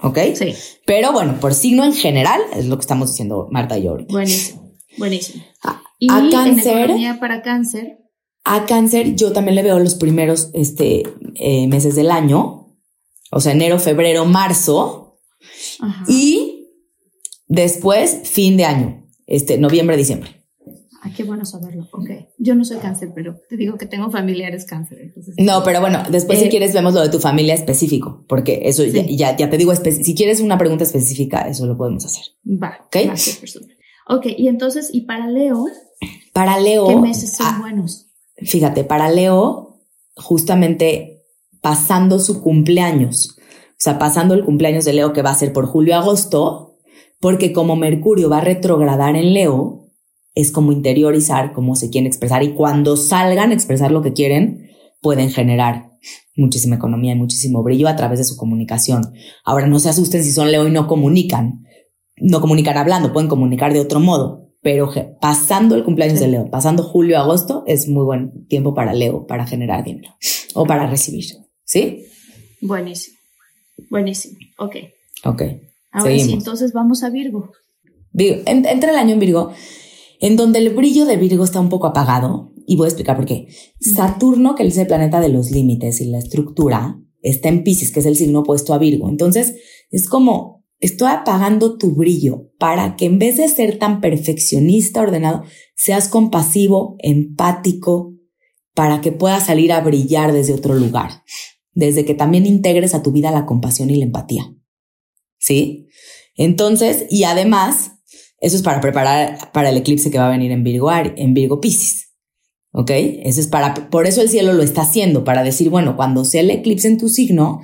¿ok? 0.01 0.19
Sí. 0.35 0.55
Pero 0.87 1.13
bueno, 1.13 1.39
por 1.41 1.53
signo 1.53 1.85
en 1.85 1.93
general 1.93 2.41
es 2.55 2.67
lo 2.67 2.77
que 2.77 2.83
estamos 2.83 3.11
diciendo 3.11 3.49
Marta 3.51 3.77
y 3.79 3.83
yo 3.83 3.99
Buenísimo, 4.09 4.70
buenísimo. 4.99 5.45
A, 5.63 5.83
y 5.99 6.09
cáncer. 6.09 6.91
para 7.19 7.43
cáncer. 7.43 7.99
A 8.45 8.67
cáncer 8.67 9.15
yo 9.17 9.33
también 9.33 9.55
le 9.55 9.63
veo 9.63 9.79
los 9.79 9.95
primeros 9.95 10.51
este, 10.55 11.03
eh, 11.35 11.67
meses 11.69 11.95
del 11.95 12.11
año, 12.11 12.77
o 13.31 13.41
sea, 13.41 13.53
enero, 13.53 13.79
febrero, 13.79 14.25
marzo. 14.25 15.19
Y 16.09 16.69
después, 17.47 18.21
fin 18.25 18.57
de 18.57 18.65
año, 18.65 19.07
este, 19.27 19.59
noviembre, 19.59 19.97
diciembre. 19.97 20.41
Ay, 21.03 21.13
qué 21.13 21.25
bueno 21.25 21.47
saberlo. 21.47 21.89
Ok. 21.93 22.11
Yo 22.39 22.55
no 22.55 22.65
soy 22.65 22.77
cáncer, 22.77 23.13
pero 23.15 23.41
te 23.49 23.57
digo 23.57 23.79
que 23.79 23.87
tengo 23.87 24.11
familiares 24.11 24.67
cáncer. 24.67 25.15
no, 25.39 25.63
pero 25.65 25.81
bueno, 25.81 26.03
después 26.11 26.39
si 26.39 26.47
eh, 26.47 26.51
quieres 26.51 26.75
vemos 26.75 26.93
lo 26.93 27.01
de 27.01 27.09
tu 27.09 27.19
familia 27.19 27.55
específico, 27.55 28.25
porque 28.29 28.63
eso 28.65 28.85
ya, 28.85 29.35
ya, 29.35 29.49
te 29.49 29.57
digo, 29.57 29.75
si 29.75 30.15
quieres 30.15 30.41
una 30.41 30.59
pregunta 30.59 30.85
específica, 30.85 31.49
eso 31.49 31.67
lo 31.67 31.77
podemos 31.79 32.05
hacer. 32.05 32.25
Va. 32.47 32.79
Ok. 32.87 32.97
Va, 33.09 33.17
ok, 34.11 34.27
y 34.37 34.49
entonces, 34.49 34.91
¿y 34.93 35.03
para 35.03 35.29
Leo? 35.29 35.67
Para 36.33 36.59
Leo. 36.59 36.87
¿Qué 36.87 36.97
meses 36.97 37.37
son 37.37 37.47
ah, 37.49 37.59
buenos? 37.61 38.11
Fíjate, 38.37 38.85
para 38.85 39.11
Leo, 39.11 39.81
justamente 40.17 41.23
pasando 41.61 42.19
su 42.19 42.43
cumpleaños, 42.43 43.37
o 43.39 43.83
sea, 43.83 43.99
pasando 43.99 44.35
el 44.35 44.45
cumpleaños 44.45 44.85
de 44.85 44.93
Leo 44.93 45.13
que 45.13 45.23
va 45.23 45.31
a 45.31 45.35
ser 45.35 45.53
por 45.53 45.67
julio-agosto, 45.67 46.79
porque 47.21 47.53
como 47.53 47.77
Mercurio 47.77 48.29
va 48.29 48.39
a 48.39 48.43
retrogradar 48.43 49.17
en 49.17 49.33
Leo, 49.33 49.91
es 50.35 50.53
como 50.53 50.73
interiorizar 50.73 51.53
cómo 51.53 51.77
se 51.77 51.91
quieren 51.91 52.07
expresar 52.07 52.43
y 52.43 52.55
cuando 52.55 52.97
salgan 52.97 53.51
a 53.51 53.55
expresar 53.55 53.91
lo 53.91 54.03
que 54.03 54.13
quieren, 54.13 54.71
pueden 55.01 55.31
generar 55.31 55.91
muchísima 56.37 56.77
economía 56.77 57.13
y 57.13 57.19
muchísimo 57.19 57.63
brillo 57.63 57.89
a 57.89 57.97
través 57.97 58.19
de 58.19 58.25
su 58.25 58.37
comunicación. 58.37 59.13
Ahora, 59.45 59.67
no 59.67 59.79
se 59.79 59.91
asusten 59.91 60.25
si 60.25 60.33
son 60.33 60.51
Leo 60.51 60.67
y 60.67 60.71
no 60.71 60.87
comunican, 60.87 61.65
no 62.21 62.41
comunican 62.41 62.77
hablando, 62.77 63.13
pueden 63.13 63.29
comunicar 63.29 63.73
de 63.73 63.81
otro 63.81 64.01
modo, 64.01 64.49
pero 64.63 64.91
pasando 65.21 65.75
el 65.75 65.85
cumpleaños 65.85 66.21
de 66.21 66.29
Leo, 66.29 66.51
pasando 66.51 66.83
julio-agosto, 66.83 67.65
es 67.67 67.89
muy 67.89 68.05
buen 68.05 68.47
tiempo 68.47 68.75
para 68.75 68.93
Leo 68.93 69.27
para 69.27 69.47
generar 69.47 69.85
dinero 69.85 70.15
o 70.55 70.67
para 70.67 70.87
recibir. 70.87 71.25
¿Sí? 71.65 72.05
Buenísimo. 72.61 73.17
Buenísimo. 73.91 74.39
Ok. 74.59 74.77
Ok. 75.25 75.43
Ahora 75.93 76.19
sí, 76.19 76.33
entonces 76.33 76.73
vamos 76.73 77.03
a 77.03 77.11
Virgo. 77.11 77.53
entra 78.15 78.91
el 78.91 78.97
año 78.97 79.15
en 79.15 79.21
Virgo, 79.21 79.53
en 80.21 80.37
donde 80.37 80.59
el 80.59 80.71
brillo 80.71 81.07
de 81.07 81.17
Virgo 81.17 81.45
está 81.45 81.61
un 81.61 81.69
poco 81.69 81.87
apagado, 81.87 82.51
y 82.67 82.77
voy 82.77 82.85
a 82.85 82.89
explicar 82.89 83.17
por 83.17 83.27
qué. 83.27 83.49
Saturno, 83.81 84.55
que 84.55 84.65
es 84.65 84.79
el 84.79 84.87
planeta 84.87 85.21
de 85.21 85.29
los 85.29 85.51
límites 85.51 86.01
y 86.01 86.05
la 86.05 86.19
estructura, 86.19 87.01
está 87.21 87.49
en 87.49 87.65
Pisces, 87.65 87.91
que 87.91 87.99
es 87.99 88.07
el 88.07 88.15
signo 88.15 88.41
opuesto 88.41 88.73
a 88.73 88.79
Virgo. 88.79 89.09
Entonces, 89.09 89.57
es 89.91 90.09
como, 90.09 90.60
estoy 90.81 91.09
apagando 91.11 91.79
tu 91.79 91.95
brillo 91.95 92.51
para 92.59 92.97
que 92.97 93.07
en 93.07 93.19
vez 93.19 93.37
de 93.37 93.49
ser 93.49 93.79
tan 93.79 94.01
perfeccionista, 94.01 95.01
ordenado, 95.01 95.45
seas 95.77 96.09
compasivo, 96.09 96.97
empático, 96.99 98.15
para 98.75 99.01
que 99.01 99.13
puedas 99.13 99.47
salir 99.47 99.73
a 99.73 99.81
brillar 99.81 100.33
desde 100.33 100.55
otro 100.55 100.75
lugar 100.75 101.23
desde 101.73 102.05
que 102.05 102.15
también 102.15 102.47
integres 102.47 102.95
a 102.95 103.03
tu 103.03 103.13
vida 103.13 103.31
la 103.31 103.47
compasión 103.47 103.91
y 103.91 103.97
la 103.97 104.05
empatía. 104.05 104.55
¿Sí? 105.39 105.89
Entonces, 106.37 107.07
y 107.11 107.25
además, 107.25 107.93
eso 108.41 108.57
es 108.57 108.63
para 108.63 108.81
preparar 108.81 109.53
para 109.53 109.71
el 109.71 109.77
eclipse 109.77 110.11
que 110.11 110.19
va 110.19 110.29
a 110.29 110.31
venir 110.31 110.53
en 110.53 110.65
Virgo, 110.65 110.91
en 110.93 111.35
Virgo 111.35 111.61
Pisces. 111.61 112.09
¿Ok? 112.73 112.91
Eso 112.91 113.41
es 113.41 113.47
para, 113.47 113.91
por 113.91 114.07
eso 114.07 114.21
el 114.21 114.29
cielo 114.29 114.53
lo 114.53 114.63
está 114.63 114.83
haciendo, 114.83 115.25
para 115.25 115.43
decir, 115.43 115.71
bueno, 115.71 115.97
cuando 115.97 116.25
sea 116.25 116.43
el 116.43 116.51
eclipse 116.51 116.89
en 116.89 116.99
tu 116.99 117.09
signo, 117.09 117.61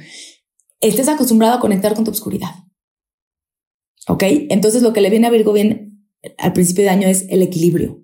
estés 0.81 1.09
acostumbrado 1.09 1.55
a 1.55 1.61
conectar 1.61 1.95
con 1.95 2.05
tu 2.05 2.11
oscuridad. 2.11 2.66
¿Ok? 4.09 4.23
Entonces 4.51 4.83
lo 4.83 4.93
que 4.93 5.01
le 5.01 5.11
viene 5.11 5.27
a 5.27 5.31
Virgo 5.31 5.53
bien 5.53 5.87
al 6.39 6.53
principio 6.53 6.85
de 6.85 6.91
año 6.91 7.09
es 7.09 7.27
el 7.29 7.43
equilibrio. 7.43 8.03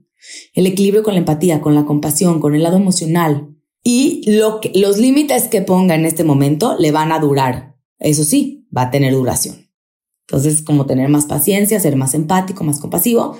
El 0.54 0.66
equilibrio 0.66 1.02
con 1.02 1.14
la 1.14 1.20
empatía, 1.20 1.60
con 1.60 1.74
la 1.74 1.84
compasión, 1.84 2.40
con 2.40 2.54
el 2.54 2.62
lado 2.62 2.76
emocional, 2.76 3.48
y 3.84 4.22
lo 4.30 4.60
los 4.74 4.98
límites 4.98 5.48
que 5.48 5.62
ponga 5.62 5.94
en 5.94 6.06
este 6.06 6.24
momento 6.24 6.76
le 6.78 6.92
van 6.92 7.10
a 7.10 7.18
durar. 7.18 7.76
Eso 7.98 8.24
sí, 8.24 8.66
va 8.76 8.82
a 8.82 8.90
tener 8.90 9.12
duración. 9.12 9.68
Entonces, 10.28 10.62
como 10.62 10.86
tener 10.86 11.08
más 11.08 11.26
paciencia, 11.26 11.80
ser 11.80 11.96
más 11.96 12.14
empático, 12.14 12.64
más 12.64 12.80
compasivo, 12.80 13.36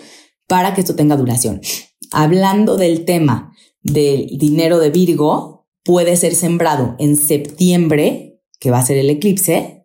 para 0.48 0.74
que 0.74 0.80
esto 0.80 0.96
tenga 0.96 1.16
duración. 1.16 1.60
Hablando 2.10 2.76
del 2.76 3.04
tema 3.04 3.52
del 3.82 4.36
dinero 4.36 4.78
de 4.78 4.90
Virgo, 4.90 5.68
puede 5.84 6.16
ser 6.16 6.34
sembrado 6.34 6.96
en 6.98 7.16
septiembre, 7.16 8.40
que 8.58 8.70
va 8.70 8.78
a 8.78 8.86
ser 8.86 8.98
el 8.98 9.10
eclipse, 9.10 9.81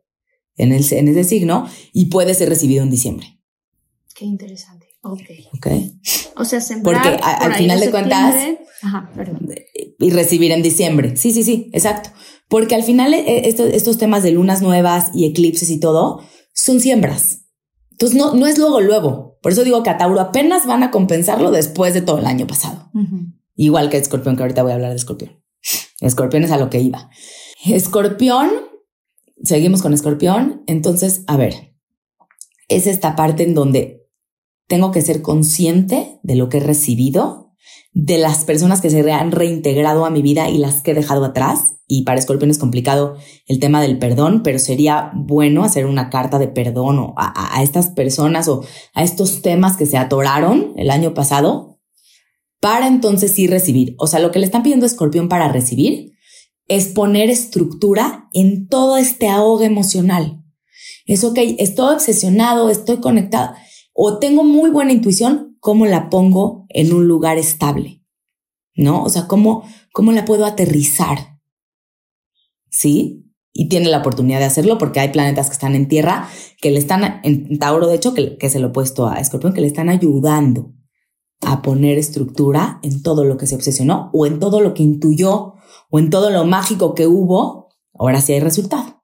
en, 0.57 0.71
el, 0.73 0.85
en 0.91 1.07
ese 1.07 1.23
signo 1.23 1.67
y 1.93 2.05
puede 2.05 2.33
ser 2.33 2.49
recibido 2.49 2.83
en 2.83 2.89
diciembre. 2.89 3.39
Qué 4.15 4.25
interesante. 4.25 4.87
Ok. 5.03 5.21
Ok. 5.55 5.67
O 6.35 6.43
sea, 6.45 6.59
sembrar 6.59 7.01
Porque 7.01 7.19
a- 7.23 7.37
por 7.39 7.51
al 7.51 7.53
final 7.55 7.79
de 7.79 7.91
cuentas-. 7.91 8.35
Ajá, 8.81 9.09
perdón. 9.15 9.47
y 9.99 10.09
recibir 10.11 10.51
en 10.51 10.61
diciembre. 10.61 11.15
Sí, 11.17 11.31
sí, 11.31 11.43
sí, 11.43 11.69
exacto. 11.73 12.09
Porque 12.49 12.75
al 12.75 12.83
final 12.83 13.13
eh, 13.13 13.47
esto- 13.47 13.65
estos 13.65 13.97
temas 13.97 14.21
de 14.23 14.31
lunas 14.31 14.61
nuevas 14.61 15.11
y 15.15 15.25
eclipses 15.25 15.69
y 15.69 15.79
todo 15.79 16.21
son 16.53 16.79
siembras. 16.79 17.41
Entonces 17.91 18.17
no, 18.17 18.33
no 18.35 18.45
es 18.47 18.57
luego, 18.57 18.81
luego. 18.81 19.37
Por 19.41 19.51
eso 19.51 19.63
digo 19.63 19.81
que 19.83 19.89
a 19.89 19.97
Tauro 19.97 20.19
apenas 20.19 20.65
van 20.67 20.83
a 20.83 20.91
compensarlo 20.91 21.49
después 21.51 21.93
de 21.93 22.01
todo 22.01 22.19
el 22.19 22.25
año 22.27 22.45
pasado. 22.47 22.91
Igual 23.55 23.89
que 23.89 23.97
Escorpión, 23.97 24.35
que 24.35 24.43
ahorita 24.43 24.61
voy 24.63 24.71
a 24.71 24.75
hablar 24.75 24.91
de 24.91 24.97
Escorpión. 24.97 25.43
Escorpión 26.01 26.43
es 26.43 26.51
a 26.51 26.57
lo 26.57 26.69
que 26.69 26.79
iba. 26.79 27.09
Escorpión, 27.65 28.49
seguimos 29.43 29.81
con 29.81 29.93
Escorpión. 29.93 30.63
Entonces, 30.67 31.23
a 31.27 31.37
ver, 31.37 31.75
es 32.67 32.87
esta 32.87 33.15
parte 33.15 33.43
en 33.43 33.53
donde 33.53 34.07
tengo 34.67 34.91
que 34.91 35.01
ser 35.01 35.21
consciente 35.21 36.19
de 36.23 36.35
lo 36.35 36.49
que 36.49 36.57
he 36.57 36.61
recibido, 36.61 37.53
de 37.93 38.17
las 38.17 38.43
personas 38.43 38.81
que 38.81 38.89
se 38.89 39.11
han 39.11 39.31
reintegrado 39.31 40.05
a 40.05 40.09
mi 40.09 40.21
vida 40.21 40.49
y 40.49 40.57
las 40.57 40.81
que 40.81 40.91
he 40.91 40.95
dejado 40.95 41.25
atrás. 41.25 41.75
Y 41.87 42.03
para 42.03 42.19
Escorpión 42.19 42.51
es 42.51 42.57
complicado 42.57 43.15
el 43.47 43.59
tema 43.59 43.81
del 43.81 43.97
perdón, 43.97 44.43
pero 44.43 44.59
sería 44.59 45.11
bueno 45.15 45.63
hacer 45.63 45.85
una 45.85 46.09
carta 46.09 46.37
de 46.37 46.49
perdón 46.49 46.99
o 46.99 47.15
a, 47.17 47.63
estas 47.63 47.87
personas 47.87 48.49
o 48.49 48.63
a 48.93 49.03
estos 49.03 49.41
temas 49.41 49.77
que 49.77 49.85
se 49.85 49.97
atoraron 49.97 50.73
el 50.75 50.89
año 50.89 51.13
pasado 51.13 51.79
para 52.59 52.87
entonces 52.87 53.31
sí 53.31 53.47
recibir. 53.47 53.95
O 53.97 54.07
sea, 54.07 54.19
lo 54.19 54.31
que 54.31 54.39
le 54.39 54.45
están 54.45 54.63
pidiendo 54.63 54.85
Escorpión 54.85 55.29
para 55.29 55.47
recibir 55.47 56.16
es 56.67 56.87
poner 56.87 57.29
estructura 57.29 58.29
en 58.33 58.67
todo 58.67 58.97
este 58.97 59.29
ahogo 59.29 59.63
emocional. 59.63 60.43
Es 61.05 61.23
ok, 61.23 61.37
estoy 61.57 61.95
obsesionado, 61.95 62.69
estoy 62.69 62.97
conectado 62.97 63.55
o 63.99 64.19
tengo 64.19 64.43
muy 64.43 64.69
buena 64.69 64.91
intuición, 64.91 65.57
¿cómo 65.59 65.87
la 65.87 66.11
pongo 66.11 66.67
en 66.69 66.93
un 66.93 67.07
lugar 67.07 67.39
estable? 67.39 68.03
¿No? 68.75 69.03
O 69.03 69.09
sea, 69.09 69.25
¿cómo, 69.25 69.63
cómo 69.91 70.11
la 70.11 70.23
puedo 70.23 70.45
aterrizar? 70.45 71.39
¿Sí? 72.69 73.25
Y 73.53 73.69
tiene 73.69 73.89
la 73.89 73.97
oportunidad 73.97 74.37
de 74.37 74.45
hacerlo 74.45 74.77
porque 74.77 74.99
hay 74.99 75.09
planetas 75.09 75.47
que 75.47 75.53
están 75.53 75.73
en 75.73 75.87
tierra, 75.87 76.29
que 76.61 76.69
le 76.69 76.77
están, 76.77 77.21
en 77.23 77.57
Tauro 77.57 77.87
de 77.87 77.95
hecho, 77.95 78.13
que, 78.13 78.37
que 78.37 78.51
se 78.51 78.59
lo 78.59 78.67
he 78.67 78.71
puesto 78.71 79.07
a 79.07 79.15
Escorpión, 79.15 79.55
que 79.55 79.61
le 79.61 79.67
están 79.67 79.89
ayudando 79.89 80.75
a 81.41 81.63
poner 81.63 81.97
estructura 81.97 82.79
en 82.83 83.01
todo 83.01 83.23
lo 83.23 83.37
que 83.37 83.47
se 83.47 83.55
obsesionó 83.55 84.11
o 84.13 84.27
en 84.27 84.37
todo 84.39 84.61
lo 84.61 84.75
que 84.75 84.83
intuyó 84.83 85.55
o 85.89 85.99
en 85.99 86.09
todo 86.09 86.29
lo 86.29 86.45
mágico 86.45 86.95
que 86.95 87.07
hubo, 87.07 87.69
ahora 87.93 88.21
sí 88.21 88.33
hay 88.33 88.39
resultado. 88.39 89.03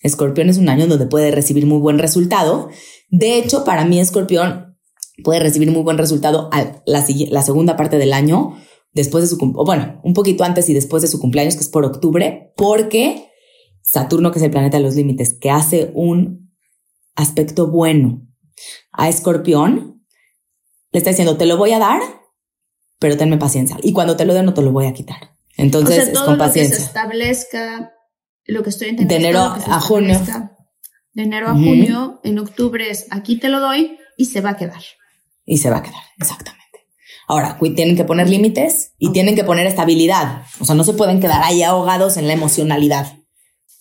Escorpión 0.00 0.48
es 0.48 0.58
un 0.58 0.68
año 0.68 0.86
donde 0.86 1.06
puede 1.06 1.30
recibir 1.30 1.66
muy 1.66 1.78
buen 1.78 1.98
resultado. 1.98 2.68
De 3.08 3.38
hecho, 3.38 3.64
para 3.64 3.84
mí 3.84 4.00
Escorpión 4.00 4.76
puede 5.22 5.40
recibir 5.40 5.70
muy 5.70 5.82
buen 5.82 5.98
resultado 5.98 6.48
a 6.52 6.82
la, 6.86 7.02
segunda 7.42 7.76
parte 7.76 7.98
del 7.98 8.12
año, 8.12 8.56
después 8.92 9.22
de 9.22 9.28
su 9.28 9.38
bueno, 9.38 10.00
un 10.02 10.14
poquito 10.14 10.44
antes 10.44 10.68
y 10.68 10.74
después 10.74 11.02
de 11.02 11.08
su 11.08 11.20
cumpleaños, 11.20 11.54
que 11.54 11.62
es 11.62 11.68
por 11.68 11.84
octubre, 11.84 12.52
porque 12.56 13.28
Saturno, 13.82 14.32
que 14.32 14.38
es 14.38 14.44
el 14.44 14.50
planeta 14.50 14.78
de 14.78 14.82
los 14.82 14.94
límites, 14.94 15.34
que 15.34 15.50
hace 15.50 15.92
un 15.94 16.52
aspecto 17.14 17.68
bueno 17.68 18.26
a 18.92 19.08
Escorpión, 19.08 20.04
le 20.90 20.98
está 20.98 21.10
diciendo, 21.10 21.36
te 21.36 21.46
lo 21.46 21.56
voy 21.56 21.72
a 21.72 21.78
dar, 21.78 22.00
pero 22.98 23.16
tenme 23.16 23.38
paciencia. 23.38 23.78
Y 23.82 23.92
cuando 23.92 24.16
te 24.16 24.24
lo 24.24 24.34
dé, 24.34 24.42
no 24.42 24.54
te 24.54 24.62
lo 24.62 24.72
voy 24.72 24.86
a 24.86 24.92
quitar. 24.92 25.31
Entonces, 25.56 25.90
o 25.90 26.00
sea, 26.00 26.04
es 26.04 26.12
todo 26.12 26.26
con 26.26 26.38
lo 26.38 26.52
que 26.52 26.64
se 26.64 26.76
establezca, 26.76 27.92
lo 28.46 28.62
que 28.62 28.70
estoy 28.70 28.88
entendiendo. 28.88 29.28
De 29.28 29.30
enero 29.30 29.54
a 29.66 29.80
junio. 29.80 30.20
De 31.12 31.22
enero 31.22 31.48
a 31.48 31.52
junio, 31.52 32.20
en 32.24 32.38
octubre 32.38 32.90
es 32.90 33.06
aquí 33.10 33.38
te 33.38 33.48
lo 33.48 33.60
doy 33.60 33.98
y 34.16 34.26
se 34.26 34.40
va 34.40 34.50
a 34.50 34.56
quedar. 34.56 34.82
Y 35.44 35.58
se 35.58 35.70
va 35.70 35.78
a 35.78 35.82
quedar, 35.82 36.02
exactamente. 36.18 36.62
Ahora, 37.28 37.58
tienen 37.74 37.96
que 37.96 38.04
poner 38.04 38.28
límites 38.28 38.92
y 38.98 39.12
tienen 39.12 39.34
que 39.34 39.44
poner 39.44 39.66
estabilidad. 39.66 40.42
O 40.60 40.64
sea, 40.64 40.74
no 40.74 40.84
se 40.84 40.94
pueden 40.94 41.20
quedar 41.20 41.42
ahí 41.42 41.62
ahogados 41.62 42.16
en 42.16 42.26
la 42.26 42.32
emocionalidad. 42.32 43.18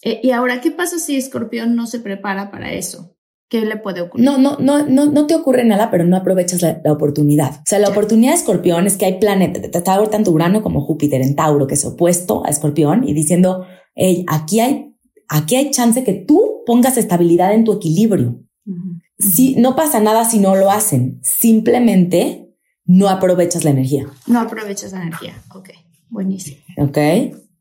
Eh, 0.02 0.20
y 0.24 0.32
ahora, 0.32 0.62
¿qué 0.62 0.72
pasa 0.72 1.00
si 1.00 1.16
Escorpión 1.16 1.76
no 1.76 1.88
se 1.88 2.00
prepara 2.00 2.52
para 2.52 2.74
eso? 2.74 3.16
¿Qué 3.52 3.66
le 3.66 3.76
puede 3.76 4.00
ocurrir? 4.00 4.26
No, 4.26 4.38
no, 4.38 4.56
no, 4.60 4.88
no, 4.88 5.08
no 5.08 5.28
te 5.28 5.36
ocurre 5.36 5.66
nada, 5.66 5.92
pero 5.92 6.06
no 6.06 6.16
aprovechas 6.16 6.62
la, 6.62 6.80
la 6.86 6.94
oportunidad. 6.94 7.56
O 7.56 7.64
sea, 7.66 7.80
la 7.80 7.90
oportunidad 7.90 8.32
de 8.32 8.38
Escorpión 8.38 8.88
es 8.88 8.96
que 8.96 9.04
hay 9.04 9.20
planetas, 9.20 9.62
está 9.62 9.84
tanto 9.84 10.32
Urano 10.32 10.62
como 10.62 10.80
Júpiter 10.86 11.22
en 11.22 11.36
Tauro, 11.36 11.68
que 11.68 11.74
es 11.74 11.84
opuesto 11.84 12.46
a 12.46 12.50
Escorpión, 12.50 13.06
y 13.06 13.14
diciendo, 13.14 13.66
hey, 13.94 14.24
aquí 14.30 14.62
hay, 14.62 14.96
aquí 15.28 15.58
hay 15.58 15.70
chance 15.70 16.06
que 16.06 16.14
tú 16.14 16.64
pongas 16.66 16.96
estabilidad 16.96 17.54
en 17.54 17.66
tu 17.66 17.74
equilibrio. 17.74 18.42
Ujú. 18.66 19.02
Si 19.20 19.56
no 19.58 19.76
pasa 19.76 20.00
nada 20.00 20.24
si 20.24 20.40
no 20.40 20.56
lo 20.56 20.72
hacen, 20.72 21.20
simplemente 21.22 22.56
no 22.86 23.10
aprovechas 23.10 23.66
la 23.66 23.72
energía. 23.72 24.08
No 24.28 24.40
aprovechas 24.40 24.94
la 24.94 25.02
energía. 25.02 25.34
Ok, 25.54 25.72
buenísimo. 26.08 26.62
¿Ok? 26.78 26.98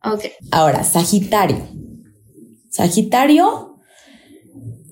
Ok. 0.05 0.23
Ahora, 0.53 0.85
Sagitario. 0.85 1.67
Sagitario, 2.69 3.70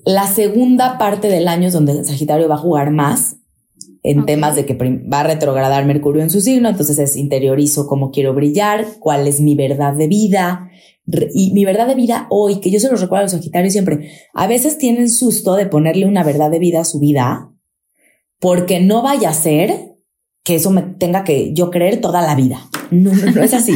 la 0.05 0.27
segunda 0.27 0.97
parte 0.97 1.27
del 1.27 1.47
año 1.47 1.67
es 1.67 1.73
donde 1.73 2.03
Sagitario 2.03 2.47
va 2.47 2.55
a 2.55 2.59
jugar 2.59 2.91
más 2.91 3.37
en 4.01 4.25
temas 4.25 4.55
de 4.55 4.65
que 4.65 4.73
va 4.73 5.21
a 5.21 5.23
retrogradar 5.23 5.85
Mercurio 5.85 6.23
en 6.23 6.29
su 6.29 6.41
signo, 6.41 6.69
entonces 6.69 6.97
es 6.99 7.17
interiorizo 7.17 7.87
cómo 7.87 8.11
quiero 8.11 8.33
brillar, 8.33 8.85
cuál 8.99 9.27
es 9.27 9.41
mi 9.41 9.55
verdad 9.55 9.93
de 9.93 10.07
vida. 10.07 10.69
Y 11.33 11.53
mi 11.53 11.65
verdad 11.65 11.87
de 11.87 11.95
vida 11.95 12.27
hoy, 12.29 12.59
que 12.59 12.69
yo 12.69 12.79
se 12.79 12.89
los 12.89 13.01
recuerdo 13.01 13.21
a 13.21 13.23
los 13.23 13.31
Sagitarios 13.31 13.73
siempre, 13.73 14.11
a 14.33 14.47
veces 14.47 14.77
tienen 14.77 15.09
susto 15.09 15.55
de 15.55 15.65
ponerle 15.65 16.05
una 16.05 16.23
verdad 16.23 16.51
de 16.51 16.59
vida 16.59 16.81
a 16.81 16.85
su 16.85 16.99
vida, 16.99 17.51
porque 18.39 18.79
no 18.79 19.01
vaya 19.01 19.29
a 19.29 19.33
ser 19.33 19.95
que 20.43 20.55
eso 20.55 20.71
me 20.71 20.81
tenga 20.81 21.23
que 21.23 21.53
yo 21.53 21.69
creer 21.71 21.99
toda 21.99 22.21
la 22.21 22.35
vida. 22.35 22.61
No, 22.91 23.13
no, 23.13 23.31
no 23.31 23.43
es 23.43 23.53
así. 23.53 23.75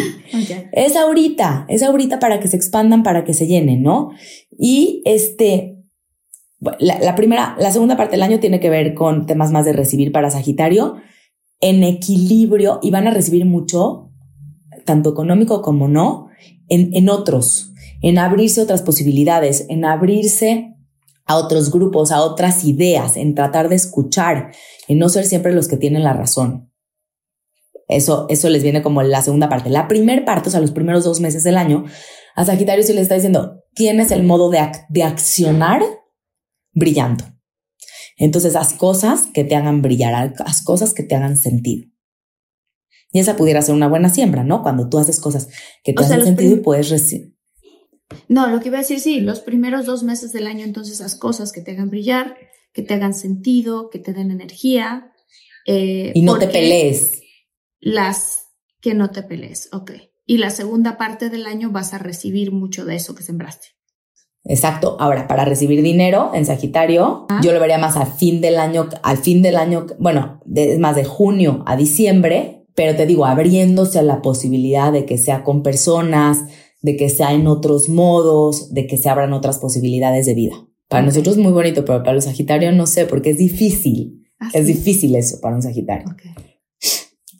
Es 0.71 0.95
ahorita, 0.95 1.67
es 1.69 1.83
ahorita 1.83 2.17
para 2.17 2.39
que 2.39 2.47
se 2.47 2.57
expandan, 2.57 3.03
para 3.03 3.23
que 3.23 3.35
se 3.35 3.45
llenen, 3.45 3.83
¿no? 3.83 4.09
Y 4.57 5.03
este, 5.05 5.72
la, 6.79 7.15
primera, 7.15 7.55
la 7.59 7.71
segunda 7.71 7.97
parte 7.97 8.13
del 8.13 8.23
año 8.23 8.39
tiene 8.39 8.59
que 8.59 8.69
ver 8.69 8.93
con 8.93 9.25
temas 9.25 9.51
más 9.51 9.65
de 9.65 9.73
recibir 9.73 10.11
para 10.11 10.29
Sagitario 10.29 10.95
en 11.59 11.83
equilibrio 11.83 12.79
y 12.81 12.91
van 12.91 13.07
a 13.07 13.11
recibir 13.11 13.45
mucho, 13.45 14.11
tanto 14.85 15.11
económico 15.11 15.61
como 15.61 15.87
no, 15.87 16.27
en, 16.67 16.93
en 16.95 17.09
otros, 17.09 17.71
en 18.01 18.17
abrirse 18.17 18.61
otras 18.61 18.81
posibilidades, 18.81 19.65
en 19.69 19.85
abrirse 19.85 20.75
a 21.25 21.37
otros 21.37 21.71
grupos, 21.71 22.11
a 22.11 22.21
otras 22.21 22.65
ideas, 22.65 23.15
en 23.15 23.33
tratar 23.33 23.69
de 23.69 23.75
escuchar, 23.75 24.51
en 24.87 24.99
no 24.99 25.09
ser 25.09 25.25
siempre 25.25 25.53
los 25.53 25.67
que 25.67 25.77
tienen 25.77 26.03
la 26.03 26.13
razón. 26.13 26.69
Eso, 27.87 28.25
eso 28.29 28.49
les 28.49 28.63
viene 28.63 28.81
como 28.81 29.03
la 29.03 29.21
segunda 29.21 29.49
parte. 29.49 29.69
La 29.69 29.87
primera 29.87 30.25
parte, 30.25 30.49
o 30.49 30.51
sea, 30.51 30.61
los 30.61 30.71
primeros 30.71 31.03
dos 31.03 31.21
meses 31.21 31.43
del 31.43 31.57
año, 31.57 31.85
a 32.35 32.45
Sagitario 32.45 32.83
sí 32.83 32.93
le 32.93 33.01
está 33.01 33.15
diciendo, 33.15 33.63
tienes 33.73 34.11
el 34.11 34.23
modo 34.23 34.49
de, 34.49 34.59
de 34.89 35.03
accionar 35.03 35.81
brillando. 36.73 37.25
Entonces, 38.17 38.55
haz 38.55 38.73
cosas 38.73 39.27
que 39.33 39.43
te 39.43 39.55
hagan 39.55 39.81
brillar, 39.81 40.33
haz 40.45 40.63
cosas 40.63 40.93
que 40.93 41.03
te 41.03 41.15
hagan 41.15 41.37
sentido. 41.37 41.87
Y 43.11 43.19
esa 43.19 43.35
pudiera 43.35 43.61
ser 43.61 43.75
una 43.75 43.87
buena 43.87 44.09
siembra, 44.09 44.43
¿no? 44.43 44.63
Cuando 44.63 44.89
tú 44.89 44.97
haces 44.97 45.19
cosas 45.19 45.47
que 45.83 45.93
te 45.93 46.01
O 46.01 46.05
hacen 46.05 46.23
sentido 46.23 46.55
y 46.55 46.59
puedes 46.59 46.89
recibir. 46.89 47.35
No, 48.27 48.47
lo 48.47 48.59
que 48.59 48.67
iba 48.69 48.77
a 48.77 48.81
decir, 48.81 48.99
sí, 48.99 49.21
los 49.21 49.39
primeros 49.39 49.85
dos 49.85 50.03
meses 50.03 50.33
del 50.33 50.47
año, 50.47 50.63
entonces 50.63 51.01
haz 51.01 51.15
cosas 51.15 51.51
que 51.51 51.61
te 51.61 51.71
hagan 51.71 51.89
brillar, 51.89 52.35
que 52.73 52.81
te 52.81 52.93
hagan 52.93 53.13
sentido, 53.13 53.89
que 53.89 53.99
te 53.99 54.13
den 54.13 54.31
energía. 54.31 55.11
eh, 55.65 56.11
Y 56.13 56.21
no 56.23 56.37
te 56.37 56.47
pelees. 56.47 57.21
Las 57.79 58.47
que 58.81 58.93
no 58.93 59.11
te 59.11 59.23
pelees, 59.23 59.69
ok. 59.71 59.91
Y 60.25 60.37
la 60.37 60.49
segunda 60.49 60.97
parte 60.97 61.29
del 61.29 61.45
año 61.45 61.71
vas 61.71 61.93
a 61.93 61.97
recibir 61.97 62.51
mucho 62.51 62.85
de 62.85 62.95
eso 62.95 63.13
que 63.13 63.23
sembraste. 63.23 63.67
Exacto. 64.45 64.97
Ahora, 64.99 65.27
para 65.27 65.45
recibir 65.45 65.81
dinero 65.81 66.31
en 66.33 66.45
Sagitario, 66.45 67.25
Ah. 67.29 67.39
yo 67.43 67.53
lo 67.53 67.59
vería 67.59 67.77
más 67.77 67.95
al 67.95 68.07
fin 68.07 68.41
del 68.41 68.57
año, 68.57 68.89
al 69.01 69.17
fin 69.17 69.41
del 69.41 69.55
año, 69.55 69.85
bueno, 69.99 70.41
de- 70.45 70.73
es 70.73 70.79
más 70.79 70.95
de 70.95 71.05
junio 71.05 71.63
a 71.65 71.75
diciembre, 71.77 72.65
pero 72.75 72.95
te 72.95 73.05
digo, 73.05 73.25
abriéndose 73.25 73.99
a 73.99 74.03
la 74.03 74.21
posibilidad 74.21 74.91
de 74.91 75.05
que 75.05 75.17
sea 75.17 75.43
con 75.43 75.63
personas, 75.63 76.39
de 76.81 76.97
que 76.97 77.07
sea 77.09 77.33
en 77.33 77.47
otros 77.47 77.87
modos, 77.87 78.73
de 78.73 78.85
que 78.87 78.97
se 78.97 79.07
abran 79.09 79.31
otras 79.31 79.59
posibilidades 79.59 80.25
de 80.25 80.33
vida. 80.33 80.55
Para 80.89 81.03
nosotros 81.05 81.37
es 81.37 81.41
muy 81.41 81.53
bonito, 81.53 81.85
pero 81.85 81.99
para 82.03 82.13
los 82.13 82.25
Sagitarios 82.25 82.73
no 82.75 82.85
sé, 82.85 83.05
porque 83.05 83.29
es 83.29 83.37
difícil. 83.37 84.25
Ah, 84.39 84.49
Es 84.53 84.65
sí. 84.67 84.73
difícil 84.73 85.15
eso 85.15 85.39
para 85.39 85.55
un 85.55 85.61
Sagitario. 85.61 86.05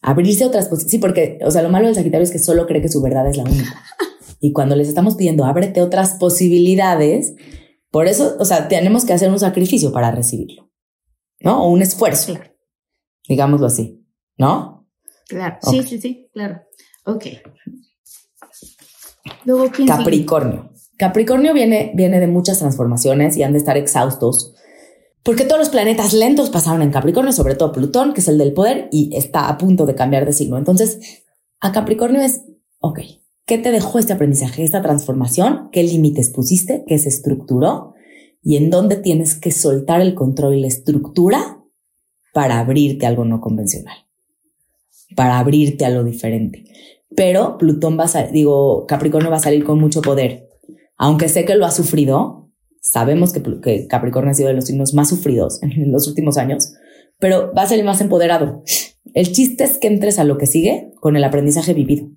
Abrirse 0.01 0.43
a 0.43 0.47
otras 0.47 0.65
posibilidades. 0.67 0.91
Sí, 0.91 0.97
porque, 0.99 1.39
o 1.45 1.51
sea, 1.51 1.61
lo 1.61 1.69
malo 1.69 1.87
del 1.87 1.95
Sagitario 1.95 2.23
es 2.23 2.31
que 2.31 2.39
solo 2.39 2.65
cree 2.65 2.81
que 2.81 2.89
su 2.89 3.01
verdad 3.01 3.27
es 3.29 3.35
la 3.37 3.43
única. 3.43 3.81
Y 4.43 4.51
cuando 4.51 4.75
les 4.75 4.89
estamos 4.89 5.15
pidiendo, 5.15 5.45
ábrete 5.45 5.81
otras 5.81 6.15
posibilidades, 6.15 7.33
por 7.89 8.07
eso, 8.07 8.35
o 8.39 8.43
sea, 8.43 8.67
tenemos 8.67 9.05
que 9.05 9.13
hacer 9.13 9.29
un 9.29 9.39
sacrificio 9.39 9.93
para 9.93 10.11
recibirlo, 10.11 10.69
¿no? 11.39 11.63
O 11.63 11.69
un 11.69 11.81
esfuerzo, 11.81 12.33
Claro, 12.33 12.51
digámoslo 13.25 13.67
así, 13.67 14.05
¿no? 14.37 14.85
claro. 15.29 15.59
Sí, 15.61 15.81
sí, 15.83 15.97
sí, 15.97 16.29
claro. 16.33 16.61
Ok. 17.05 17.27
Luego, 19.45 19.71
¿quién 19.71 19.87
sigue? 19.87 19.97
Capricornio. 19.97 20.73
Capricornio 20.97 21.53
viene, 21.53 21.93
viene 21.95 22.19
de 22.19 22.27
muchas 22.27 22.59
transformaciones 22.59 23.37
y 23.37 23.43
han 23.43 23.53
de 23.53 23.59
estar 23.59 23.77
exhaustos 23.77 24.53
porque 25.23 25.45
todos 25.45 25.59
los 25.59 25.69
planetas 25.69 26.11
lentos 26.11 26.49
pasaron 26.49 26.81
en 26.81 26.91
Capricornio, 26.91 27.31
sobre 27.31 27.55
todo 27.55 27.71
Plutón, 27.71 28.13
que 28.13 28.19
es 28.19 28.27
el 28.27 28.37
del 28.37 28.51
poder, 28.51 28.89
y 28.91 29.15
está 29.15 29.47
a 29.47 29.57
punto 29.57 29.85
de 29.85 29.95
cambiar 29.95 30.25
de 30.25 30.33
signo. 30.33 30.57
Entonces, 30.57 31.23
a 31.61 31.71
Capricornio 31.71 32.21
es, 32.21 32.43
ok, 32.79 32.99
¿qué 33.45 33.57
te 33.57 33.71
dejó 33.71 33.99
este 33.99 34.13
aprendizaje, 34.13 34.63
esta 34.63 34.81
transformación? 34.81 35.69
¿Qué 35.71 35.83
límites 35.83 36.29
pusiste? 36.29 36.83
¿Qué 36.87 36.97
se 36.97 37.09
estructuró? 37.09 37.93
¿Y 38.41 38.57
en 38.57 38.69
dónde 38.69 38.97
tienes 38.97 39.35
que 39.35 39.51
soltar 39.51 40.01
el 40.01 40.15
control 40.15 40.55
y 40.55 40.61
la 40.61 40.67
estructura 40.67 41.63
para 42.33 42.59
abrirte 42.59 43.05
algo 43.05 43.25
no 43.25 43.41
convencional? 43.41 43.95
Para 45.15 45.39
abrirte 45.39 45.85
a 45.85 45.89
lo 45.89 46.03
diferente. 46.03 46.65
Pero 47.15 47.57
Plutón 47.57 47.97
va 47.97 48.05
a, 48.11 48.23
digo, 48.23 48.85
Capricornio 48.87 49.29
va 49.29 49.37
a 49.37 49.41
salir 49.41 49.63
con 49.63 49.79
mucho 49.79 50.01
poder. 50.01 50.49
Aunque 50.97 51.29
sé 51.29 51.45
que 51.45 51.55
lo 51.55 51.65
ha 51.65 51.71
sufrido, 51.71 52.43
Sabemos 52.83 53.31
que, 53.31 53.87
Capricornio 53.87 54.31
ha 54.31 54.33
sido 54.33 54.49
de 54.49 54.55
los 54.55 54.65
signos 54.65 54.93
más 54.93 55.07
sufridos 55.07 55.63
en 55.63 55.91
los 55.91 56.07
últimos 56.07 56.37
años, 56.37 56.73
pero 57.17 57.51
va 57.57 57.63
a 57.63 57.67
salir 57.67 57.85
más 57.85 58.01
empoderado. 58.01 58.61
El 59.13 59.31
chiste 59.31 59.63
es 59.63 59.77
que 59.77 59.87
entres 59.87 60.19
a 60.19 60.25
lo 60.25 60.37
que 60.37 60.47
sigue 60.47 60.91
con 60.99 61.15
el 61.15 61.23
aprendizaje 61.23 61.73
vivido. 61.73 62.09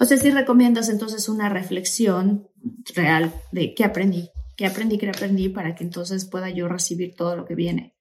O 0.00 0.04
sea, 0.04 0.16
si 0.16 0.30
recomiendas 0.30 0.88
entonces 0.88 1.28
una 1.28 1.48
reflexión 1.48 2.48
real 2.94 3.32
de 3.52 3.74
qué 3.74 3.84
aprendí, 3.84 4.30
qué 4.56 4.66
aprendí, 4.66 4.98
qué 4.98 5.08
aprendí 5.08 5.48
para 5.48 5.74
que 5.74 5.84
entonces 5.84 6.24
pueda 6.24 6.50
yo 6.50 6.68
recibir 6.68 7.14
todo 7.14 7.36
lo 7.36 7.44
que 7.44 7.54
viene. 7.54 7.96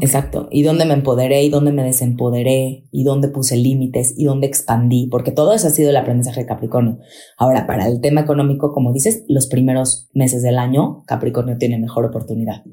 Exacto. 0.00 0.48
Y 0.50 0.62
dónde 0.62 0.84
me 0.84 0.92
empoderé 0.92 1.42
y 1.42 1.48
dónde 1.48 1.72
me 1.72 1.82
desempoderé 1.82 2.84
y 2.90 3.04
dónde 3.04 3.28
puse 3.28 3.56
límites 3.56 4.14
y 4.16 4.24
dónde 4.24 4.46
expandí, 4.46 5.06
porque 5.06 5.32
todo 5.32 5.54
eso 5.54 5.68
ha 5.68 5.70
sido 5.70 5.90
el 5.90 5.96
aprendizaje 5.96 6.40
de 6.40 6.46
Capricornio. 6.46 6.98
Ahora, 7.38 7.66
para 7.66 7.86
el 7.86 8.00
tema 8.00 8.20
económico, 8.20 8.72
como 8.72 8.92
dices, 8.92 9.24
los 9.28 9.46
primeros 9.46 10.08
meses 10.12 10.42
del 10.42 10.58
año, 10.58 11.04
Capricornio 11.06 11.56
tiene 11.56 11.78
mejor 11.78 12.04
oportunidad. 12.04 12.64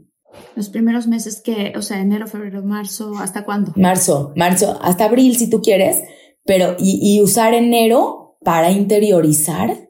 Los 0.57 0.67
primeros 0.67 1.07
meses 1.07 1.41
que, 1.41 1.73
o 1.77 1.81
sea, 1.81 2.01
enero, 2.01 2.27
febrero, 2.27 2.61
marzo, 2.63 3.13
¿hasta 3.17 3.45
cuándo? 3.45 3.71
Marzo, 3.77 4.33
marzo, 4.35 4.77
hasta 4.81 5.05
abril 5.05 5.37
si 5.37 5.49
tú 5.49 5.61
quieres, 5.61 6.03
pero 6.45 6.75
y, 6.79 7.19
usar 7.21 7.53
enero 7.53 8.37
para 8.43 8.71
interiorizar 8.71 9.89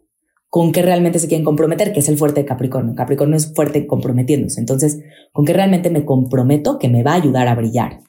con 0.49 0.71
qué 0.71 0.81
realmente 0.81 1.19
se 1.19 1.27
quieren 1.27 1.43
comprometer, 1.43 1.91
que 1.91 1.99
es 1.99 2.07
el 2.07 2.17
fuerte 2.17 2.41
de 2.41 2.45
Capricornio. 2.45 2.95
Capricornio 2.95 3.35
es 3.35 3.53
fuerte 3.53 3.85
comprometiéndose. 3.85 4.61
Entonces, 4.61 4.99
con 5.33 5.43
qué 5.43 5.51
realmente 5.51 5.89
me 5.89 6.05
comprometo 6.05 6.79
que 6.79 6.87
me 6.87 7.03
va 7.03 7.11
a 7.11 7.15
ayudar 7.15 7.49
a 7.49 7.55
brillar. 7.55 7.99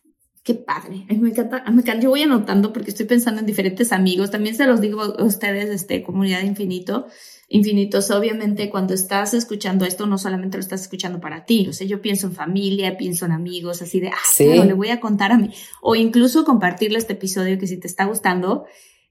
Qué 0.44 0.54
padre. 0.54 1.04
me 1.18 1.30
encanta, 1.30 1.64
me 1.72 1.82
encanta. 1.82 2.00
Yo 2.00 2.10
voy 2.10 2.22
anotando 2.22 2.72
porque 2.72 2.90
estoy 2.90 3.06
pensando 3.06 3.40
en 3.40 3.46
diferentes 3.46 3.90
amigos. 3.90 4.30
También 4.30 4.54
se 4.54 4.64
los 4.66 4.80
digo 4.80 5.02
a 5.02 5.24
ustedes, 5.24 5.68
este, 5.70 6.04
comunidad 6.04 6.42
infinito, 6.42 7.06
infinitos. 7.48 8.10
Obviamente, 8.10 8.70
cuando 8.70 8.94
estás 8.94 9.34
escuchando 9.34 9.84
esto, 9.84 10.06
no 10.06 10.18
solamente 10.18 10.58
lo 10.58 10.62
estás 10.62 10.82
escuchando 10.82 11.20
para 11.20 11.44
ti. 11.44 11.66
O 11.68 11.72
sea, 11.72 11.86
yo 11.86 12.00
pienso 12.00 12.26
en 12.26 12.32
familia, 12.32 12.96
pienso 12.96 13.26
en 13.26 13.32
amigos, 13.32 13.82
así 13.82 14.00
de, 14.00 14.08
ah, 14.08 14.64
le 14.64 14.72
voy 14.72 14.88
a 14.88 15.00
contar 15.00 15.32
a 15.32 15.38
mí. 15.38 15.50
O 15.82 15.94
incluso 15.94 16.44
compartirle 16.44 16.98
este 16.98 17.14
episodio 17.14 17.58
que 17.58 17.66
si 17.66 17.78
te 17.78 17.86
está 17.86 18.04
gustando, 18.04 18.66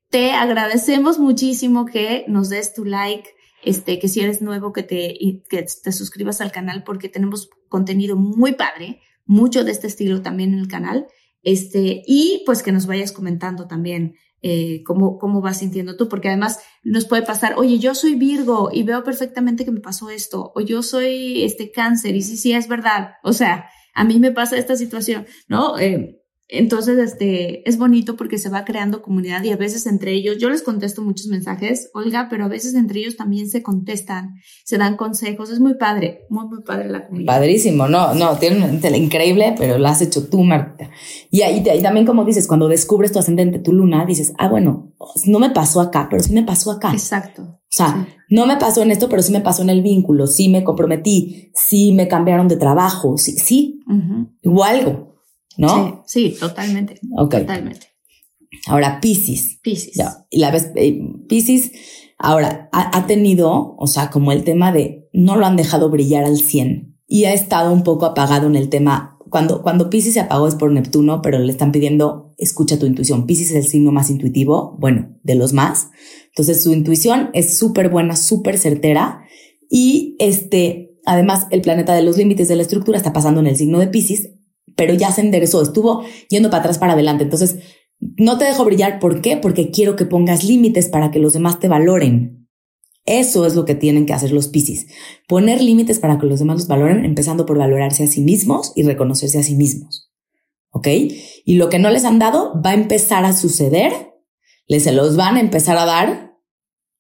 te 0.10 0.32
agradecemos 0.32 1.20
muchísimo 1.20 1.86
que 1.86 2.26
nos 2.28 2.50
des 2.50 2.74
tu 2.74 2.86
like, 2.86 3.30
este, 3.64 4.00
que 4.00 4.08
si 4.08 4.22
eres 4.22 4.42
nuevo, 4.42 4.74
que 4.74 4.84
te, 4.84 5.18
que 5.50 5.66
te 5.84 5.92
suscribas 5.92 6.42
al 6.42 6.52
canal 6.52 6.84
porque 6.84 7.10
tenemos 7.10 7.50
contenido 7.68 8.16
muy 8.16 8.54
padre, 8.54 9.02
mucho 9.26 9.64
de 9.64 9.72
este 9.72 9.88
estilo 9.88 10.22
también 10.22 10.54
en 10.54 10.60
el 10.60 10.68
canal, 10.68 11.08
este, 11.42 12.04
y 12.06 12.44
pues 12.46 12.64
que 12.64 12.72
nos 12.72 12.86
vayas 12.86 13.12
comentando 13.12 13.68
también 13.68 14.16
eh, 14.48 14.84
cómo, 14.84 15.18
cómo 15.18 15.42
vas 15.42 15.58
sintiendo 15.58 15.98
tú, 15.98 16.08
porque 16.08 16.28
además 16.28 16.60
nos 16.84 17.06
puede 17.06 17.24
pasar, 17.24 17.56
oye, 17.58 17.80
yo 17.80 17.96
soy 17.96 18.14
Virgo 18.14 18.70
y 18.72 18.84
veo 18.84 19.04
perfectamente 19.04 19.66
que 19.66 19.72
me 19.72 19.80
pasó 19.80 20.12
esto, 20.12 20.52
o 20.54 20.62
yo 20.62 20.84
soy 20.84 21.44
este 21.44 21.72
cáncer 21.72 22.16
y 22.16 22.22
sí, 22.22 22.38
sí, 22.38 22.54
es 22.54 22.68
verdad, 22.68 23.14
o 23.24 23.34
sea, 23.34 23.66
a 23.96 24.04
mí 24.04 24.20
me 24.20 24.32
pasa 24.32 24.56
esta 24.56 24.76
situación, 24.76 25.26
¿no? 25.48 25.80
Eh, 25.80 26.22
entonces, 26.48 27.00
este, 27.00 27.68
es 27.68 27.80
bonito 27.80 28.16
porque 28.16 28.38
se 28.38 28.50
va 28.50 28.66
creando 28.66 29.02
comunidad 29.02 29.44
y 29.44 29.50
a 29.50 29.58
veces 29.58 29.88
entre 29.88 30.14
ellos, 30.14 30.38
yo 30.38 30.50
les 30.50 30.62
contesto 30.62 31.02
muchos 31.02 31.26
mensajes, 31.26 31.90
Olga, 31.96 32.28
pero 32.30 32.46
a 32.46 32.48
veces 32.48 32.76
entre 32.76 33.00
ellos 33.00 33.18
también 33.18 33.50
se 33.50 33.64
contestan, 33.64 34.36
se 34.64 34.78
dan 34.78 34.96
consejos, 34.96 35.50
es 35.50 35.60
muy 35.60 35.74
padre, 35.74 36.26
muy, 36.30 36.48
muy 36.48 36.62
padre 36.62 36.90
la 36.90 37.08
comunidad. 37.08 37.34
Padrísimo, 37.34 37.88
no, 37.88 38.14
no, 38.14 38.38
tiene 38.38 38.58
una 38.58 38.80
tele 38.80 39.00
increíble, 39.00 39.56
pero 39.58 39.80
lo 39.80 39.88
has 39.88 40.04
hecho 40.04 40.28
tú, 40.30 40.44
Marta. 40.44 40.92
Y 41.32 41.42
ahí, 41.42 41.64
también 41.82 42.06
como 42.06 42.24
dices, 42.24 42.48
cuando 42.48 42.68
descubres 42.68 43.12
tu 43.12 43.18
ascendente, 43.18 43.58
tu 43.58 43.74
luna, 43.74 44.06
dices, 44.06 44.34
ah, 44.38 44.48
bueno, 44.48 44.94
no 45.26 45.40
me 45.40 45.50
pasó 45.50 45.82
acá, 45.82 46.08
pero 46.12 46.22
sí 46.22 46.32
me 46.32 46.44
pasó 46.44 46.70
acá. 46.70 46.92
Exacto. 46.92 47.42
O 47.42 47.76
sea, 47.76 48.08
no 48.30 48.46
me 48.46 48.58
pasó 48.58 48.84
en 48.84 48.92
esto, 48.92 49.10
pero 49.10 49.24
sí 49.24 49.32
me 49.32 49.42
pasó 49.42 49.64
en 49.64 49.72
el 49.72 49.82
vínculo, 49.82 50.28
sí 50.28 50.48
me 50.48 50.64
comprometí, 50.64 51.52
sí 51.56 51.92
me 51.92 52.08
cambiaron 52.08 52.48
de 52.48 52.58
trabajo, 52.58 53.18
sí, 53.18 53.32
sí, 53.32 53.80
o 54.46 54.64
algo. 54.64 55.15
¿No? 55.58 56.04
Sí, 56.06 56.32
sí 56.32 56.40
totalmente. 56.40 57.00
Totalmente. 57.16 57.96
Ahora, 58.68 59.00
Pisces. 59.02 59.60
Pisces. 59.62 59.98
la 60.32 60.52
vez, 60.52 60.72
eh, 60.76 61.00
Pisces, 61.28 61.72
ahora, 62.18 62.70
ha, 62.72 63.08
tenido, 63.08 63.76
o 63.78 63.88
sea, 63.88 64.10
como 64.10 64.32
el 64.32 64.44
tema 64.44 64.72
de 64.72 65.08
no 65.14 65.36
lo 65.36 65.46
han 65.46 65.56
dejado 65.56 65.90
brillar 65.90 66.24
al 66.24 66.38
100 66.38 66.98
y 67.08 67.26
ha 67.26 67.34
estado 67.34 67.72
un 67.72 67.84
poco 67.84 68.06
apagado 68.06 68.48
en 68.48 68.56
el 68.56 68.70
tema. 68.70 69.20
Cuando, 69.30 69.62
cuando 69.62 69.90
Pisces 69.90 70.14
se 70.14 70.20
apagó 70.22 70.48
es 70.48 70.56
por 70.56 70.72
Neptuno, 70.72 71.22
pero 71.22 71.40
le 71.40 71.52
están 71.52 71.72
pidiendo, 71.72 72.34
escucha 72.38 72.80
tu 72.80 72.86
intuición. 72.86 73.26
Pisces 73.26 73.52
es 73.52 73.66
el 73.66 73.68
signo 73.68 73.92
más 73.92 74.10
intuitivo, 74.10 74.78
bueno, 74.80 75.18
de 75.24 75.36
los 75.36 75.54
más. 75.54 75.90
Entonces, 76.28 76.64
su 76.64 76.74
intuición 76.74 77.30
es 77.34 77.58
súper 77.58 77.90
buena, 77.90 78.16
súper 78.16 78.58
certera. 78.58 79.26
Y 79.70 80.16
este, 80.20 80.98
además, 81.06 81.48
el 81.52 81.62
planeta 81.62 81.94
de 81.94 82.04
los 82.04 82.18
límites 82.18 82.48
de 82.48 82.56
la 82.56 82.62
estructura 82.62 82.98
está 82.98 83.14
pasando 83.14 83.42
en 83.42 83.48
el 83.48 83.58
signo 83.58 83.80
de 83.80 83.88
Pisces, 83.88 84.35
pero 84.76 84.94
ya 84.94 85.12
se 85.12 85.22
enderezó, 85.22 85.62
estuvo 85.62 86.04
yendo 86.30 86.50
para 86.50 86.62
atrás, 86.62 86.78
para 86.78 86.94
adelante. 86.94 87.24
Entonces, 87.24 87.58
no 88.00 88.38
te 88.38 88.46
dejo 88.46 88.66
brillar. 88.66 89.00
¿Por 89.00 89.22
qué? 89.22 89.38
Porque 89.38 89.72
quiero 89.72 89.96
que 89.96 90.06
pongas 90.06 90.44
límites 90.44 90.90
para 90.90 91.12
que 91.12 91.20
los 91.20 91.34
demás 91.34 91.60
te 91.60 91.68
valoren. 91.68 92.48
Eso 93.06 93.46
es 93.46 93.56
lo 93.56 93.66
que 93.66 93.76
tienen 93.76 94.06
que 94.06 94.14
hacer 94.14 94.32
los 94.32 94.48
Piscis. 94.48 94.88
Poner 95.28 95.62
límites 95.62 96.00
para 96.00 96.18
que 96.18 96.26
los 96.26 96.40
demás 96.40 96.58
los 96.58 96.68
valoren, 96.68 97.06
empezando 97.06 97.46
por 97.46 97.58
valorarse 97.58 98.04
a 98.04 98.08
sí 98.08 98.22
mismos 98.22 98.74
y 98.76 98.84
reconocerse 98.84 99.38
a 99.38 99.44
sí 99.44 99.56
mismos. 99.56 100.12
¿Ok? 100.72 100.88
Y 101.46 101.56
lo 101.56 101.70
que 101.70 101.80
no 101.80 101.92
les 101.92 102.04
han 102.04 102.20
dado 102.20 102.60
va 102.62 102.72
a 102.72 102.76
empezar 102.76 103.24
a 103.24 103.34
suceder. 103.34 104.14
Les 104.68 104.84
se 104.84 104.92
los 104.92 105.16
van 105.16 105.36
a 105.36 105.40
empezar 105.40 105.78
a 105.78 105.86
dar 105.86 106.36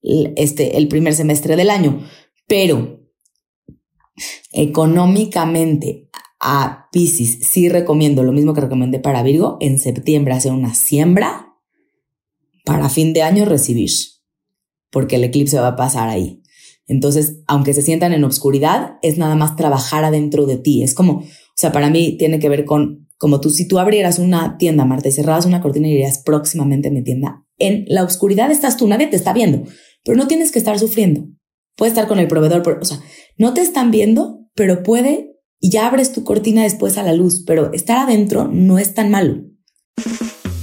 este, 0.01 0.77
el 0.77 0.87
primer 0.87 1.15
semestre 1.15 1.55
del 1.55 1.71
año. 1.71 2.05
Pero 2.47 2.99
económicamente 4.51 6.09
a 6.47 6.89
Pisces 6.91 7.39
sí 7.41 7.69
recomiendo 7.69 8.21
lo 8.21 8.31
mismo 8.31 8.53
que 8.53 8.61
recomendé 8.61 8.99
para 8.99 9.23
Virgo, 9.23 9.57
en 9.59 9.79
septiembre 9.79 10.35
hacer 10.35 10.51
una 10.51 10.75
siembra 10.75 11.55
para 12.63 12.87
fin 12.89 13.13
de 13.13 13.23
año 13.23 13.45
recibir, 13.45 13.89
porque 14.91 15.15
el 15.15 15.23
eclipse 15.23 15.59
va 15.59 15.69
a 15.69 15.75
pasar 15.75 16.07
ahí. 16.07 16.43
Entonces, 16.85 17.41
aunque 17.47 17.73
se 17.73 17.81
sientan 17.81 18.13
en 18.13 18.23
obscuridad, 18.23 18.97
es 19.01 19.17
nada 19.17 19.35
más 19.35 19.55
trabajar 19.55 20.03
adentro 20.03 20.45
de 20.45 20.57
ti. 20.57 20.83
Es 20.83 20.93
como, 20.93 21.13
o 21.13 21.23
sea, 21.55 21.71
para 21.71 21.89
mí 21.89 22.15
tiene 22.17 22.37
que 22.37 22.47
ver 22.47 22.63
con, 22.63 23.07
como 23.17 23.41
tú, 23.41 23.49
si 23.49 23.67
tú 23.67 23.79
abrieras 23.79 24.19
una 24.19 24.57
tienda, 24.59 24.85
Marta, 24.85 25.09
y 25.09 25.47
una 25.47 25.61
cortina 25.61 25.87
y 25.87 25.91
dirías 25.91 26.21
próximamente 26.23 26.91
mi 26.91 27.03
tienda, 27.03 27.43
en 27.57 27.85
la 27.87 28.03
oscuridad 28.03 28.51
estás 28.51 28.77
tú, 28.77 28.87
nadie 28.87 29.07
te 29.07 29.15
está 29.15 29.33
viendo, 29.33 29.63
pero 30.03 30.15
no 30.15 30.27
tienes 30.27 30.51
que 30.51 30.59
estar 30.59 30.77
sufriendo. 30.77 31.27
Puedes 31.75 31.93
estar 31.93 32.07
con 32.07 32.19
el 32.19 32.27
proveedor, 32.27 32.79
o 32.79 32.85
sea, 32.85 32.99
no 33.35 33.55
te 33.55 33.61
están 33.61 33.89
viendo, 33.89 34.41
pero 34.53 34.83
puede 34.83 35.34
y 35.65 35.69
ya 35.71 35.87
abres 35.87 36.13
tu 36.13 36.23
cortina 36.23 36.61
después 36.61 36.95
a 36.95 37.01
la 37.01 37.11
luz, 37.13 37.41
pero 37.43 37.73
estar 37.73 37.97
adentro 37.97 38.47
no 38.47 38.77
es 38.77 38.93
tan 38.93 39.09
malo. 39.09 39.41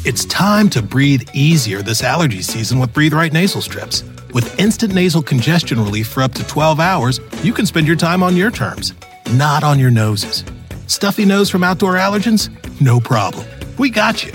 It's 0.04 0.24
time 0.26 0.70
to 0.70 0.80
breathe 0.80 1.28
easier 1.34 1.82
this 1.82 2.04
allergy 2.04 2.40
season 2.40 2.78
with 2.78 2.92
Breathe 2.92 3.12
Right 3.12 3.32
nasal 3.32 3.60
strips. 3.60 4.04
With 4.32 4.48
instant 4.60 4.94
nasal 4.94 5.20
congestion 5.20 5.80
relief 5.82 6.06
for 6.06 6.22
up 6.22 6.34
to 6.34 6.46
12 6.46 6.78
hours, 6.78 7.20
you 7.42 7.52
can 7.52 7.66
spend 7.66 7.88
your 7.88 7.96
time 7.96 8.22
on 8.22 8.36
your 8.36 8.52
terms, 8.52 8.94
not 9.32 9.64
on 9.64 9.80
your 9.80 9.90
noses. 9.90 10.44
Stuffy 10.86 11.24
nose 11.24 11.50
from 11.50 11.64
outdoor 11.64 11.94
allergens? 11.94 12.48
No 12.80 13.00
problem. 13.00 13.44
We 13.78 13.90
got 13.90 14.24
you. 14.24 14.32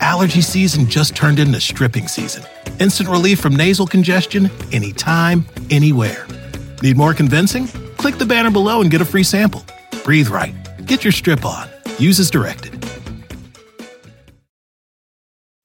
Allergy 0.00 0.42
season 0.42 0.86
just 0.86 1.16
turned 1.16 1.38
into 1.38 1.60
stripping 1.60 2.08
season. 2.08 2.44
Instant 2.78 3.08
relief 3.08 3.40
from 3.40 3.56
nasal 3.56 3.86
congestion 3.86 4.50
anytime, 4.70 5.46
anywhere. 5.70 6.26
Need 6.82 6.98
more 6.98 7.14
convincing? 7.14 7.68
Click 7.96 8.18
the 8.18 8.26
banner 8.26 8.50
below 8.50 8.82
and 8.82 8.90
get 8.90 9.00
a 9.00 9.06
free 9.06 9.24
sample. 9.24 9.64
Breathe 10.04 10.28
right. 10.28 10.54
Get 10.86 11.04
your 11.04 11.12
strip 11.12 11.44
on. 11.44 11.68
Use 11.98 12.18
as 12.18 12.30
directed. 12.30 12.84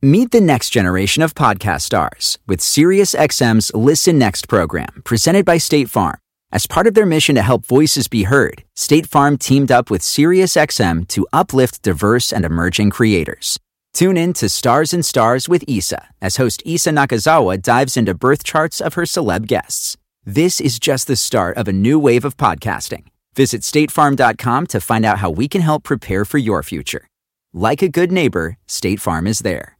Meet 0.01 0.31
the 0.31 0.41
next 0.41 0.69
generation 0.69 1.23
of 1.23 1.33
podcast 1.33 1.81
stars 1.81 2.37
with 2.45 2.59
SiriusXM's 2.59 3.73
Listen 3.73 4.19
Next 4.19 4.47
program, 4.47 5.01
presented 5.03 5.45
by 5.45 5.57
State 5.57 5.89
Farm. 5.89 6.17
As 6.51 6.67
part 6.67 6.85
of 6.85 6.93
their 6.93 7.07
mission 7.07 7.33
to 7.35 7.41
help 7.41 7.65
voices 7.65 8.07
be 8.07 8.23
heard, 8.23 8.63
State 8.75 9.07
Farm 9.07 9.37
teamed 9.37 9.71
up 9.71 9.89
with 9.89 10.01
SiriusXM 10.01 11.07
to 11.07 11.25
uplift 11.33 11.81
diverse 11.81 12.31
and 12.31 12.45
emerging 12.45 12.91
creators. 12.91 13.59
Tune 13.93 14.15
in 14.17 14.33
to 14.33 14.47
Stars 14.49 14.93
and 14.93 15.03
Stars 15.03 15.49
with 15.49 15.63
Isa 15.67 16.09
as 16.21 16.35
host 16.35 16.61
Isa 16.65 16.91
Nakazawa 16.91 17.61
dives 17.61 17.97
into 17.97 18.13
birth 18.13 18.43
charts 18.43 18.79
of 18.81 18.93
her 18.93 19.03
celeb 19.03 19.47
guests 19.47 19.97
This 20.23 20.59
is 20.59 20.79
just 20.79 21.07
the 21.07 21.15
start 21.15 21.55
of 21.57 21.67
a 21.67 21.73
new 21.73 21.97
wave 21.99 22.25
of 22.25 22.35
podcasting. 22.35 23.05
Visit 23.35 23.61
statefarm.com 23.63 24.67
to 24.67 24.79
find 24.79 25.05
out 25.05 25.19
how 25.19 25.29
we 25.29 25.47
can 25.47 25.61
help 25.61 25.83
prepare 25.83 26.25
for 26.25 26.37
your 26.37 26.63
future. 26.63 27.07
Like 27.53 27.81
a 27.81 27.89
good 27.89 28.11
neighbor, 28.11 28.57
State 28.67 28.99
Farm 28.99 29.27
is 29.27 29.39
there. 29.39 29.77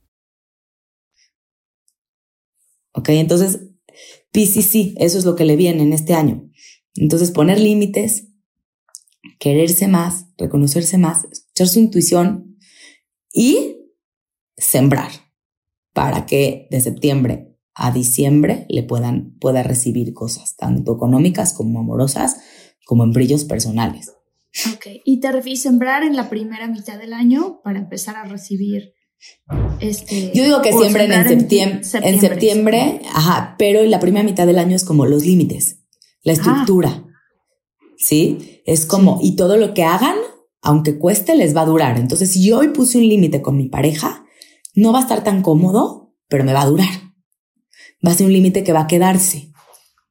Ok, 2.94 3.10
entonces, 3.10 3.60
PCC, 4.32 4.94
eso 4.98 5.18
es 5.18 5.26
lo 5.26 5.36
que 5.36 5.44
le 5.44 5.58
viene 5.58 5.84
en 5.84 5.92
este 5.92 6.14
año. 6.14 6.50
Entonces, 6.96 7.32
poner 7.32 7.60
límites, 7.60 8.28
quererse 9.38 9.88
más, 9.88 10.28
reconocerse 10.38 10.98
más, 10.98 11.26
escuchar 11.30 11.68
su 11.68 11.80
intuición 11.80 12.58
y 13.34 13.78
sembrar 14.56 15.12
para 15.94 16.26
que 16.26 16.68
de 16.72 16.80
septiembre 16.80 17.58
a 17.74 17.92
diciembre 17.92 18.66
le 18.70 18.84
puedan, 18.84 19.38
pueda 19.40 19.62
recibir 19.62 20.14
cosas, 20.14 20.56
tanto 20.56 20.96
económicas 20.96 21.54
como 21.54 21.80
amorosas, 21.82 22.38
como 22.86 23.04
en 23.04 23.12
brillos 23.12 23.44
personales. 23.44 24.14
Ok, 24.74 24.88
y 25.04 25.20
te 25.20 25.32
refieres 25.32 25.62
sembrar 25.62 26.04
en 26.04 26.16
la 26.16 26.30
primera 26.30 26.68
mitad 26.68 26.98
del 26.98 27.14
año 27.14 27.60
para 27.64 27.80
empezar 27.80 28.16
a 28.16 28.24
recibir 28.24 28.94
este. 29.82 30.32
Yo 30.34 30.44
digo 30.44 30.62
que 30.62 30.72
siempre 30.72 31.06
en, 31.06 31.28
septiembre, 31.28 31.82
en 31.94 32.22
septiembre, 32.22 33.02
ajá, 33.14 33.56
pero 33.58 33.80
en 33.80 33.92
la 33.92 34.00
primera 34.00 34.24
mitad 34.24 34.48
del 34.48 34.60
año 34.60 34.76
es 34.76 34.86
como 34.86 35.06
los 35.06 35.26
límites, 35.26 35.80
la 36.24 36.34
estructura. 36.34 37.04
¿Sí? 37.98 38.62
Es 38.66 38.86
como, 38.86 39.20
y 39.22 39.36
todo 39.36 39.58
lo 39.58 39.74
que 39.74 39.84
hagan, 39.84 40.16
aunque 40.62 40.98
cueste, 40.98 41.36
les 41.36 41.56
va 41.56 41.62
a 41.62 41.66
durar. 41.66 41.98
Entonces, 41.98 42.32
si 42.32 42.46
yo 42.46 42.60
hoy 42.60 42.70
puse 42.70 42.98
un 42.98 43.08
límite 43.08 43.42
con 43.42 43.58
mi 43.58 43.68
pareja, 43.68 44.26
no 44.74 44.94
va 44.94 45.00
a 45.00 45.02
estar 45.02 45.24
tan 45.24 45.42
cómodo, 45.42 46.14
pero 46.28 46.44
me 46.44 46.54
va 46.54 46.62
a 46.62 46.66
durar 46.66 47.06
va 48.06 48.12
a 48.12 48.16
ser 48.16 48.28
un 48.28 48.34
límite 48.34 48.64
que 48.64 48.74
va 48.74 48.82
a 48.82 48.88
quedarse. 48.88 49.52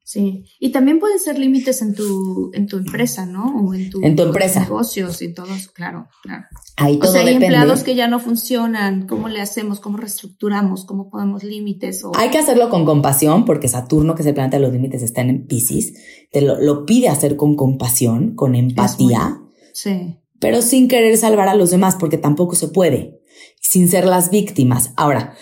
Sí, 0.07 0.45
y 0.61 0.71
también 0.71 1.01
pueden 1.01 1.19
ser 1.19 1.39
límites 1.39 1.81
en 1.81 1.95
tu, 1.95 2.51
en 2.53 2.67
tu 2.67 2.77
empresa, 2.77 3.25
¿no? 3.25 3.57
O 3.57 3.73
en 3.73 3.89
tu, 3.89 4.05
en 4.05 4.15
tu 4.15 4.25
empresa. 4.25 4.61
negocios 4.61 5.23
y 5.23 5.33
todo 5.33 5.47
claro, 5.73 6.09
claro. 6.23 6.45
Ahí 6.77 6.99
todo 6.99 7.09
o 7.09 7.13
sea, 7.15 7.23
hay 7.23 7.33
empleados 7.33 7.85
que 7.85 7.95
ya 7.95 8.07
no 8.07 8.21
funcionan, 8.21 9.07
¿cómo 9.07 9.31
le 9.31 9.41
hacemos? 9.41 9.81
¿Cómo 9.81 9.97
reestructuramos? 9.97 10.85
¿Cómo 10.85 11.09
ponemos 11.09 11.43
límites? 11.43 12.05
O... 12.05 12.13
Hay 12.17 12.29
que 12.29 12.37
hacerlo 12.37 12.69
con 12.69 12.85
compasión, 12.85 13.47
porque 13.47 13.67
Saturno, 13.67 14.15
que 14.15 14.23
se 14.23 14.35
plantea 14.35 14.61
los 14.61 14.75
límites, 14.75 15.03
está 15.03 15.23
en 15.23 15.47
Pisces, 15.47 15.95
te 16.31 16.43
lo, 16.43 16.61
lo 16.61 16.85
pide 16.85 17.09
hacer 17.09 17.37
con 17.37 17.57
compasión, 17.57 18.35
con 18.35 18.55
empatía. 18.55 19.41
Sí. 19.73 20.19
Pero 20.39 20.61
sin 20.61 20.87
querer 20.87 21.17
salvar 21.17 21.49
a 21.49 21.55
los 21.55 21.71
demás, 21.71 21.97
porque 21.99 22.19
tampoco 22.19 22.57
se 22.57 22.69
puede, 22.69 23.23
sin 23.59 23.89
ser 23.89 24.05
las 24.05 24.31
víctimas. 24.31 24.93
Ahora, 24.97 25.35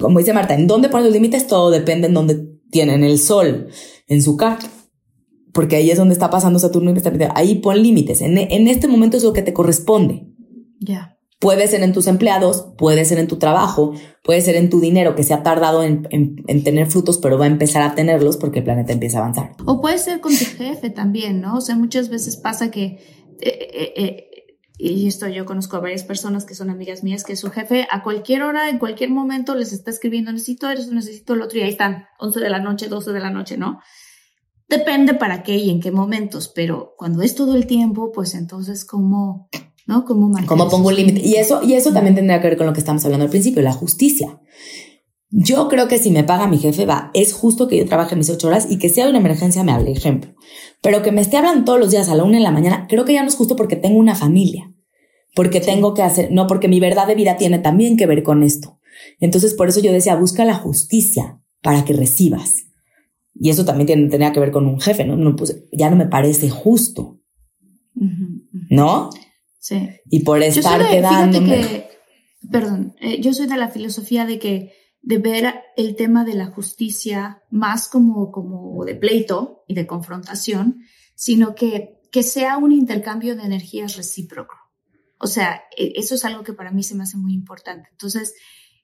como 0.00 0.18
dice 0.18 0.32
Marta, 0.32 0.54
¿en 0.54 0.66
dónde 0.66 0.88
ponen 0.88 1.04
los 1.04 1.14
límites? 1.14 1.46
Todo 1.46 1.70
depende 1.70 2.08
en 2.08 2.14
dónde 2.14 2.48
tienen 2.70 3.04
el 3.04 3.20
sol, 3.20 3.68
en 4.08 4.22
su 4.22 4.36
carta. 4.36 4.66
Porque 5.52 5.76
ahí 5.76 5.90
es 5.90 5.98
donde 5.98 6.12
está 6.12 6.30
pasando 6.30 6.58
Saturno 6.58 6.90
y 6.90 6.96
está 6.96 7.12
Ahí 7.34 7.56
pon 7.56 7.82
límites. 7.82 8.20
En, 8.20 8.36
este 8.68 8.88
momento 8.88 9.16
es 9.16 9.22
lo 9.22 9.32
que 9.32 9.42
te 9.42 9.52
corresponde. 9.52 10.26
Ya. 10.80 11.16
Puede 11.40 11.68
ser 11.68 11.82
en 11.82 11.92
tus 11.92 12.08
empleados, 12.08 12.66
puede 12.76 13.04
ser 13.04 13.18
en 13.18 13.28
tu 13.28 13.36
trabajo, 13.36 13.92
puede 14.24 14.40
ser 14.40 14.56
en 14.56 14.70
tu 14.70 14.80
dinero 14.80 15.14
que 15.14 15.22
se 15.22 15.34
ha 15.34 15.44
tardado 15.44 15.84
en, 15.84 16.02
tener 16.64 16.86
frutos, 16.88 17.18
pero 17.18 17.38
va 17.38 17.44
a 17.44 17.48
empezar 17.48 17.82
a 17.82 17.94
tenerlos 17.94 18.36
porque 18.36 18.58
el 18.58 18.64
planeta 18.64 18.92
empieza 18.92 19.18
a 19.18 19.22
avanzar. 19.22 19.52
O 19.64 19.80
puede 19.80 19.98
ser 19.98 20.20
con 20.20 20.36
tu 20.36 20.44
jefe 20.44 20.90
también, 20.90 21.40
¿no? 21.40 21.56
O 21.56 21.60
sea, 21.60 21.76
muchas 21.76 22.08
veces 22.08 22.36
pasa 22.36 22.72
que 22.72 22.98
eh, 23.40 23.68
eh, 23.72 23.92
eh, 23.96 24.27
y 24.78 25.08
esto 25.08 25.26
yo 25.26 25.44
conozco 25.44 25.76
a 25.76 25.80
varias 25.80 26.04
personas 26.04 26.44
que 26.44 26.54
son 26.54 26.70
amigas 26.70 27.02
mías, 27.02 27.24
que 27.24 27.34
su 27.34 27.50
jefe 27.50 27.88
a 27.90 28.04
cualquier 28.04 28.42
hora, 28.42 28.70
en 28.70 28.78
cualquier 28.78 29.10
momento 29.10 29.56
les 29.56 29.72
está 29.72 29.90
escribiendo, 29.90 30.32
necesito 30.32 30.70
esto, 30.70 30.94
necesito 30.94 31.34
el 31.34 31.42
otro, 31.42 31.58
y 31.58 31.62
ahí 31.62 31.70
están, 31.70 32.06
11 32.20 32.38
de 32.38 32.48
la 32.48 32.60
noche, 32.60 32.86
12 32.86 33.12
de 33.12 33.20
la 33.20 33.30
noche, 33.30 33.58
¿no? 33.58 33.80
Depende 34.68 35.14
para 35.14 35.42
qué 35.42 35.56
y 35.56 35.70
en 35.70 35.80
qué 35.80 35.90
momentos, 35.90 36.52
pero 36.54 36.94
cuando 36.96 37.22
es 37.22 37.34
todo 37.34 37.56
el 37.56 37.66
tiempo, 37.66 38.12
pues 38.12 38.34
entonces, 38.34 38.84
¿cómo, 38.84 39.48
no? 39.86 40.04
¿Cómo 40.04 40.30
¿Cómo 40.46 40.68
pongo 40.68 40.88
un 40.88 40.94
límite? 40.94 41.26
Y 41.26 41.34
eso, 41.34 41.62
y 41.62 41.72
eso 41.72 41.92
también 41.92 42.14
tendría 42.14 42.40
que 42.40 42.48
ver 42.48 42.56
con 42.56 42.66
lo 42.66 42.72
que 42.72 42.80
estamos 42.80 43.04
hablando 43.04 43.24
al 43.24 43.30
principio, 43.30 43.62
la 43.62 43.72
justicia. 43.72 44.38
Yo 45.30 45.68
creo 45.68 45.88
que 45.88 45.98
si 45.98 46.10
me 46.10 46.24
paga 46.24 46.46
mi 46.46 46.58
jefe, 46.58 46.86
va, 46.86 47.10
es 47.12 47.34
justo 47.34 47.68
que 47.68 47.76
yo 47.76 47.86
trabaje 47.86 48.16
mis 48.16 48.30
ocho 48.30 48.48
horas 48.48 48.66
y 48.70 48.78
que 48.78 48.88
si 48.88 49.00
hay 49.00 49.10
una 49.10 49.18
emergencia 49.18 49.62
me 49.62 49.72
hable, 49.72 49.92
ejemplo. 49.92 50.34
Pero 50.80 51.02
que 51.02 51.12
me 51.12 51.20
esté 51.20 51.36
hablando 51.36 51.64
todos 51.64 51.78
los 51.78 51.90
días 51.90 52.08
a 52.08 52.14
la 52.14 52.24
una 52.24 52.38
de 52.38 52.44
la 52.44 52.50
mañana, 52.50 52.86
creo 52.88 53.04
que 53.04 53.12
ya 53.12 53.22
no 53.22 53.28
es 53.28 53.34
justo 53.34 53.54
porque 53.54 53.76
tengo 53.76 53.98
una 53.98 54.14
familia. 54.14 54.72
Porque 55.34 55.60
tengo 55.60 55.92
que 55.92 56.02
hacer, 56.02 56.32
no, 56.32 56.46
porque 56.46 56.68
mi 56.68 56.80
verdad 56.80 57.06
de 57.06 57.14
vida 57.14 57.36
tiene 57.36 57.58
también 57.58 57.96
que 57.96 58.06
ver 58.06 58.22
con 58.22 58.42
esto. 58.42 58.78
Entonces, 59.20 59.54
por 59.54 59.68
eso 59.68 59.80
yo 59.80 59.92
decía, 59.92 60.16
busca 60.16 60.44
la 60.44 60.54
justicia 60.54 61.40
para 61.62 61.84
que 61.84 61.92
recibas. 61.92 62.66
Y 63.34 63.50
eso 63.50 63.64
también 63.64 63.86
tiene, 63.86 64.08
tenía 64.08 64.32
que 64.32 64.40
ver 64.40 64.50
con 64.50 64.66
un 64.66 64.80
jefe, 64.80 65.04
¿no? 65.04 65.16
no 65.16 65.36
pues, 65.36 65.64
ya 65.70 65.90
no 65.90 65.96
me 65.96 66.06
parece 66.06 66.48
justo. 66.48 67.20
¿No? 68.70 69.10
Sí. 69.58 69.88
Y 70.10 70.20
por 70.20 70.42
estar 70.42 70.88
quedando. 70.88 71.40
Perdón, 72.50 72.94
eh, 73.00 73.20
yo 73.20 73.34
soy 73.34 73.46
de 73.46 73.56
la 73.56 73.68
filosofía 73.68 74.24
de 74.24 74.38
que 74.38 74.72
de 75.02 75.18
ver 75.18 75.62
el 75.76 75.96
tema 75.96 76.24
de 76.24 76.34
la 76.34 76.46
justicia 76.46 77.42
más 77.50 77.88
como, 77.88 78.30
como 78.30 78.84
de 78.84 78.94
pleito 78.94 79.64
y 79.66 79.74
de 79.74 79.86
confrontación, 79.86 80.82
sino 81.14 81.54
que, 81.54 82.00
que 82.10 82.22
sea 82.22 82.58
un 82.58 82.72
intercambio 82.72 83.36
de 83.36 83.44
energías 83.44 83.96
recíproco. 83.96 84.56
O 85.18 85.26
sea, 85.26 85.62
e, 85.76 85.92
eso 85.96 86.14
es 86.14 86.24
algo 86.24 86.42
que 86.42 86.52
para 86.52 86.70
mí 86.70 86.82
se 86.82 86.94
me 86.94 87.04
hace 87.04 87.16
muy 87.16 87.34
importante. 87.34 87.88
Entonces, 87.92 88.34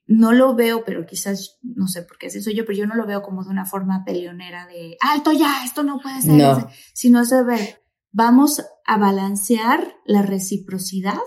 no 0.07 0.33
lo 0.33 0.55
veo, 0.55 0.83
pero 0.85 1.05
quizás, 1.05 1.57
no 1.63 1.87
sé 1.87 2.03
por 2.03 2.17
qué 2.17 2.27
así 2.27 2.41
soy 2.41 2.55
yo, 2.55 2.65
pero 2.65 2.77
yo 2.77 2.87
no 2.87 2.95
lo 2.95 3.07
veo 3.07 3.21
como 3.21 3.43
de 3.43 3.49
una 3.49 3.65
forma 3.65 4.03
peleonera 4.05 4.67
de, 4.67 4.97
alto 5.01 5.31
ya, 5.31 5.63
esto 5.65 5.83
no 5.83 5.99
puede 5.99 6.21
ser, 6.21 6.33
no. 6.33 6.69
sino 6.93 7.21
es 7.21 7.29
de 7.29 7.43
ver, 7.43 7.83
vamos 8.11 8.63
a 8.85 8.97
balancear 8.97 9.95
la 10.05 10.21
reciprocidad 10.21 11.19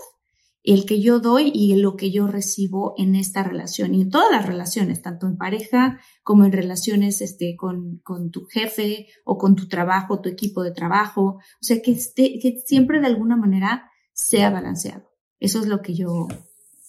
el 0.63 0.85
que 0.85 0.99
yo 0.99 1.19
doy 1.19 1.51
y 1.53 1.75
lo 1.75 1.95
que 1.95 2.11
yo 2.11 2.27
recibo 2.27 2.93
en 2.97 3.15
esta 3.15 3.43
relación 3.43 3.95
y 3.95 4.01
en 4.01 4.09
todas 4.09 4.31
las 4.31 4.45
relaciones, 4.45 5.01
tanto 5.01 5.27
en 5.27 5.37
pareja 5.37 5.99
como 6.23 6.45
en 6.45 6.51
relaciones 6.51 7.21
este, 7.21 7.55
con, 7.55 7.99
con 8.03 8.29
tu 8.29 8.45
jefe 8.45 9.07
o 9.23 9.37
con 9.37 9.55
tu 9.55 9.67
trabajo, 9.67 10.21
tu 10.21 10.29
equipo 10.29 10.63
de 10.63 10.71
trabajo. 10.71 11.21
O 11.21 11.61
sea, 11.61 11.81
que, 11.81 11.91
esté, 11.91 12.39
que 12.41 12.61
siempre 12.65 12.99
de 12.99 13.07
alguna 13.07 13.37
manera 13.37 13.89
sea 14.13 14.49
balanceado. 14.49 15.09
Eso 15.39 15.59
es 15.59 15.67
lo 15.67 15.81
que 15.81 15.93
yo... 15.93 16.27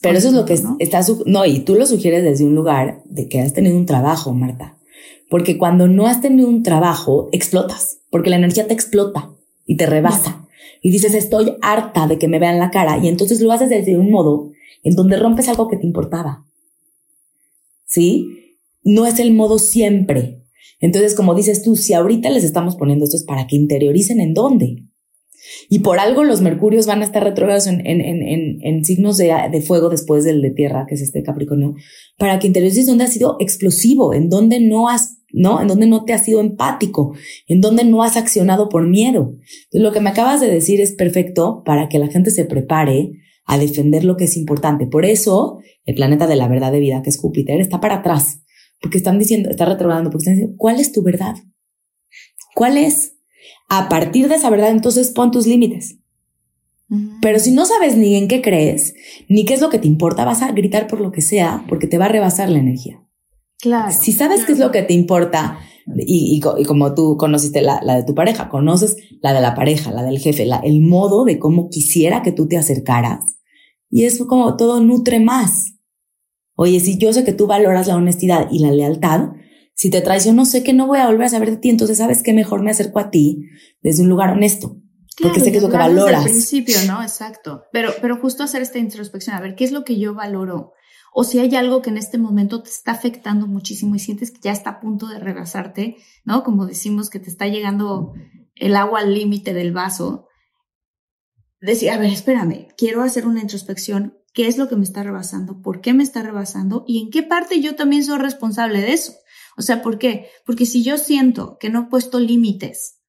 Pero 0.03 0.19
eso 0.19 0.29
es 0.29 0.35
lo 0.35 0.45
que 0.45 0.57
¿no? 0.57 0.77
está... 0.79 1.01
No, 1.27 1.45
y 1.45 1.61
tú 1.61 1.77
lo 1.77 1.87
sugieres 1.87 2.25
desde 2.25 2.45
un 2.45 2.55
lugar 2.55 3.03
de 3.05 3.29
que 3.29 3.41
has 3.41 3.53
tenido 3.53 3.77
un 3.77 3.87
trabajo, 3.87 4.33
Marta. 4.33 4.79
Porque 5.29 5.59
cuando 5.59 5.87
no 5.87 6.07
has 6.07 6.21
tenido 6.21 6.49
un 6.49 6.65
trabajo, 6.65 7.29
explotas, 7.31 8.01
porque 8.11 8.31
la 8.31 8.37
energía 8.37 8.67
te 8.67 8.75
explota 8.75 9.31
y 9.65 9.77
te 9.77 9.87
rebasa 9.87 10.40
y 10.81 10.91
dices, 10.91 11.15
estoy 11.15 11.57
harta 11.63 12.07
de 12.07 12.19
que 12.19 12.29
me 12.29 12.39
vean 12.39 12.59
la 12.59 12.71
cara, 12.71 12.99
y 13.03 13.09
entonces 13.09 13.41
lo 13.41 13.53
haces 13.53 13.69
desde 13.69 13.99
un 13.99 14.11
modo 14.11 14.51
en 14.83 14.95
donde 14.95 15.17
rompes 15.17 15.49
algo 15.49 15.69
que 15.69 15.77
te 15.77 15.87
importaba. 15.87 16.47
¿Sí? 17.87 18.57
No 18.83 19.07
es 19.07 19.19
el 19.19 19.35
modo 19.35 19.59
siempre. 19.59 20.43
Entonces, 20.81 21.15
como 21.15 21.35
dices 21.35 21.63
tú, 21.63 21.77
si 21.77 21.93
ahorita 21.93 22.31
les 22.31 22.45
estamos 22.45 22.77
poniendo 22.77 23.05
esto 23.05 23.17
es 23.17 23.25
para 23.25 23.47
que 23.47 23.57
interioricen 23.57 24.21
en 24.21 24.33
dónde. 24.33 24.85
Y 25.69 25.81
por 25.81 25.99
algo 25.99 26.25
los 26.25 26.41
mercurios 26.41 26.87
van 26.87 27.03
a 27.03 27.05
estar 27.05 27.23
retrógrados 27.23 27.67
en, 27.67 27.87
en, 27.87 28.01
en, 28.01 28.59
en, 28.63 28.85
signos 28.85 29.17
de, 29.17 29.35
de, 29.51 29.63
fuego 29.63 29.89
después 29.89 30.25
del 30.25 30.43
de 30.43 30.51
tierra, 30.51 30.87
que 30.89 30.95
es 30.95 31.03
este 31.03 31.23
Capricornio, 31.23 31.75
para 32.17 32.39
que 32.39 32.47
interiorices 32.47 32.87
dónde 32.87 33.05
ha 33.05 33.09
sido 33.09 33.37
explosivo, 33.41 34.15
en 34.15 34.29
donde 34.29 34.61
no 34.61 34.89
has 34.89 35.19
¿no? 35.33 35.61
En 35.61 35.69
donde 35.69 35.87
no 35.87 36.05
te 36.05 36.13
has 36.13 36.25
sido 36.25 36.41
empático, 36.41 37.15
en 37.47 37.61
donde 37.61 37.85
no 37.85 38.03
has 38.03 38.17
accionado 38.17 38.69
por 38.69 38.87
miedo. 38.87 39.35
Entonces, 39.65 39.83
lo 39.83 39.93
que 39.93 40.01
me 40.01 40.11
acabas 40.11 40.41
de 40.41 40.49
decir 40.49 40.81
es 40.81 40.93
perfecto 40.93 41.63
para 41.65 41.89
que 41.89 41.99
la 41.99 42.09
gente 42.09 42.31
se 42.31 42.45
prepare 42.45 43.13
a 43.45 43.59
defender 43.59 44.05
lo 44.05 44.17
que 44.17 44.25
es 44.25 44.37
importante. 44.37 44.87
Por 44.87 45.05
eso, 45.05 45.59
el 45.85 45.95
planeta 45.95 46.27
de 46.27 46.37
la 46.37 46.49
verdad 46.49 46.73
de 46.73 46.81
vida, 46.81 47.03
que 47.03 47.11
es 47.11 47.19
Júpiter, 47.19 47.61
está 47.61 47.81
para 47.81 47.97
atrás, 47.97 48.43
porque 48.81 48.99
están 48.99 49.19
diciendo, 49.19 49.51
está 49.51 49.65
retrogradando, 49.65 50.11
porque 50.11 50.23
están 50.23 50.35
diciendo, 50.35 50.57
¿cuál 50.57 50.79
es 50.79 50.93
tu 50.93 51.03
verdad? 51.03 51.35
¿Cuál 52.55 52.77
es? 52.77 53.17
A 53.69 53.89
partir 53.89 54.29
de 54.29 54.37
esa 54.37 54.51
verdad, 54.51 54.71
entonces 54.71 55.11
pon 55.11 55.31
tus 55.31 55.47
límites. 55.47 55.97
Pero 57.23 57.39
si 57.39 57.53
no 57.53 57.67
sabes 57.67 57.97
ni 57.97 58.17
en 58.17 58.27
qué 58.27 58.43
crees, 58.43 58.95
ni 59.29 59.45
qué 59.45 59.55
es 59.55 59.61
lo 59.61 59.71
que 59.71 59.79
te 59.79 59.87
importa, 59.87 60.25
vas 60.25 60.43
a 60.43 60.51
gritar 60.51 60.89
por 60.89 61.01
lo 61.01 61.13
que 61.13 61.21
sea, 61.21 61.65
porque 61.69 61.87
te 61.87 61.99
va 61.99 62.07
a 62.07 62.09
rebasar 62.09 62.51
la 62.51 62.59
energía. 62.59 63.01
Claro. 63.61 63.93
Si 63.93 64.13
sabes 64.13 64.45
qué 64.45 64.53
es 64.53 64.59
lo 64.59 64.71
que 64.71 64.83
te 64.83 64.95
importa 64.95 65.59
y, 65.97 66.41
y, 66.59 66.65
como 66.65 66.95
tú 66.95 67.17
conociste 67.17 67.63
la, 67.63 67.81
la, 67.83 67.97
de 67.97 68.05
tu 68.05 68.15
pareja, 68.15 68.49
conoces 68.49 68.97
la 69.23 69.33
de 69.33 69.41
la 69.41 69.55
pareja, 69.55 69.91
la 69.93 70.03
del 70.03 70.19
jefe, 70.19 70.47
la, 70.47 70.59
el 70.59 70.81
modo 70.81 71.25
de 71.25 71.39
cómo 71.39 71.69
quisiera 71.69 72.23
que 72.23 72.33
tú 72.33 72.49
te 72.49 72.57
acercaras. 72.57 73.37
Y 73.91 74.05
es 74.05 74.19
como 74.25 74.57
todo 74.57 74.81
nutre 74.81 75.21
más. 75.21 75.75
Oye, 76.55 76.81
si 76.81 76.99
yo 76.99 77.13
sé 77.13 77.25
que 77.25 77.33
tú 77.33 77.47
valoras 77.47 77.87
la 77.87 77.97
honestidad 77.97 78.49
y 78.51 78.61
la 78.61 78.71
lealtad, 78.71 79.31
si 79.75 79.91
te 79.91 80.01
traiciono, 80.01 80.45
sé 80.45 80.63
que 80.63 80.75
no 80.75 80.87
voy 80.87 80.99
a 80.99 81.07
volver 81.07 81.27
a 81.27 81.31
saber 81.31 81.51
de 81.51 81.57
ti, 81.57 81.71
entonces 81.71 81.99
sabes 81.99 82.23
que 82.23 82.33
mejor 82.33 82.63
me 82.63 82.71
acerco 82.71 82.99
a 82.99 83.11
ti 83.11 83.47
desde 83.83 84.03
un 84.03 84.11
lugar 84.11 84.31
honesto. 84.31 84.77
porque 85.21 85.41
sé 85.41 85.51
que 85.51 85.57
es 85.57 85.63
lo 85.63 85.71
que 85.71 85.77
valoras. 85.77 86.25
Al 86.25 86.31
principio, 86.31 86.77
¿no? 86.87 87.03
Exacto. 87.03 87.63
Pero, 87.73 87.91
pero 88.01 88.17
justo 88.17 88.43
hacer 88.43 88.63
esta 88.63 88.79
introspección, 88.79 89.35
a 89.35 89.41
ver, 89.41 89.55
¿qué 89.55 89.65
es 89.65 89.73
lo 89.73 89.85
que 89.85 89.99
yo 89.99 90.15
valoro? 90.15 90.73
O 91.13 91.25
si 91.25 91.39
hay 91.39 91.55
algo 91.57 91.83
que 91.83 91.91
en 91.91 91.97
este 91.97 92.19
momento 92.19 92.63
te 92.63 92.71
está 92.71 92.93
afectando 92.93 93.47
muchísimo 93.47 93.95
y 93.95 93.99
sientes 93.99 94.31
que 94.31 94.41
ya 94.41 94.53
está 94.53 94.71
a 94.71 94.81
punto 94.81 95.09
de 95.09 95.19
rebasarte, 95.19 95.97
¿no? 96.25 96.45
Como 96.45 96.67
decimos 96.67 97.11
que 97.11 97.21
te 97.21 97.31
está 97.31 97.49
llegando 97.49 98.13
el 98.55 98.77
agua 98.77 99.01
al 99.01 99.15
límite 99.15 99.55
del 99.55 99.73
vaso, 99.73 100.29
decir, 101.61 101.91
a 101.91 101.99
ver, 101.99 102.13
espérame, 102.13 102.69
quiero 102.77 103.03
hacer 103.03 103.27
una 103.27 103.41
introspección, 103.41 104.19
¿qué 104.33 104.47
es 104.47 104.59
lo 104.59 104.69
que 104.69 104.77
me 104.77 104.85
está 104.85 105.03
rebasando? 105.03 105.61
¿Por 105.63 105.81
qué 105.81 105.93
me 105.93 106.03
está 106.03 106.23
rebasando? 106.23 106.85
¿Y 106.87 107.03
en 107.03 107.11
qué 107.11 107.23
parte 107.23 107.61
yo 107.61 107.75
también 107.75 108.05
soy 108.05 108.19
responsable 108.19 108.81
de 108.81 108.93
eso? 108.93 109.15
O 109.57 109.63
sea, 109.63 109.83
¿por 109.83 109.99
qué? 109.99 110.29
Porque 110.47 110.67
si 110.67 110.83
yo 110.83 110.97
siento 110.97 111.59
que 111.59 111.71
no 111.71 111.83
he 111.83 111.87
puesto 111.91 112.21
límites 112.21 113.00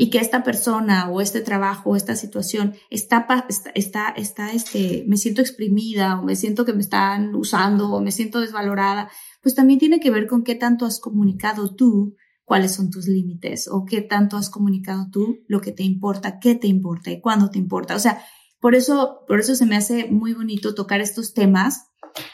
y 0.00 0.10
que 0.10 0.18
esta 0.18 0.44
persona 0.44 1.10
o 1.10 1.20
este 1.20 1.40
trabajo 1.40 1.90
o 1.90 1.96
esta 1.96 2.14
situación 2.14 2.74
está, 2.88 3.26
está, 3.48 3.70
está, 3.74 4.08
está, 4.10 4.52
este, 4.52 5.04
me 5.08 5.16
siento 5.16 5.42
exprimida 5.42 6.20
o 6.20 6.24
me 6.24 6.36
siento 6.36 6.64
que 6.64 6.72
me 6.72 6.82
están 6.82 7.34
usando 7.34 7.90
o 7.90 8.00
me 8.00 8.12
siento 8.12 8.40
desvalorada, 8.40 9.10
pues 9.42 9.56
también 9.56 9.80
tiene 9.80 9.98
que 9.98 10.12
ver 10.12 10.28
con 10.28 10.44
qué 10.44 10.54
tanto 10.54 10.86
has 10.86 11.00
comunicado 11.00 11.74
tú 11.74 12.14
cuáles 12.44 12.76
son 12.76 12.90
tus 12.90 13.08
límites 13.08 13.68
o 13.68 13.84
qué 13.84 14.00
tanto 14.00 14.36
has 14.36 14.50
comunicado 14.50 15.08
tú 15.10 15.40
lo 15.48 15.60
que 15.60 15.72
te 15.72 15.82
importa, 15.82 16.38
qué 16.38 16.54
te 16.54 16.68
importa 16.68 17.10
y 17.10 17.20
cuándo 17.20 17.50
te 17.50 17.58
importa. 17.58 17.96
O 17.96 17.98
sea, 17.98 18.22
por 18.60 18.76
eso, 18.76 19.24
por 19.26 19.40
eso 19.40 19.56
se 19.56 19.66
me 19.66 19.76
hace 19.76 20.06
muy 20.06 20.32
bonito 20.32 20.76
tocar 20.76 21.00
estos 21.00 21.34
temas 21.34 21.88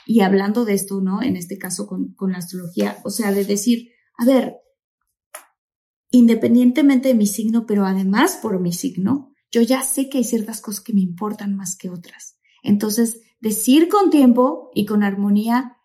y 0.07 0.21
hablando 0.21 0.67
de 0.67 0.75
esto, 0.75 1.01
¿no? 1.01 1.23
En 1.23 1.37
este 1.37 1.57
caso 1.57 1.87
con, 1.87 2.13
con 2.13 2.33
la 2.33 2.39
astrología, 2.39 2.99
o 3.05 3.11
sea, 3.11 3.33
de 3.33 3.47
decir, 3.47 3.89
a 4.19 4.27
ver, 4.27 4.57
independientemente 6.15 7.09
de 7.09 7.15
mi 7.15 7.27
signo, 7.27 7.67
pero 7.67 7.85
además 7.85 8.39
por 8.41 8.61
mi 8.61 8.73
signo, 8.73 9.33
yo 9.51 9.63
ya 9.63 9.83
sé 9.83 10.09
que 10.09 10.19
hay 10.19 10.25
ciertas 10.25 10.61
cosas 10.61 10.83
que 10.83 10.93
me 10.93 11.01
importan 11.01 11.57
más 11.57 11.77
que 11.77 11.91
otras. 11.91 12.39
Entonces, 12.63 13.21
decir 13.41 13.89
con 13.89 14.11
tiempo 14.11 14.71
y 14.75 14.87
con 14.87 15.03
armonía, 15.03 15.77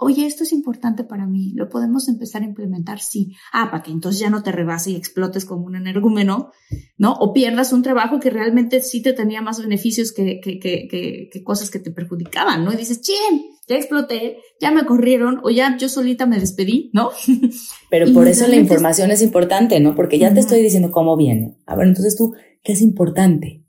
oye, 0.00 0.26
esto 0.26 0.44
es 0.44 0.52
importante 0.52 1.04
para 1.04 1.26
mí, 1.26 1.52
lo 1.54 1.68
podemos 1.68 2.08
empezar 2.08 2.42
a 2.42 2.46
implementar, 2.46 3.00
sí. 3.00 3.34
Ah, 3.52 3.70
para 3.70 3.82
que 3.82 3.90
entonces 3.90 4.20
ya 4.20 4.30
no 4.30 4.42
te 4.42 4.50
rebase 4.50 4.92
y 4.92 4.96
explotes 4.96 5.44
como 5.44 5.66
un 5.66 5.76
energúmeno, 5.76 6.52
¿no? 6.96 7.12
O 7.12 7.32
pierdas 7.34 7.72
un 7.72 7.82
trabajo 7.82 8.18
que 8.18 8.30
realmente 8.30 8.82
sí 8.82 9.02
te 9.02 9.12
tenía 9.12 9.42
más 9.42 9.60
beneficios 9.60 10.12
que, 10.12 10.40
que, 10.40 10.58
que, 10.58 10.88
que, 11.30 11.44
cosas 11.44 11.70
que 11.70 11.78
te 11.78 11.90
perjudicaban, 11.90 12.64
¿no? 12.64 12.72
Y 12.72 12.76
dices, 12.76 13.02
¡chin! 13.02 13.42
Ya 13.68 13.76
exploté, 13.76 14.38
ya 14.58 14.70
me 14.70 14.86
corrieron 14.86 15.40
o 15.44 15.50
ya 15.50 15.76
yo 15.76 15.88
solita 15.88 16.26
me 16.26 16.40
despedí, 16.40 16.90
¿no? 16.94 17.10
Pero 17.90 18.12
por 18.12 18.26
eso 18.26 18.46
la 18.46 18.56
información 18.56 19.10
es 19.10 19.20
importante, 19.20 19.80
¿no? 19.80 19.94
Porque 19.94 20.18
ya 20.18 20.32
te 20.32 20.40
estoy 20.40 20.62
diciendo 20.62 20.90
cómo 20.90 21.16
viene. 21.16 21.58
A 21.66 21.76
ver, 21.76 21.86
entonces 21.86 22.16
tú, 22.16 22.34
¿qué 22.62 22.72
es 22.72 22.80
importante? 22.80 23.66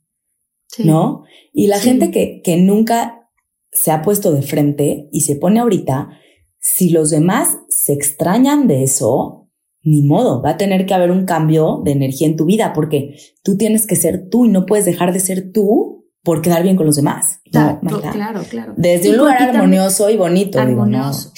¿No? 0.79 1.23
Y 1.51 1.67
la 1.67 1.79
gente 1.79 2.11
que, 2.11 2.41
que 2.41 2.55
nunca 2.55 3.27
se 3.71 3.91
ha 3.91 4.01
puesto 4.01 4.31
de 4.31 4.41
frente 4.41 5.09
y 5.11 5.21
se 5.21 5.35
pone 5.35 5.59
ahorita, 5.59 6.20
si 6.61 6.89
los 6.89 7.09
demás 7.09 7.57
se 7.69 7.91
extrañan 7.91 8.67
de 8.67 8.83
eso, 8.83 9.49
ni 9.83 10.03
modo, 10.03 10.41
va 10.43 10.51
a 10.51 10.57
tener 10.57 10.85
que 10.85 10.93
haber 10.93 11.09
un 11.09 11.25
cambio 11.25 11.81
de 11.83 11.91
energía 11.91 12.27
en 12.27 12.35
tu 12.35 12.45
vida 12.45 12.71
porque 12.71 13.17
tú 13.43 13.57
tienes 13.57 13.87
que 13.87 13.95
ser 13.95 14.29
tú 14.29 14.45
y 14.45 14.49
no 14.49 14.67
puedes 14.67 14.85
dejar 14.85 15.11
de 15.11 15.19
ser 15.19 15.51
tú 15.51 16.07
por 16.23 16.43
quedar 16.43 16.61
bien 16.61 16.75
con 16.75 16.85
los 16.85 16.95
demás. 16.95 17.39
Claro, 17.51 17.79
claro, 18.11 18.43
claro. 18.47 18.73
Desde 18.77 19.09
un 19.09 19.17
lugar 19.17 19.41
armonioso 19.41 20.07
y 20.11 20.17
bonito. 20.17 20.59
Armonioso. 20.59 21.33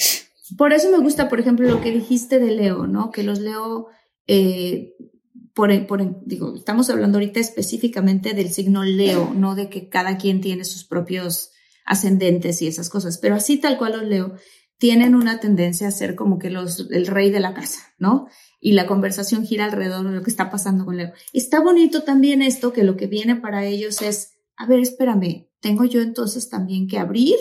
Por 0.58 0.74
eso 0.74 0.90
me 0.90 0.98
gusta, 0.98 1.30
por 1.30 1.40
ejemplo, 1.40 1.66
lo 1.66 1.80
que 1.80 1.90
dijiste 1.90 2.38
de 2.38 2.50
Leo, 2.50 2.86
¿no? 2.86 3.10
Que 3.10 3.22
los 3.22 3.40
Leo, 3.40 3.86
eh, 4.26 4.92
por, 5.54 5.86
por, 5.86 6.22
digo, 6.26 6.54
estamos 6.54 6.90
hablando 6.90 7.16
ahorita 7.16 7.40
específicamente 7.40 8.34
del 8.34 8.50
signo 8.50 8.84
Leo, 8.84 9.32
no 9.34 9.54
de 9.54 9.70
que 9.70 9.88
cada 9.88 10.18
quien 10.18 10.42
tiene 10.42 10.66
sus 10.66 10.84
propios 10.84 11.50
ascendentes 11.86 12.60
y 12.60 12.66
esas 12.66 12.90
cosas, 12.90 13.18
pero 13.18 13.34
así 13.36 13.56
tal 13.56 13.78
cual 13.78 13.92
los 13.92 14.02
Leo 14.02 14.34
tienen 14.78 15.14
una 15.14 15.40
tendencia 15.40 15.88
a 15.88 15.92
ser 15.92 16.14
como 16.14 16.38
que 16.38 16.50
los, 16.50 16.88
el 16.90 17.06
rey 17.06 17.30
de 17.30 17.40
la 17.40 17.54
casa, 17.54 17.80
¿no? 17.98 18.26
Y 18.60 18.72
la 18.72 18.86
conversación 18.86 19.44
gira 19.44 19.64
alrededor 19.64 20.08
de 20.08 20.16
lo 20.16 20.22
que 20.22 20.30
está 20.30 20.50
pasando 20.50 20.84
con 20.84 20.96
Leo. 20.96 21.12
Está 21.32 21.60
bonito 21.60 22.02
también 22.02 22.42
esto, 22.42 22.72
que 22.72 22.84
lo 22.84 22.96
que 22.96 23.06
viene 23.06 23.36
para 23.36 23.64
ellos 23.64 24.02
es, 24.02 24.34
a 24.56 24.66
ver, 24.66 24.80
espérame, 24.80 25.48
tengo 25.60 25.84
yo 25.84 26.00
entonces 26.00 26.48
también 26.48 26.88
que 26.88 26.98
abrir 26.98 27.36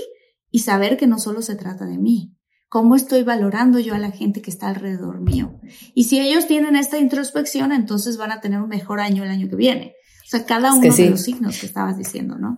y 0.52 0.60
saber 0.60 0.98
que 0.98 1.08
no 1.08 1.20
solo 1.20 1.42
se 1.42 1.56
trata 1.56 1.86
de 1.86 1.98
mí. 1.98 2.38
¿Cómo 2.70 2.96
estoy 2.96 3.24
valorando 3.24 3.80
yo 3.80 3.94
a 3.94 4.00
la 4.00 4.12
gente 4.12 4.42
que 4.42 4.50
está 4.50 4.68
alrededor 4.68 5.22
mío? 5.22 5.60
Y 5.94 6.06
si 6.06 6.20
ellos 6.20 6.48
tienen 6.48 6.76
esta 6.76 6.98
introspección, 6.98 7.72
entonces 7.72 8.18
van 8.18 8.32
a 8.32 8.42
tener 8.42 8.62
un 8.62 8.70
mejor 8.70 9.00
año 9.00 9.24
el 9.24 9.30
año 9.30 9.48
que 9.48 9.56
viene. 9.56 9.96
O 10.24 10.28
sea, 10.28 10.46
cada 10.46 10.74
uno 10.74 10.94
de 10.94 11.10
los 11.10 11.22
signos 11.22 11.60
que 11.60 11.68
estabas 11.68 11.98
diciendo, 11.98 12.38
¿no? 12.38 12.56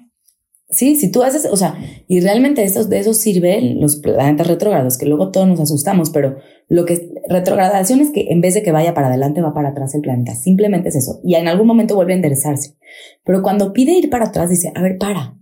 Sí, 0.70 0.96
si 0.96 1.12
tú 1.12 1.22
haces, 1.22 1.48
o 1.52 1.56
sea, 1.56 1.78
y 2.08 2.22
realmente 2.22 2.64
esos, 2.64 2.90
de 2.90 3.00
eso 3.00 3.14
sirven 3.14 3.80
los 3.80 3.98
planetas 3.98 4.48
retrógrados, 4.48 4.98
que 4.98 5.06
luego 5.06 5.30
todos 5.32 5.48
nos 5.48 5.60
asustamos, 5.60 6.10
pero 6.10 6.38
lo 6.68 6.86
que 6.86 7.14
retrogradación 7.30 8.00
es 8.00 8.12
que 8.12 8.28
en 8.30 8.42
vez 8.42 8.56
de 8.56 8.64
que 8.64 8.72
vaya 8.72 8.96
para 8.96 9.08
adelante, 9.08 9.42
va 9.42 9.54
para 9.54 9.70
atrás 9.70 9.94
el 9.94 10.02
planeta. 10.02 10.34
Simplemente 10.34 10.90
es 10.90 10.96
eso. 10.96 11.20
Y 11.24 11.36
en 11.36 11.48
algún 11.48 11.68
momento 11.68 11.96
vuelve 11.96 12.14
a 12.14 12.16
enderezarse. 12.16 12.76
Pero 13.24 13.44
cuando 13.44 13.74
pide 13.74 13.94
ir 13.94 14.10
para 14.10 14.26
atrás, 14.26 14.50
dice, 14.50 14.72
a 14.74 14.82
ver, 14.82 14.98
para, 14.98 15.38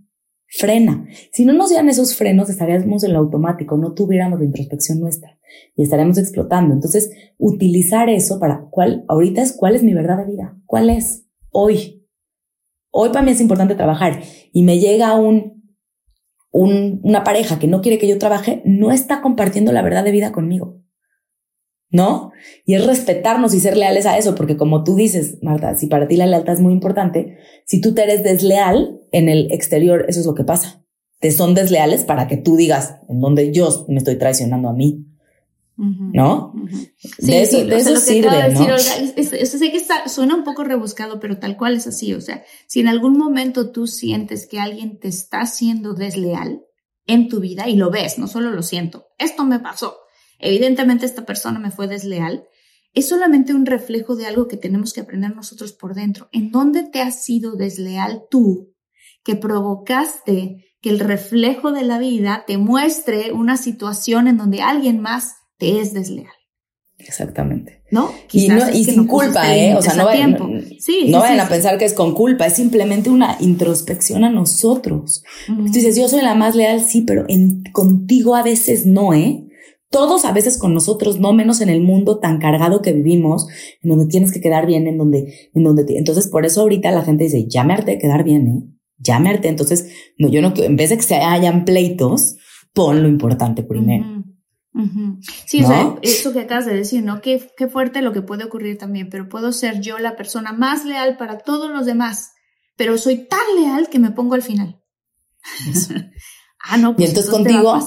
frena. 0.46 1.06
Si 1.32 1.44
no 1.44 1.52
nos 1.52 1.70
dieran 1.70 1.88
esos 1.88 2.14
frenos, 2.14 2.48
estaríamos 2.48 3.02
en 3.04 3.12
lo 3.12 3.18
automático, 3.18 3.76
no 3.76 3.92
tuviéramos 3.92 4.38
la 4.38 4.44
introspección 4.44 5.00
nuestra 5.00 5.38
y 5.76 5.82
estaríamos 5.82 6.18
explotando. 6.18 6.74
Entonces, 6.74 7.10
utilizar 7.38 8.08
eso 8.08 8.38
para 8.38 8.66
cuál, 8.70 9.04
ahorita 9.08 9.42
es 9.42 9.52
cuál 9.52 9.74
es 9.74 9.82
mi 9.82 9.94
verdad 9.94 10.18
de 10.18 10.30
vida, 10.30 10.56
cuál 10.66 10.90
es 10.90 11.26
hoy, 11.50 11.93
Hoy 12.96 13.08
para 13.08 13.22
mí 13.22 13.32
es 13.32 13.40
importante 13.40 13.74
trabajar 13.74 14.22
y 14.52 14.62
me 14.62 14.78
llega 14.78 15.16
un, 15.16 15.64
un, 16.52 17.00
una 17.02 17.24
pareja 17.24 17.58
que 17.58 17.66
no 17.66 17.80
quiere 17.80 17.98
que 17.98 18.06
yo 18.06 18.18
trabaje, 18.18 18.62
no 18.64 18.92
está 18.92 19.20
compartiendo 19.20 19.72
la 19.72 19.82
verdad 19.82 20.04
de 20.04 20.12
vida 20.12 20.30
conmigo. 20.30 20.80
¿No? 21.90 22.30
Y 22.64 22.74
es 22.74 22.86
respetarnos 22.86 23.52
y 23.52 23.58
ser 23.58 23.76
leales 23.76 24.06
a 24.06 24.16
eso, 24.16 24.36
porque 24.36 24.56
como 24.56 24.84
tú 24.84 24.94
dices, 24.94 25.38
Marta, 25.42 25.74
si 25.74 25.88
para 25.88 26.06
ti 26.06 26.16
la 26.16 26.26
lealtad 26.26 26.54
es 26.54 26.60
muy 26.60 26.72
importante, 26.72 27.36
si 27.66 27.80
tú 27.80 27.94
te 27.94 28.04
eres 28.04 28.22
desleal 28.22 29.00
en 29.10 29.28
el 29.28 29.50
exterior, 29.50 30.04
eso 30.06 30.20
es 30.20 30.26
lo 30.26 30.34
que 30.34 30.44
pasa. 30.44 30.84
Te 31.18 31.32
son 31.32 31.54
desleales 31.54 32.04
para 32.04 32.28
que 32.28 32.36
tú 32.36 32.54
digas 32.54 33.00
en 33.08 33.18
donde 33.18 33.50
yo 33.50 33.86
me 33.88 33.98
estoy 33.98 34.18
traicionando 34.18 34.68
a 34.68 34.72
mí. 34.72 35.04
¿No? 35.76 36.54
Sí, 36.98 37.26
de 37.26 37.42
eso, 37.42 37.64
de 37.64 37.76
eso 37.76 37.96
sirve, 37.96 38.50
¿no? 38.52 38.78
sé 38.78 39.72
que 39.72 39.82
suena 40.06 40.36
un 40.36 40.44
poco 40.44 40.62
rebuscado, 40.62 41.18
pero 41.18 41.38
tal 41.38 41.56
cual 41.56 41.74
es 41.74 41.86
así. 41.88 42.14
O 42.14 42.20
sea, 42.20 42.44
si 42.68 42.80
en 42.80 42.88
algún 42.88 43.18
momento 43.18 43.72
tú 43.72 43.86
sientes 43.88 44.46
que 44.46 44.60
alguien 44.60 45.00
te 45.00 45.08
está 45.08 45.46
siendo 45.46 45.94
desleal 45.94 46.62
en 47.06 47.28
tu 47.28 47.40
vida 47.40 47.68
y 47.68 47.76
lo 47.76 47.90
ves, 47.90 48.18
no 48.18 48.28
solo 48.28 48.50
lo 48.50 48.62
siento, 48.62 49.06
esto 49.18 49.44
me 49.44 49.58
pasó. 49.58 49.96
Evidentemente 50.38 51.06
esta 51.06 51.26
persona 51.26 51.58
me 51.58 51.70
fue 51.70 51.88
desleal. 51.88 52.44
Es 52.92 53.08
solamente 53.08 53.52
un 53.52 53.66
reflejo 53.66 54.14
de 54.14 54.26
algo 54.26 54.46
que 54.46 54.56
tenemos 54.56 54.92
que 54.92 55.00
aprender 55.00 55.34
nosotros 55.34 55.72
por 55.72 55.94
dentro. 55.94 56.28
¿En 56.30 56.52
dónde 56.52 56.84
te 56.84 57.02
has 57.02 57.24
sido 57.24 57.56
desleal 57.56 58.24
tú 58.30 58.74
que 59.24 59.34
provocaste 59.34 60.76
que 60.80 60.90
el 60.90 61.00
reflejo 61.00 61.72
de 61.72 61.82
la 61.82 61.98
vida 61.98 62.44
te 62.46 62.58
muestre 62.58 63.32
una 63.32 63.56
situación 63.56 64.28
en 64.28 64.36
donde 64.36 64.60
alguien 64.60 65.00
más 65.00 65.34
te 65.58 65.80
es 65.80 65.92
desleal. 65.92 66.32
Exactamente. 66.98 67.82
¿No? 67.90 68.10
y, 68.32 68.48
no, 68.48 68.70
y 68.72 68.84
sin 68.84 69.06
culpa, 69.06 69.54
¿eh? 69.54 69.74
O 69.74 69.82
sea, 69.82 69.94
no, 69.94 70.04
vayan, 70.04 70.32
no 70.32 71.18
vayan 71.20 71.40
a 71.40 71.48
pensar 71.48 71.78
que 71.78 71.84
es 71.84 71.92
con 71.92 72.14
culpa, 72.14 72.46
es 72.46 72.54
simplemente 72.54 73.10
una 73.10 73.36
introspección 73.40 74.24
a 74.24 74.30
nosotros. 74.30 75.22
Tú 75.46 75.64
dices, 75.64 75.96
yo 75.96 76.08
soy 76.08 76.22
la 76.22 76.34
más 76.34 76.54
leal, 76.54 76.82
sí, 76.84 77.02
pero 77.02 77.24
en, 77.28 77.62
contigo 77.72 78.34
a 78.36 78.42
veces 78.42 78.86
no, 78.86 79.12
¿eh? 79.12 79.44
Todos 79.90 80.24
a 80.24 80.32
veces 80.32 80.58
con 80.58 80.74
nosotros, 80.74 81.20
no 81.20 81.32
menos 81.32 81.60
en 81.60 81.68
el 81.68 81.80
mundo 81.80 82.18
tan 82.18 82.38
cargado 82.38 82.82
que 82.82 82.92
vivimos, 82.92 83.46
en 83.82 83.90
donde 83.90 84.06
tienes 84.06 84.32
que 84.32 84.40
quedar 84.40 84.66
bien, 84.66 84.88
en 84.88 84.98
donde, 84.98 85.50
en 85.54 85.62
donde, 85.62 85.84
entonces 85.96 86.26
por 86.28 86.44
eso 86.46 86.62
ahorita 86.62 86.90
la 86.90 87.02
gente 87.02 87.24
dice, 87.24 87.46
ya 87.48 87.62
me 87.64 87.74
harté 87.74 87.92
de 87.92 87.98
quedar 87.98 88.24
bien, 88.24 88.46
¿eh? 88.48 88.74
Ya 88.98 89.18
me 89.18 89.30
harté. 89.30 89.48
Entonces, 89.48 89.88
no, 90.18 90.28
yo 90.28 90.40
no, 90.40 90.52
en 90.56 90.76
vez 90.76 90.90
de 90.90 90.96
que 90.96 91.02
se 91.02 91.16
hayan 91.16 91.64
pleitos, 91.64 92.36
pon 92.72 93.02
lo 93.02 93.08
importante 93.08 93.62
primero. 93.62 94.13
Sí, 95.46 95.62
o 95.62 95.68
sea, 95.68 95.94
eso 96.02 96.32
que 96.32 96.40
acabas 96.40 96.66
de 96.66 96.74
decir, 96.74 97.04
¿no? 97.04 97.20
Qué, 97.20 97.48
qué 97.56 97.68
fuerte 97.68 98.02
lo 98.02 98.12
que 98.12 98.22
puede 98.22 98.44
ocurrir 98.44 98.76
también, 98.76 99.08
pero 99.08 99.28
puedo 99.28 99.52
ser 99.52 99.80
yo 99.80 99.98
la 99.98 100.16
persona 100.16 100.52
más 100.52 100.84
leal 100.84 101.16
para 101.16 101.38
todos 101.38 101.70
los 101.70 101.86
demás, 101.86 102.32
pero 102.76 102.98
soy 102.98 103.28
tan 103.28 103.38
leal 103.56 103.88
que 103.88 104.00
me 104.00 104.10
pongo 104.10 104.34
al 104.34 104.42
final. 104.42 104.80
ah, 106.64 106.76
no, 106.76 106.96
pues 106.96 107.06
y 107.06 107.10
entonces 107.10 107.30
contigo 107.30 107.78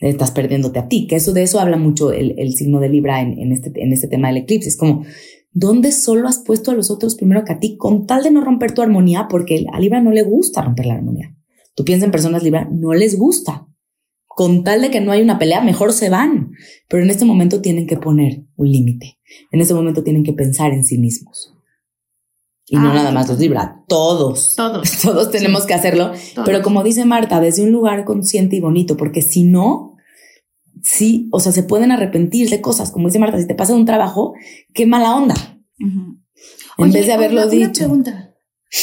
estás 0.00 0.32
perdiéndote 0.32 0.80
a 0.80 0.88
ti, 0.88 1.06
que 1.06 1.14
eso 1.14 1.32
de 1.32 1.44
eso 1.44 1.60
habla 1.60 1.76
mucho 1.76 2.10
el, 2.10 2.34
el 2.36 2.54
signo 2.54 2.80
de 2.80 2.88
Libra 2.88 3.20
en, 3.20 3.38
en, 3.38 3.52
este, 3.52 3.70
en 3.76 3.92
este 3.92 4.08
tema 4.08 4.26
del 4.26 4.38
eclipse. 4.38 4.68
Es 4.68 4.76
como, 4.76 5.04
¿dónde 5.52 5.92
solo 5.92 6.26
has 6.26 6.38
puesto 6.38 6.72
a 6.72 6.74
los 6.74 6.90
otros 6.90 7.14
primero 7.14 7.44
que 7.44 7.52
a 7.52 7.60
ti 7.60 7.76
con 7.76 8.06
tal 8.06 8.24
de 8.24 8.32
no 8.32 8.40
romper 8.40 8.72
tu 8.72 8.82
armonía? 8.82 9.28
Porque 9.30 9.66
a 9.72 9.78
Libra 9.78 10.00
no 10.00 10.10
le 10.10 10.22
gusta 10.22 10.62
romper 10.62 10.86
la 10.86 10.94
armonía. 10.94 11.36
Tú 11.76 11.84
piensas 11.84 12.06
en 12.06 12.10
personas 12.10 12.42
Libra, 12.42 12.68
no 12.68 12.92
les 12.92 13.16
gusta 13.16 13.68
con 14.36 14.64
tal 14.64 14.80
de 14.82 14.90
que 14.90 15.00
no 15.00 15.12
hay 15.12 15.22
una 15.22 15.38
pelea, 15.38 15.60
mejor 15.60 15.92
se 15.92 16.08
van. 16.10 16.52
Pero 16.88 17.02
en 17.02 17.10
este 17.10 17.24
momento 17.24 17.60
tienen 17.60 17.86
que 17.86 17.96
poner 17.96 18.42
un 18.56 18.70
límite. 18.70 19.18
En 19.50 19.60
este 19.60 19.74
momento 19.74 20.02
tienen 20.02 20.24
que 20.24 20.32
pensar 20.32 20.72
en 20.72 20.84
sí 20.84 20.98
mismos. 20.98 21.54
Y 22.66 22.76
no 22.76 22.90
Ah, 22.90 22.94
nada 22.94 23.10
más 23.12 23.28
los 23.28 23.38
Libra, 23.38 23.84
todos. 23.88 24.54
Todos. 24.56 24.90
Todos 25.02 25.30
tenemos 25.30 25.66
que 25.66 25.74
hacerlo. 25.74 26.12
Todos. 26.34 26.46
Pero 26.46 26.62
como 26.62 26.82
dice 26.82 27.04
Marta, 27.04 27.40
desde 27.40 27.62
un 27.62 27.72
lugar 27.72 28.04
consciente 28.04 28.56
y 28.56 28.60
bonito, 28.60 28.96
porque 28.96 29.20
si 29.20 29.44
no, 29.44 29.96
sí, 30.82 31.28
o 31.32 31.40
sea, 31.40 31.52
se 31.52 31.64
pueden 31.64 31.92
arrepentir 31.92 32.48
de 32.48 32.60
cosas. 32.60 32.90
Como 32.90 33.08
dice 33.08 33.18
Marta, 33.18 33.38
si 33.38 33.46
te 33.46 33.54
pasa 33.54 33.74
un 33.74 33.84
trabajo, 33.84 34.34
qué 34.72 34.86
mala 34.86 35.14
onda. 35.16 35.34
En 35.78 36.18
Oye, 36.78 36.92
vez 36.92 37.06
de 37.06 37.12
haberlo 37.12 37.42
una, 37.42 37.50
dicho. 37.50 37.84
Una 37.84 38.02
pregunta, 38.02 38.34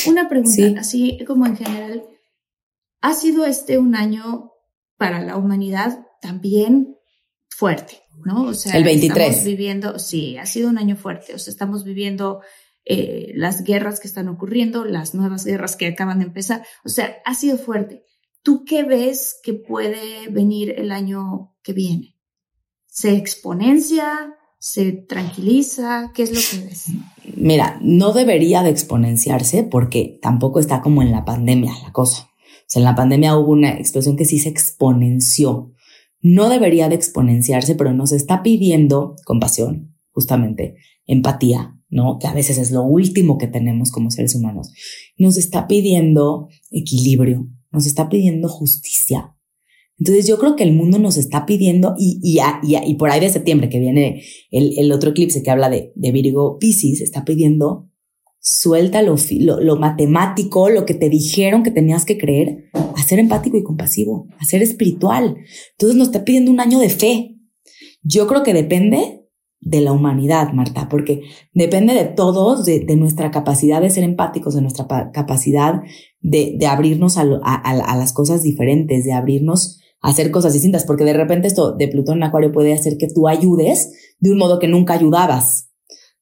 una 0.07 0.29
pregunta, 0.29 0.51
Sí. 0.51 0.75
así 0.77 1.19
como 1.25 1.45
en 1.47 1.57
general. 1.57 2.03
¿Ha 3.01 3.13
sido 3.13 3.45
este 3.45 3.77
un 3.79 3.95
año 3.95 4.48
para 4.99 5.21
la 5.21 5.37
humanidad 5.37 6.05
también 6.21 6.97
fuerte? 7.47 8.01
¿No? 8.25 8.43
O 8.43 8.53
sea, 8.53 8.77
El 8.77 8.83
23. 8.83 9.17
estamos 9.17 9.45
viviendo, 9.45 9.97
sí, 9.97 10.37
ha 10.37 10.45
sido 10.45 10.69
un 10.69 10.77
año 10.77 10.97
fuerte. 10.97 11.33
O 11.33 11.39
sea, 11.39 11.51
estamos 11.51 11.85
viviendo 11.85 12.41
eh, 12.85 13.31
las 13.33 13.63
guerras 13.63 13.99
que 13.99 14.07
están 14.07 14.27
ocurriendo, 14.27 14.83
las 14.83 15.15
nuevas 15.15 15.45
guerras 15.45 15.77
que 15.77 15.87
acaban 15.87 16.19
de 16.19 16.25
empezar. 16.25 16.63
O 16.83 16.89
sea, 16.89 17.15
ha 17.25 17.33
sido 17.33 17.57
fuerte. 17.57 18.03
¿Tú 18.43 18.65
qué 18.65 18.83
ves 18.83 19.39
que 19.41 19.53
puede 19.53 20.27
venir 20.29 20.75
el 20.77 20.91
año 20.91 21.55
que 21.63 21.73
viene? 21.73 22.17
¿Se 22.87 23.15
exponencia? 23.15 24.35
¿Se 24.59 24.91
tranquiliza? 24.91 26.11
¿Qué 26.13 26.23
es 26.23 26.31
lo 26.31 26.41
que 26.61 26.67
ves? 26.67 26.85
Mira, 27.35 27.79
no 27.81 28.11
debería 28.11 28.63
de 28.63 28.71
exponenciarse 28.71 29.63
porque 29.63 30.19
tampoco 30.21 30.59
está 30.59 30.81
como 30.81 31.01
en 31.01 31.11
la 31.11 31.23
pandemia 31.23 31.73
la 31.83 31.93
cosa. 31.93 32.28
En 32.75 32.83
la 32.83 32.95
pandemia 32.95 33.37
hubo 33.37 33.51
una 33.51 33.71
explosión 33.71 34.15
que 34.15 34.25
sí 34.25 34.39
se 34.39 34.49
exponenció. 34.49 35.73
No 36.21 36.49
debería 36.49 36.89
de 36.89 36.95
exponenciarse, 36.95 37.75
pero 37.75 37.93
nos 37.93 38.11
está 38.11 38.43
pidiendo 38.43 39.15
compasión, 39.25 39.95
justamente, 40.11 40.75
empatía, 41.05 41.77
¿no? 41.89 42.19
Que 42.19 42.27
a 42.27 42.33
veces 42.33 42.57
es 42.57 42.71
lo 42.71 42.83
último 42.83 43.37
que 43.37 43.47
tenemos 43.47 43.91
como 43.91 44.11
seres 44.11 44.35
humanos. 44.35 44.71
Nos 45.17 45.37
está 45.37 45.67
pidiendo 45.67 46.49
equilibrio, 46.71 47.47
nos 47.71 47.87
está 47.87 48.09
pidiendo 48.09 48.49
justicia. 48.49 49.35
Entonces 49.97 50.27
yo 50.27 50.37
creo 50.39 50.55
que 50.55 50.63
el 50.63 50.73
mundo 50.73 50.97
nos 50.99 51.17
está 51.17 51.45
pidiendo 51.45 51.95
y, 51.97 52.19
y, 52.23 52.39
a- 52.39 52.61
y 52.63 52.93
por 52.95 53.09
ahí 53.11 53.19
de 53.19 53.29
septiembre 53.29 53.67
que 53.69 53.79
viene 53.79 54.23
el, 54.51 54.77
el 54.77 54.91
otro 54.91 55.09
eclipse 55.11 55.43
que 55.43 55.51
habla 55.51 55.69
de, 55.69 55.91
de 55.95 56.11
Virgo 56.11 56.57
Pisces, 56.57 57.01
está 57.01 57.25
pidiendo 57.25 57.89
suelta 58.41 59.01
lo, 59.01 59.15
lo, 59.39 59.59
lo 59.59 59.75
matemático, 59.75 60.69
lo 60.69 60.85
que 60.85 60.93
te 60.93 61.09
dijeron 61.09 61.63
que 61.63 61.71
tenías 61.71 62.05
que 62.05 62.17
creer, 62.17 62.65
a 62.73 63.03
ser 63.03 63.19
empático 63.19 63.57
y 63.57 63.63
compasivo, 63.63 64.27
a 64.39 64.45
ser 64.45 64.61
espiritual. 64.63 65.37
Entonces 65.71 65.97
nos 65.97 66.07
está 66.07 66.23
pidiendo 66.23 66.51
un 66.51 66.59
año 66.59 66.79
de 66.79 66.89
fe. 66.89 67.35
Yo 68.01 68.27
creo 68.27 68.43
que 68.43 68.53
depende 68.53 69.25
de 69.61 69.81
la 69.81 69.91
humanidad, 69.91 70.53
Marta, 70.53 70.87
porque 70.87 71.23
depende 71.53 71.93
de 71.93 72.05
todos, 72.05 72.63
de, 72.65 72.79
de 72.79 72.95
nuestra 72.95 73.29
capacidad 73.29 73.81
de 73.81 73.89
ser 73.89 74.05
empáticos, 74.05 74.55
de 74.55 74.61
nuestra 74.61 74.87
pa- 74.87 75.11
capacidad 75.11 75.81
de, 76.21 76.55
de 76.57 76.65
abrirnos 76.65 77.17
a, 77.17 77.23
a, 77.23 77.55
a- 77.55 77.91
a 77.93 77.97
las 77.97 78.13
cosas 78.13 78.41
diferentes, 78.41 79.03
de 79.03 79.11
abrirnos 79.11 79.81
a 80.01 80.09
hacer 80.09 80.31
cosas 80.31 80.53
distintas, 80.53 80.85
porque 80.85 81.03
de 81.03 81.11
repente 81.11 81.47
esto 81.49 81.75
de 81.75 81.89
Plutón 81.89 82.17
en 82.19 82.23
Acuario 82.23 82.53
puede 82.53 82.73
hacer 82.73 82.95
que 82.97 83.07
tú 83.13 83.27
ayudes 83.27 83.91
de 84.19 84.31
un 84.31 84.37
modo 84.37 84.59
que 84.59 84.69
nunca 84.69 84.93
ayudabas. 84.93 85.68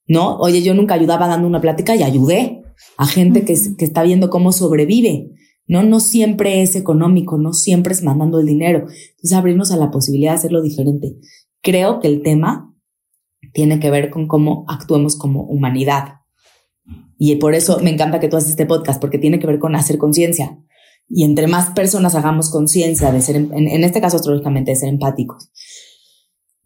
¿No? 0.07 0.37
Oye, 0.37 0.61
yo 0.61 0.73
nunca 0.73 0.95
ayudaba 0.95 1.27
dando 1.27 1.47
una 1.47 1.61
plática 1.61 1.95
y 1.95 2.03
ayudé 2.03 2.63
a 2.97 3.05
gente 3.05 3.43
que, 3.43 3.53
está 3.53 4.03
viendo 4.03 4.29
cómo 4.29 4.51
sobrevive, 4.51 5.31
¿no? 5.67 5.83
No 5.83 5.99
siempre 5.99 6.61
es 6.61 6.75
económico, 6.75 7.37
no 7.37 7.53
siempre 7.53 7.93
es 7.93 8.03
mandando 8.03 8.39
el 8.39 8.45
dinero. 8.45 8.79
Entonces, 8.79 9.33
abrirnos 9.33 9.71
a 9.71 9.77
la 9.77 9.91
posibilidad 9.91 10.31
de 10.31 10.37
hacerlo 10.37 10.61
diferente. 10.61 11.17
Creo 11.61 11.99
que 11.99 12.07
el 12.07 12.21
tema 12.21 12.73
tiene 13.53 13.79
que 13.79 13.91
ver 13.91 14.09
con 14.09 14.27
cómo 14.27 14.65
actuemos 14.67 15.15
como 15.15 15.43
humanidad. 15.43 16.21
Y 17.17 17.35
por 17.37 17.55
eso 17.55 17.79
me 17.81 17.89
encanta 17.89 18.19
que 18.19 18.27
tú 18.27 18.37
haces 18.37 18.51
este 18.51 18.65
podcast, 18.65 19.01
porque 19.01 19.17
tiene 19.17 19.39
que 19.39 19.47
ver 19.47 19.59
con 19.59 19.75
hacer 19.75 19.97
conciencia. 19.97 20.59
Y 21.09 21.23
entre 21.23 21.47
más 21.47 21.71
personas 21.71 22.15
hagamos 22.15 22.49
conciencia 22.49 23.11
de 23.11 23.21
ser, 23.21 23.37
en, 23.37 23.53
en 23.53 23.83
este 23.83 24.01
caso 24.01 24.17
astrológicamente, 24.17 24.71
de 24.71 24.77
ser 24.77 24.89
empáticos, 24.89 25.51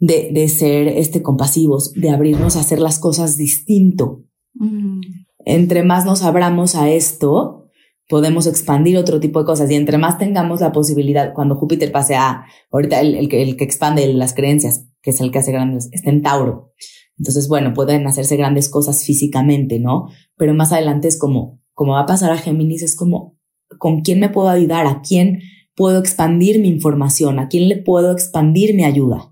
de, 0.02 0.32
de 0.34 0.50
ser 0.50 0.88
este, 0.90 1.22
compasivos, 1.22 1.94
de 1.94 2.10
abrirnos 2.10 2.58
a 2.58 2.62
hacer 2.62 2.80
las 2.80 3.00
cosas 3.00 3.38
distinto. 3.38 4.26
Mm, 4.56 5.00
Entre 5.46 5.84
más 5.84 6.06
nos 6.06 6.24
abramos 6.24 6.76
a 6.76 6.90
esto, 6.90 7.70
podemos 8.10 8.48
expandir 8.48 8.98
otro 8.98 9.20
tipo 9.20 9.40
de 9.40 9.46
cosas 9.46 9.70
y 9.70 9.76
entre 9.76 10.00
más 10.00 10.18
tengamos 10.18 10.60
la 10.60 10.72
posibilidad, 10.72 11.34
cuando 11.34 11.56
Júpiter 11.56 11.92
pase 11.92 12.16
a, 12.16 12.46
ahorita 12.72 13.00
el, 13.00 13.16
el, 13.16 13.30
que, 13.30 13.44
el 13.44 13.56
que 13.56 13.64
expande 13.64 14.12
las 14.14 14.34
creencias, 14.34 14.88
que 15.04 15.12
es 15.12 15.22
el 15.22 15.32
que 15.32 15.40
hace 15.40 15.52
grandes, 15.52 15.88
está 15.92 16.10
en 16.10 16.24
Tauro. 16.24 16.74
Entonces, 17.20 17.48
bueno, 17.48 17.74
pueden 17.74 18.08
hacerse 18.08 18.36
grandes 18.36 18.70
cosas 18.70 19.06
físicamente, 19.06 19.80
¿no? 19.80 20.08
Pero 20.36 20.56
más 20.56 20.72
adelante 20.72 21.08
es 21.08 21.20
como, 21.20 21.62
como 21.74 21.94
va 21.94 22.02
a 22.02 22.06
pasar 22.08 22.32
a 22.32 22.38
Géminis, 22.38 22.82
es 22.82 22.96
como, 22.96 23.38
¿con 23.78 24.02
quién 24.02 24.20
me 24.20 24.30
puedo 24.30 24.50
ayudar? 24.50 24.88
¿A 24.88 25.02
quién 25.02 25.42
puedo 25.76 26.00
expandir 26.00 26.60
mi 26.60 26.70
información? 26.70 27.38
¿A 27.38 27.48
quién 27.48 27.70
le 27.70 27.78
puedo 27.78 28.12
expandir 28.12 28.76
mi 28.76 28.84
ayuda? 28.84 29.31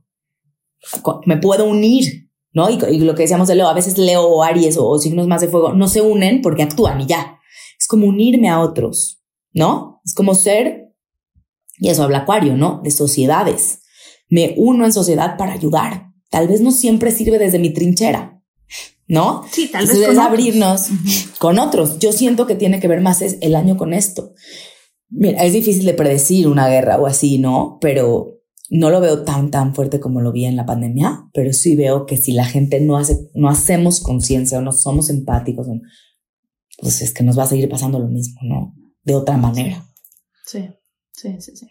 Me 1.25 1.37
puedo 1.37 1.65
unir, 1.65 2.29
¿no? 2.53 2.69
Y, 2.69 2.79
y 2.91 2.99
lo 2.99 3.15
que 3.15 3.23
decíamos 3.23 3.47
de 3.47 3.55
Leo, 3.55 3.67
a 3.67 3.73
veces 3.73 3.97
Leo 3.97 4.23
o 4.23 4.43
Aries 4.43 4.77
o, 4.77 4.87
o 4.87 4.99
signos 4.99 5.27
más 5.27 5.41
de 5.41 5.47
fuego 5.47 5.73
no 5.73 5.87
se 5.87 6.01
unen 6.01 6.41
porque 6.41 6.63
actúan 6.63 7.01
y 7.01 7.05
ya. 7.07 7.37
Es 7.79 7.87
como 7.87 8.07
unirme 8.07 8.49
a 8.49 8.59
otros, 8.59 9.21
¿no? 9.53 10.01
Es 10.05 10.13
como 10.13 10.35
ser, 10.35 10.93
y 11.77 11.89
eso 11.89 12.03
habla 12.03 12.19
Acuario, 12.19 12.55
¿no? 12.57 12.81
De 12.83 12.91
sociedades. 12.91 13.79
Me 14.29 14.53
uno 14.57 14.85
en 14.85 14.93
sociedad 14.93 15.37
para 15.37 15.53
ayudar. 15.53 16.07
Tal 16.29 16.47
vez 16.47 16.61
no 16.61 16.71
siempre 16.71 17.11
sirve 17.11 17.39
desde 17.39 17.57
mi 17.59 17.71
trinchera, 17.73 18.41
¿no? 19.07 19.43
Sí, 19.51 19.67
tal 19.71 19.87
vez 19.87 19.95
Entonces 19.95 20.07
con 20.07 20.11
es 20.11 20.19
otros. 20.19 20.27
abrirnos 20.27 20.89
Ujú. 20.91 21.37
con 21.39 21.59
otros. 21.59 21.99
Yo 21.99 22.11
siento 22.11 22.45
que 22.45 22.55
tiene 22.55 22.79
que 22.79 22.87
ver 22.87 23.01
más 23.01 23.21
es 23.21 23.37
el 23.41 23.55
año 23.55 23.77
con 23.77 23.93
esto. 23.93 24.33
Mira, 25.09 25.43
es 25.43 25.53
difícil 25.53 25.85
de 25.85 25.95
predecir 25.95 26.47
una 26.47 26.67
guerra 26.67 26.99
o 26.99 27.07
así, 27.07 27.39
¿no? 27.39 27.79
Pero 27.81 28.38
no 28.69 28.89
lo 28.89 29.01
veo 29.01 29.23
tan, 29.23 29.51
tan 29.51 29.73
fuerte 29.73 29.99
como 29.99 30.21
lo 30.21 30.31
vi 30.31 30.45
en 30.45 30.55
la 30.55 30.65
pandemia, 30.65 31.27
pero 31.33 31.51
sí 31.53 31.75
veo 31.75 32.05
que 32.05 32.17
si 32.17 32.33
la 32.33 32.45
gente 32.45 32.79
no 32.79 32.97
hace, 32.97 33.29
no 33.33 33.49
hacemos 33.49 33.99
conciencia 33.99 34.59
o 34.59 34.61
no 34.61 34.71
somos 34.71 35.09
empáticos, 35.09 35.67
pues 36.77 37.01
es 37.01 37.13
que 37.13 37.23
nos 37.23 37.37
va 37.37 37.43
a 37.43 37.47
seguir 37.47 37.67
pasando 37.69 37.99
lo 37.99 38.07
mismo, 38.07 38.39
¿no? 38.43 38.75
De 39.03 39.15
otra 39.15 39.37
manera. 39.37 39.85
Sí, 40.45 40.69
sí, 41.13 41.35
sí, 41.39 41.55
sí. 41.55 41.67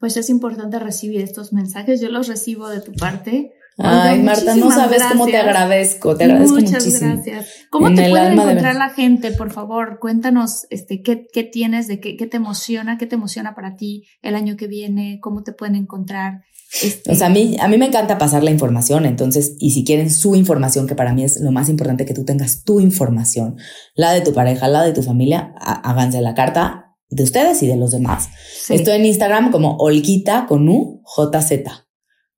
Pues 0.00 0.16
es 0.16 0.28
importante 0.28 0.78
recibir 0.78 1.20
estos 1.20 1.52
mensajes. 1.52 2.00
Yo 2.00 2.10
los 2.10 2.28
recibo 2.28 2.68
de 2.68 2.80
tu 2.80 2.92
parte. 2.92 3.54
Oiga, 3.76 4.04
Ay, 4.04 4.22
Marta, 4.22 4.54
no 4.54 4.70
sabes 4.70 5.02
cómo 5.10 5.26
te 5.26 5.36
agradezco, 5.36 6.16
te 6.16 6.24
agradezco 6.24 6.54
Muchas 6.54 6.84
muchísimo. 6.86 7.12
gracias. 7.14 7.46
¿Cómo 7.70 7.88
En 7.88 7.96
te 7.96 8.08
puede 8.08 8.26
de 8.26 8.32
encontrar 8.34 8.76
la 8.76 8.90
gente? 8.90 9.32
Por 9.32 9.50
favor, 9.50 9.98
cuéntanos 10.00 10.66
este, 10.70 11.02
qué, 11.02 11.26
qué 11.32 11.42
tienes, 11.42 11.88
de 11.88 11.98
qué, 11.98 12.16
qué 12.16 12.26
te 12.28 12.36
emociona, 12.36 12.98
qué 12.98 13.06
te 13.06 13.16
emociona 13.16 13.54
para 13.56 13.74
ti 13.74 14.04
el 14.22 14.36
año 14.36 14.56
que 14.56 14.68
viene, 14.68 15.18
cómo 15.20 15.42
te 15.42 15.52
pueden 15.52 15.74
encontrar. 15.74 16.42
Este, 16.82 17.10
O 17.10 17.14
sea, 17.16 17.26
a 17.26 17.30
mí, 17.30 17.56
a 17.60 17.66
mí 17.68 17.76
me 17.76 17.86
encanta 17.86 18.16
pasar 18.16 18.44
la 18.44 18.50
información, 18.52 19.06
entonces, 19.06 19.56
y 19.58 19.72
si 19.72 19.84
quieren 19.84 20.08
su 20.10 20.34
información, 20.36 20.86
que 20.86 20.94
para 20.94 21.12
mí 21.12 21.24
es 21.24 21.40
lo 21.40 21.50
más 21.50 21.68
importante 21.68 22.04
que 22.06 22.14
tú 22.14 22.24
tengas 22.24 22.62
tu 22.64 22.78
información, 22.80 23.56
la 23.96 24.12
de 24.12 24.20
tu 24.20 24.32
pareja, 24.32 24.68
la 24.68 24.82
de 24.84 24.92
tu 24.92 25.02
familia, 25.02 25.52
há- 25.60 25.80
háganse 25.90 26.20
la 26.20 26.34
carta 26.34 26.96
de 27.10 27.22
ustedes 27.22 27.62
y 27.62 27.66
de 27.66 27.76
los 27.76 27.90
demás. 27.92 28.28
sí. 28.62 28.74
Estoy 28.74 28.94
en 28.96 29.04
Instagram 29.04 29.50
como 29.52 29.76
Olguita 29.78 30.46
con 30.48 30.68
U, 30.68 31.02
JZ, 31.04 31.83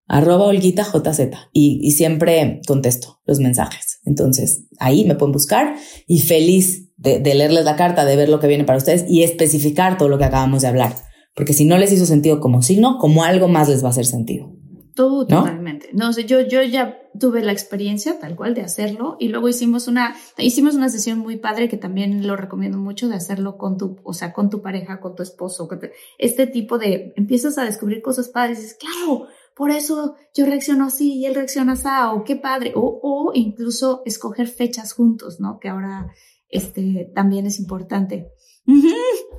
arroba 0.07 0.45
Olguita 0.47 0.85
JZ, 0.85 1.31
y, 1.53 1.81
y 1.83 1.91
siempre 1.93 2.61
contesto 2.67 3.21
los 3.27 3.41
mensajes. 3.41 4.01
Entonces, 4.05 4.65
ahí 4.79 5.05
me 5.05 5.15
pueden 5.17 5.33
buscar 5.33 5.75
y 6.07 6.21
feliz 6.21 6.93
de, 6.97 7.19
de 7.19 7.35
leerles 7.35 7.65
la 7.65 7.77
carta, 7.77 8.05
de 8.05 8.17
ver 8.17 8.29
lo 8.29 8.39
que 8.41 8.47
viene 8.47 8.65
para 8.65 8.79
ustedes 8.79 9.05
y 9.09 9.23
especificar 9.23 9.99
todo 9.99 10.09
lo 10.09 10.19
que 10.19 10.25
acabamos 10.25 10.63
de 10.63 10.69
hablar. 10.69 10.95
Porque 11.35 11.53
si 11.53 11.65
no 11.65 11.77
les 11.77 11.93
hizo 11.93 12.07
sentido 12.07 12.41
como 12.41 12.63
signo, 12.63 12.99
como 12.99 13.25
algo 13.25 13.49
más 13.49 13.69
les 13.69 13.83
va 13.83 13.89
a 13.89 13.91
hacer 13.91 14.07
sentido. 14.07 14.53
Tú, 14.95 15.27
¿No? 15.29 15.41
totalmente. 15.41 15.91
No 15.93 16.15
sé, 16.15 16.25
yo, 16.25 16.41
yo 16.41 16.63
ya 16.63 16.97
tuve 17.21 17.43
la 17.43 17.53
experiencia 17.53 18.19
tal 18.19 18.35
cual 18.35 18.55
de 18.55 18.63
hacerlo 18.63 19.17
y 19.21 19.29
luego 19.29 19.49
hicimos 19.51 19.89
una, 19.89 20.17
hicimos 20.39 20.75
una 20.75 20.89
sesión 20.89 21.19
muy 21.19 21.37
padre 21.37 21.69
que 21.69 21.77
también 21.77 22.27
lo 22.27 22.35
recomiendo 22.37 22.79
mucho 22.79 23.07
de 23.09 23.15
hacerlo 23.17 23.59
con 23.59 23.77
tu, 23.77 23.97
o 24.05 24.15
sea, 24.15 24.33
con 24.33 24.49
tu 24.49 24.63
pareja, 24.63 24.99
con 25.01 25.15
tu 25.15 25.23
esposo, 25.23 25.69
con 25.69 25.81
tu- 25.81 25.89
este 26.17 26.47
tipo 26.47 26.79
de, 26.79 27.13
empiezas 27.17 27.59
a 27.59 27.65
descubrir 27.65 28.01
cosas 28.01 28.29
padres 28.31 28.59
y 28.59 28.63
dices, 28.63 28.79
claro, 28.81 29.27
por 29.57 29.71
eso 29.71 30.17
yo 30.35 30.45
reacciono 30.45 30.85
así 30.85 31.15
y 31.15 31.25
él 31.25 31.35
reacciona 31.35 31.73
así, 31.73 31.89
o 32.13 32.25
qué 32.25 32.37
padre, 32.37 32.75
o, 32.77 33.01
o 33.03 33.33
incluso 33.35 34.03
escoger 34.05 34.49
fechas 34.49 34.93
juntos, 34.93 35.41
¿no? 35.41 35.59
Que 35.59 35.71
ahora, 35.71 36.13
este, 36.51 37.11
también 37.15 37.47
es 37.47 37.59
importante. 37.59 38.29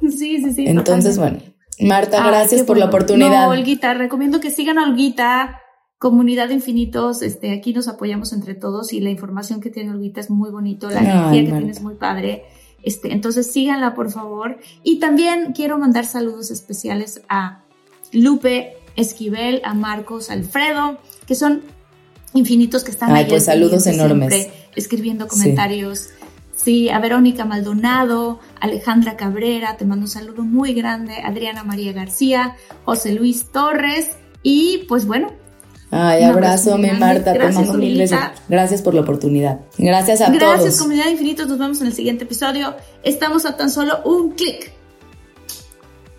Sí, 0.09 0.41
sí, 0.41 0.53
sí. 0.53 0.65
Entonces, 0.67 1.15
totalmente. 1.15 1.53
bueno, 1.79 1.89
Marta, 1.89 2.25
gracias 2.25 2.63
por 2.63 2.77
la 2.77 2.85
oportunidad. 2.85 3.45
No, 3.47 3.49
Olguita, 3.49 3.93
recomiendo 3.93 4.39
que 4.39 4.51
sigan 4.51 4.77
a 4.77 4.83
Olguita, 4.83 5.59
Comunidad 5.97 6.47
de 6.47 6.53
Infinitos. 6.53 7.21
Este, 7.21 7.51
aquí 7.51 7.73
nos 7.73 7.87
apoyamos 7.89 8.31
entre 8.31 8.55
todos 8.55 8.93
y 8.93 9.01
la 9.01 9.09
información 9.09 9.59
que 9.59 9.69
tiene 9.69 9.91
Olguita 9.91 10.21
es 10.21 10.29
muy 10.29 10.49
bonito, 10.49 10.89
la 10.89 10.99
Ay, 11.01 11.05
energía 11.07 11.31
que 11.31 11.41
Marta. 11.49 11.57
tiene 11.57 11.71
es 11.71 11.81
muy 11.81 11.95
padre. 11.95 12.45
Este, 12.83 13.11
entonces 13.11 13.51
síganla, 13.51 13.95
por 13.95 14.11
favor. 14.11 14.59
Y 14.81 14.99
también 14.99 15.51
quiero 15.53 15.77
mandar 15.77 16.05
saludos 16.05 16.49
especiales 16.51 17.21
a 17.27 17.63
Lupe 18.13 18.77
Esquivel, 18.97 19.61
a 19.63 19.73
Marcos 19.73 20.29
Alfredo, 20.29 20.97
que 21.25 21.35
son 21.35 21.61
infinitos 22.33 22.83
que 22.83 22.91
están 22.91 23.11
Ay, 23.11 23.23
ahí 23.23 23.29
pues, 23.29 23.47
al 23.47 23.55
saludos 23.55 23.83
pendiente 23.85 24.05
enormes. 24.05 24.33
siempre, 24.33 24.59
escribiendo 24.75 25.27
comentarios. 25.27 26.09
Sí, 26.55 26.89
a 26.89 26.99
Verónica 26.99 27.45
Maldonado, 27.45 28.39
Alejandra 28.59 29.15
Cabrera, 29.15 29.77
te 29.77 29.85
mando 29.85 30.05
un 30.05 30.09
saludo 30.09 30.41
muy 30.41 30.73
grande, 30.73 31.13
Adriana 31.23 31.63
María 31.63 31.93
García, 31.93 32.57
José 32.83 33.13
Luis 33.13 33.51
Torres 33.51 34.17
y 34.41 34.79
pues 34.89 35.05
bueno. 35.05 35.31
Ay, 35.91 36.23
abrazo, 36.23 36.77
mi 36.77 36.89
Marta, 36.91 37.31
te 37.31 37.49
mando 37.49 37.73
mil 37.75 37.97
besos. 37.97 38.19
Gracias 38.49 38.81
por 38.81 38.93
la 38.93 39.01
oportunidad. 39.01 39.61
Gracias 39.77 40.19
a 40.19 40.25
todos. 40.25 40.39
Gracias, 40.39 40.79
comunidad 40.79 41.07
infinitos. 41.09 41.47
Nos 41.47 41.59
vemos 41.59 41.79
en 41.79 41.87
el 41.87 41.93
siguiente 41.93 42.25
episodio. 42.25 42.75
Estamos 43.03 43.45
a 43.45 43.55
tan 43.55 43.69
solo 43.69 44.01
un 44.03 44.31
clic. 44.31 44.73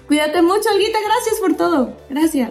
Cuídate 0.06 0.40
mucho, 0.40 0.70
Olguita. 0.72 0.98
Gracias 1.04 1.40
por 1.40 1.54
todo. 1.54 1.96
Gracias. 2.08 2.50